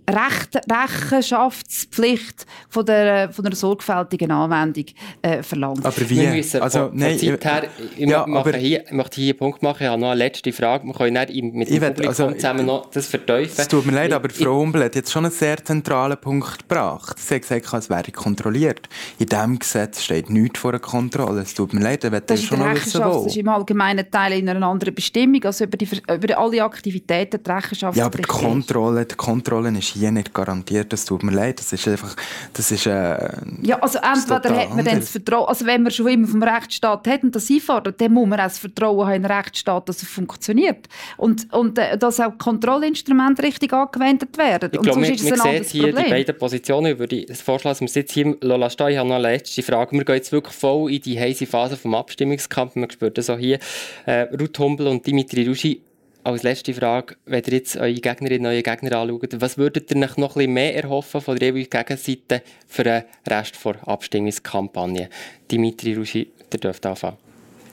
Recht, 0.09 0.59
Rechenschaftspflicht 0.67 2.47
von 2.67 2.84
der, 2.84 3.32
von 3.32 3.45
der 3.45 3.55
sorgfältigen 3.55 4.32
Anwendung 4.32 4.86
äh, 5.22 5.43
verlangt. 5.43 5.86
Aber 5.86 6.09
wie? 6.09 6.22
Wir 6.22 6.32
müssen 6.32 6.61
also, 6.61 6.88
von, 6.88 6.97
nein, 6.97 7.20
Zeit 7.20 7.45
her, 7.45 7.63
ich, 7.95 8.09
ja, 8.09 8.26
mache 8.26 8.57
hier, 8.57 8.86
ich 8.86 8.91
möchte 8.91 9.22
hier 9.22 9.34
einen 9.34 9.38
Punkt 9.38 9.61
machen, 9.61 9.84
ich 9.84 9.88
habe 9.88 10.01
noch 10.01 10.09
eine 10.09 10.17
letzte 10.17 10.51
Frage, 10.51 10.88
wir 10.88 10.93
können 10.93 11.13
nicht 11.13 11.53
mit 11.53 11.70
dem 11.70 11.80
Publikum 11.80 12.07
also, 12.07 12.32
zusammen 12.32 12.65
noch 12.65 12.89
das 12.89 13.05
verteufeln. 13.05 13.53
Es 13.55 13.67
tut 13.67 13.86
mir 13.86 13.91
leid, 13.91 14.11
aber 14.11 14.30
Frau 14.30 14.59
Humbel 14.59 14.86
hat 14.86 14.95
jetzt 14.95 15.11
schon 15.11 15.26
einen 15.26 15.34
sehr 15.34 15.63
zentralen 15.63 16.17
Punkt 16.17 16.67
gebracht. 16.67 17.20
Sie 17.20 17.36
hat 17.36 17.41
gesagt, 17.43 17.72
es 17.72 17.89
wäre 17.91 18.11
kontrolliert. 18.11 18.89
In 19.20 19.28
diesem 19.28 19.59
Gesetz 19.59 20.01
steht 20.01 20.32
nichts 20.32 20.59
vor 20.59 20.72
einer 20.72 20.80
Kontrolle. 20.80 21.41
Es 21.41 21.53
tut 21.53 21.74
mir 21.74 21.82
leid, 21.82 22.03
ich 22.03 22.11
das 22.26 22.41
schon 22.41 22.57
noch 22.57 22.74
wissen, 22.74 23.03
wo. 23.03 23.24
Das 23.24 23.28
ist 23.28 23.38
im 23.38 23.47
allgemeinen 23.47 24.09
Teil 24.09 24.39
in 24.39 24.49
einer 24.49 24.65
anderen 24.65 24.95
Bestimmung, 24.95 25.43
also 25.43 25.65
über, 25.65 25.78
die, 25.78 25.88
über 26.11 26.38
alle 26.39 26.63
Aktivitäten 26.63 27.43
die 27.43 27.51
Rechenschaft. 27.51 27.95
Ja, 27.95 28.07
aber 28.07 28.17
die 28.17 28.24
Kontrolle, 28.24 29.05
die 29.05 29.15
Kontrolle 29.15 29.59
ist 29.66 29.89
hier 29.89 30.12
nicht 30.12 30.34
garantiert. 30.34 30.91
Das 30.93 31.05
tut 31.05 31.24
mir 31.24 31.32
leid. 31.32 31.60
Das 31.60 31.74
ist 31.74 31.88
einfach, 31.88 32.16
das 32.53 32.72
ist, 32.72 32.86
äh, 32.86 33.30
Ja, 33.62 33.80
also 33.80 33.99
entweder 33.99 34.55
hat 34.55 34.76
man 34.76 34.86
dann 34.86 34.99
das 34.99 35.12
Vertrauen, 35.12 35.47
also 35.47 35.66
wenn 35.66 35.84
man 35.84 35.91
schon 35.91 36.07
immer 36.07 36.28
vom 36.28 36.43
Rechtsstaat 36.43 37.07
hat 37.07 37.24
und 37.24 37.36
das 37.36 37.49
einfordert, 37.49 37.99
dann 37.99 38.14
muss 38.14 38.28
man 38.28 38.39
auch 38.39 38.45
das 38.45 38.60
Vertrauen 38.60 39.07
haben 39.07 39.16
in 39.16 39.24
den 39.24 39.32
Rechtsstaat, 39.32 39.89
dass 39.89 40.01
er 40.01 40.07
funktioniert. 40.07 40.88
Und, 41.18 41.51
und 41.53 41.78
äh, 41.78 41.97
dass 41.97 42.20
auch 42.20 42.38
Kontrollinstrumente 42.38 43.43
richtig 43.43 43.74
angewendet 43.74 44.38
werden. 44.38 44.70
Ich 44.74 44.80
glaube, 44.82 44.99
man, 44.99 45.12
ist 45.12 45.30
man 45.30 45.39
sieht 45.39 45.66
hier 45.66 45.84
Problem. 45.84 46.05
die 46.05 46.10
beiden 46.12 46.38
Positionen. 46.38 46.93
Ich 46.93 46.99
würde 46.99 47.26
vorschlagen, 47.36 47.78
dass 47.80 47.95
wir 47.95 48.01
jetzt 48.01 48.12
hier 48.12 48.36
stehen. 48.70 48.89
Ich 48.89 48.97
habe 48.97 49.10
noch 49.10 49.16
eine 49.16 49.20
letzte 49.20 49.64
Frage. 49.64 49.91
Wir 49.95 50.05
gehen 50.05 50.16
jetzt 50.16 50.32
wirklich 50.32 50.55
voll 50.55 50.91
in 50.91 51.01
die 51.01 51.20
heiße 51.20 51.45
Phase 51.45 51.78
vom 51.78 51.95
Abstimmungskampf. 51.95 52.76
Man 52.76 52.89
spürt 52.89 53.18
das 53.18 53.30
auch 53.30 53.38
hier. 53.38 53.60
Äh, 54.05 54.28
Ruth 54.39 54.57
Humbel 54.60 54.88
und 54.88 55.05
Dimitri 55.05 55.47
Ruschi, 55.47 55.82
als 56.24 56.43
letzte 56.43 56.74
Frage, 56.74 57.15
wenn 57.26 57.43
ihr 57.45 57.53
jetzt 57.53 57.78
eure 57.78 57.93
Gegnerinnen 57.93 58.45
und 58.45 58.51
eure 58.51 58.63
Gegner 58.63 58.97
anschaut, 58.97 59.41
was 59.41 59.57
würdet 59.57 59.89
ihr 59.91 59.97
noch 59.97 60.17
ein 60.17 60.28
bisschen 60.28 60.53
mehr 60.53 60.76
erhoffen 60.76 61.22
von 61.22 61.38
der 61.38 61.49
jeweiligen 61.49 61.70
Gegenseite 61.70 62.43
für 62.67 62.84
den 62.84 63.03
Rest 63.28 63.55
der 63.63 63.88
Abstimmungskampagne? 63.88 65.09
Dimitri 65.49 65.95
Ruschi, 65.95 66.32
ihr 66.51 66.59
dürft 66.59 66.86
anfangen. 66.86 67.17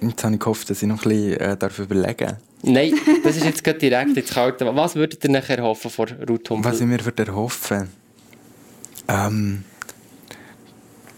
Jetzt 0.00 0.24
habe 0.24 0.34
ich 0.34 0.40
gehofft, 0.40 0.70
dass 0.70 0.82
ich 0.82 0.88
noch 0.88 1.04
ein 1.04 1.08
bisschen 1.08 1.40
äh, 1.40 1.56
darf 1.56 1.78
überlegen 1.78 2.36
Nein, 2.62 2.94
das 3.22 3.36
ist 3.36 3.44
jetzt 3.44 3.62
gerade 3.62 3.78
direkt 3.78 4.16
ins 4.16 4.30
Kalte. 4.30 4.74
Was 4.74 4.94
würdet 4.94 5.22
ihr 5.24 5.30
noch 5.30 5.48
erhoffen 5.48 5.90
von 5.90 6.08
Ruth 6.28 6.50
Humpel? 6.50 6.70
Was 6.70 6.80
ich 6.80 6.86
mir 6.86 6.98
erhoffen 7.18 7.88
ähm, 9.08 9.64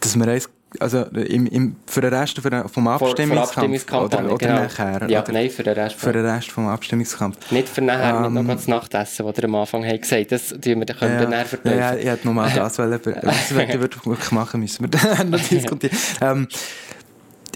dass 0.01 0.16
wir 0.16 0.29
eins 0.29 0.49
also 0.81 1.05
im, 1.05 1.47
im, 1.47 1.77
für 1.87 2.03
den 2.03 2.12
Rest 2.12 2.39
für, 2.41 2.69
vom 2.69 2.89
Abstimmungskampf, 2.89 3.87
vor, 3.89 4.05
oder, 4.05 4.25
oder 4.27 4.37
genau. 4.37 4.62
nachher? 4.62 5.09
Ja, 5.09 5.23
oder 5.23 5.33
nein, 5.33 5.51
für 5.51 5.62
den 5.62 5.75
Rest. 5.75 5.97
Für 5.97 6.12
den 6.12 6.27
Rest 6.27 6.51
vom 6.51 6.69
Abstimmungskampf. 6.69 7.51
Nicht 7.51 7.69
für 7.69 7.81
nachher, 7.81 8.27
ähm, 8.27 8.35
nicht 8.35 8.45
noch 8.45 8.55
das 8.55 8.69
Nachtessen, 8.69 9.27
was 9.27 9.39
ihr 9.39 9.45
am 9.45 9.55
Anfang 9.55 9.85
habt 9.85 10.03
gesagt 10.03 10.33
Das 10.33 10.49
tun 10.49 10.61
wir, 10.62 10.87
können 10.87 11.14
ja, 11.14 11.21
wir 11.21 11.59
dann. 11.62 11.79
Ja, 11.79 11.95
ich 11.95 12.07
hätte 12.07 12.27
nochmal 12.27 12.51
das 12.55 12.79
wollen, 12.79 13.01
das 13.03 13.07
wollte 13.55 13.73
ich 13.73 13.81
wirklich 13.81 14.31
machen, 14.31 14.61
müssen 14.61 14.85
wir 14.85 14.91
dann 14.91 15.31
noch 15.31 15.41
diskutieren. 15.49 15.97
Ähm, 16.21 16.49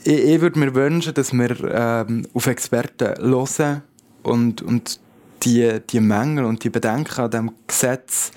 ich, 0.04 0.24
ich 0.24 0.40
würde 0.40 0.58
mir 0.58 0.74
wünschen, 0.74 1.12
dass 1.14 1.32
wir 1.32 1.56
ähm, 1.70 2.26
auf 2.32 2.46
Experten 2.46 3.14
hören 3.22 3.82
und, 4.22 4.62
und 4.62 5.00
die, 5.42 5.80
die 5.90 6.00
Mängel 6.00 6.44
und 6.44 6.64
die 6.64 6.70
Bedenken 6.70 7.20
an 7.20 7.30
diesem 7.30 7.52
Gesetz 7.66 8.32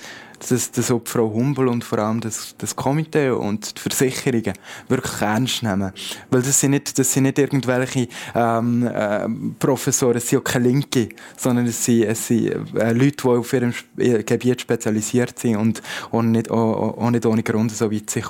dass, 0.51 0.71
dass 0.71 0.93
Frau 1.05 1.33
Humbel 1.33 1.67
und 1.67 1.83
vor 1.83 1.99
allem 1.99 2.21
das, 2.21 2.55
das 2.57 2.75
Komitee 2.75 3.29
und 3.29 3.77
die 3.77 3.81
Versicherungen 3.81 4.53
wirklich 4.87 5.21
ernst 5.21 5.63
nehmen. 5.63 5.91
Weil 6.29 6.41
das 6.41 6.59
sind 6.59 6.71
nicht, 6.71 6.97
das 6.97 7.13
sind 7.13 7.23
nicht 7.23 7.39
irgendwelche 7.39 8.07
ähm, 8.33 8.87
äh, 8.87 9.27
Professoren, 9.59 10.17
es 10.17 10.29
sind 10.29 10.39
auch 10.39 10.43
keine 10.43 10.67
Linke, 10.67 11.09
sondern 11.37 11.65
es 11.65 11.83
sind, 11.83 12.03
es 12.03 12.27
sind 12.27 12.75
äh, 12.75 12.93
Leute, 12.93 13.17
die 13.23 13.27
auf 13.27 13.53
ihrem 13.53 13.73
Gebiet 13.95 14.61
spezialisiert 14.61 15.39
sind 15.39 15.57
und 15.57 15.81
auch 16.11 16.21
nicht, 16.21 16.49
auch, 16.49 16.97
auch 16.97 17.09
nicht 17.11 17.25
ohne 17.25 17.43
Grund 17.43 17.71
so 17.71 17.91
weit 17.91 18.09
sind 18.09 18.25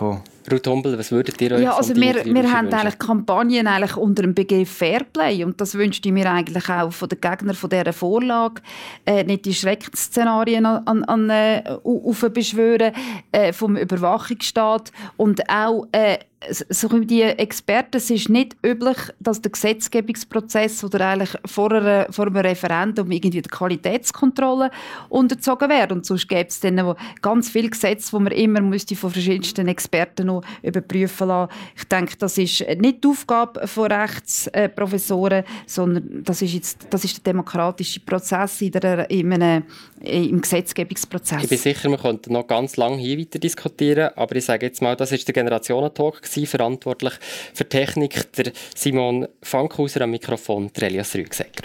Humbel, 0.67 0.97
was 0.97 1.11
würdet 1.11 1.41
ihr 1.41 1.51
euch 1.51 1.61
Ja, 1.61 1.75
also 1.75 1.95
wir, 1.95 2.25
wir 2.25 2.51
haben 2.51 2.71
eigentlich 2.71 2.99
Kampagnen 2.99 3.67
eigentlich 3.67 3.97
unter 3.97 4.23
dem 4.23 4.33
Begriff 4.33 4.69
Fairplay 4.71 5.43
und 5.43 5.59
das 5.59 5.75
wünschte 5.75 6.09
ich 6.09 6.13
mir 6.13 6.29
eigentlich 6.31 6.69
auch 6.69 6.91
von 6.91 7.09
den 7.09 7.19
Gegnern 7.21 7.55
von 7.55 7.69
dieser 7.69 7.93
Vorlage, 7.93 8.61
äh, 9.05 9.23
nicht 9.23 9.45
die 9.45 9.53
Schreckensszenarien 9.53 10.65
an, 10.65 11.03
an, 11.03 11.29
äh, 11.29 11.63
aufbeschwören 11.83 12.93
äh, 13.31 13.53
vom 13.53 13.75
Überwachungsstaat 13.77 14.91
und 15.17 15.49
auch 15.49 15.87
äh, 15.91 16.17
so 16.49 16.87
die 16.99 17.21
Experten, 17.21 17.97
es 17.97 18.09
ist 18.09 18.29
nicht 18.29 18.55
üblich, 18.65 18.97
dass 19.19 19.41
der 19.41 19.51
Gesetzgebungsprozess 19.51 20.83
oder 20.83 21.07
eigentlich 21.07 21.31
vor, 21.45 21.71
einer, 21.71 22.07
vor 22.11 22.27
einem 22.27 22.37
Referendum 22.37 23.11
irgendwie 23.11 23.41
die 23.41 23.49
Qualitätskontrolle 23.49 24.71
unterzogen 25.09 25.69
wird. 25.69 25.91
Und 25.91 26.05
sonst 26.05 26.27
gäbe 26.27 26.47
es 26.47 26.59
dann 26.59 26.95
ganz 27.21 27.49
viele 27.49 27.69
Gesetze, 27.69 28.15
die 28.15 28.23
man 28.23 28.33
immer 28.33 28.61
müsste 28.61 28.95
von 28.95 29.11
verschiedensten 29.11 29.67
Experten 29.67 30.27
noch 30.27 30.43
überprüfen 30.61 31.27
lassen. 31.27 31.51
Ich 31.75 31.85
denke, 31.85 32.15
das 32.17 32.37
ist 32.37 32.61
nicht 32.77 33.03
die 33.03 33.07
Aufgabe 33.07 33.67
von 33.67 33.91
Rechtsprofessoren, 33.91 35.43
sondern 35.65 36.23
das 36.23 36.41
ist, 36.41 36.53
jetzt, 36.53 36.87
das 36.89 37.03
ist 37.03 37.17
der 37.17 37.33
demokratische 37.33 37.99
Prozess 37.99 38.61
in 38.61 38.71
der, 38.71 39.09
in 39.09 39.33
einem, 39.33 39.63
im 40.01 40.41
Gesetzgebungsprozess. 40.41 41.43
Ich 41.43 41.49
bin 41.49 41.57
sicher, 41.57 41.89
wir 41.89 41.97
könnten 41.97 42.33
noch 42.33 42.47
ganz 42.47 42.77
lange 42.77 42.97
hier 42.97 43.17
weiter 43.17 43.39
diskutieren, 43.39 44.11
aber 44.15 44.35
ich 44.35 44.45
sage 44.45 44.65
jetzt 44.65 44.81
mal, 44.81 44.95
das 44.95 45.11
ist 45.11 45.27
der 45.27 45.33
Generationentalk 45.33 46.25
gewesen, 46.35 46.51
verantwortlich 46.51 47.13
für 47.53 47.67
Technik, 47.67 48.31
der 48.33 48.51
Simon 48.75 49.27
Fankhauser 49.41 50.01
am 50.01 50.11
Mikrofon, 50.11 50.71
der 50.75 50.87
Elias 50.89 51.15
Rügsäger. 51.15 51.63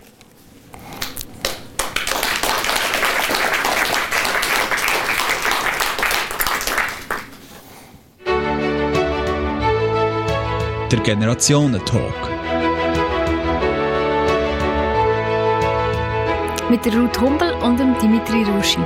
Der 10.91 10.99
Generationentalk. 11.01 12.41
mit 16.71 16.85
der 16.85 16.95
Ruth 16.95 17.21
Humbel 17.21 17.53
und 17.55 17.81
dem 17.81 17.99
Dimitri 17.99 18.45
Ruschi. 18.45 18.79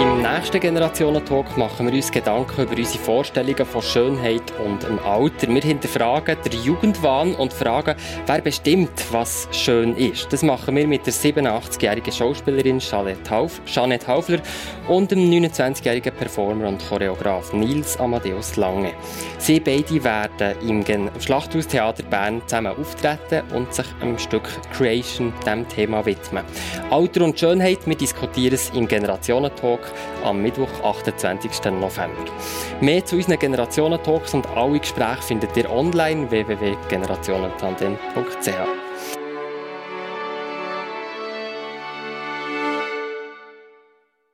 Im 0.00 0.22
nächsten 0.22 0.60
Generationen-Talk 0.60 1.56
machen 1.56 1.86
wir 1.86 1.94
uns 1.94 2.12
Gedanken 2.12 2.62
über 2.62 2.76
unsere 2.76 3.02
Vorstellungen 3.02 3.66
von 3.66 3.82
Schönheit 3.82 4.52
und 4.64 4.84
dem 4.84 4.98
Alter. 5.00 5.48
Wir 5.48 5.60
hinterfragen 5.60 6.36
den 6.44 6.62
Jugendwahn 6.62 7.34
und 7.34 7.52
fragen, 7.52 7.96
wer 8.26 8.40
bestimmt, 8.40 8.92
was 9.10 9.48
schön 9.50 9.96
ist. 9.96 10.32
Das 10.32 10.44
machen 10.44 10.76
wir 10.76 10.86
mit 10.86 11.04
der 11.06 11.12
87-jährigen 11.12 12.12
Schauspielerin 12.12 12.78
Jeanette, 12.78 13.28
Hauf 13.28 13.60
Jeanette 13.66 14.06
Haufler 14.06 14.38
und 14.86 15.10
dem 15.10 15.18
29-jährigen 15.30 16.14
Performer 16.14 16.68
und 16.68 16.86
Choreograf 16.88 17.52
Nils 17.52 17.98
Amadeus 17.98 18.54
Lange. 18.54 18.92
Sie 19.38 19.58
beide 19.58 20.04
werden 20.04 20.54
im 20.62 21.10
Schlachthaustheater 21.20 22.04
Bern 22.04 22.40
zusammen 22.46 22.76
auftreten 22.78 23.42
und 23.52 23.74
sich 23.74 23.86
im 24.00 24.16
Stück 24.16 24.48
Creation 24.72 25.32
dem 25.44 25.68
Thema 25.68 26.06
widmen. 26.06 26.44
Alter 26.90 27.24
und 27.24 27.38
Schönheit, 27.38 27.80
wir 27.84 27.96
diskutieren 27.96 28.54
es 28.54 28.70
im 28.70 28.86
Generationen-Talk 28.86 29.87
Talk 29.87 29.87
am 30.24 30.42
Mittwoch, 30.42 30.68
28. 30.82 31.70
November. 31.72 32.24
Mehr 32.80 33.04
zu 33.04 33.16
unseren 33.16 33.38
Generationen-Talks 33.38 34.32
und 34.34 34.46
alle 34.48 34.78
Gespräche 34.78 35.22
findet 35.22 35.56
ihr 35.56 35.70
online 35.70 36.30
www.generationentandem.ch. 36.30 38.87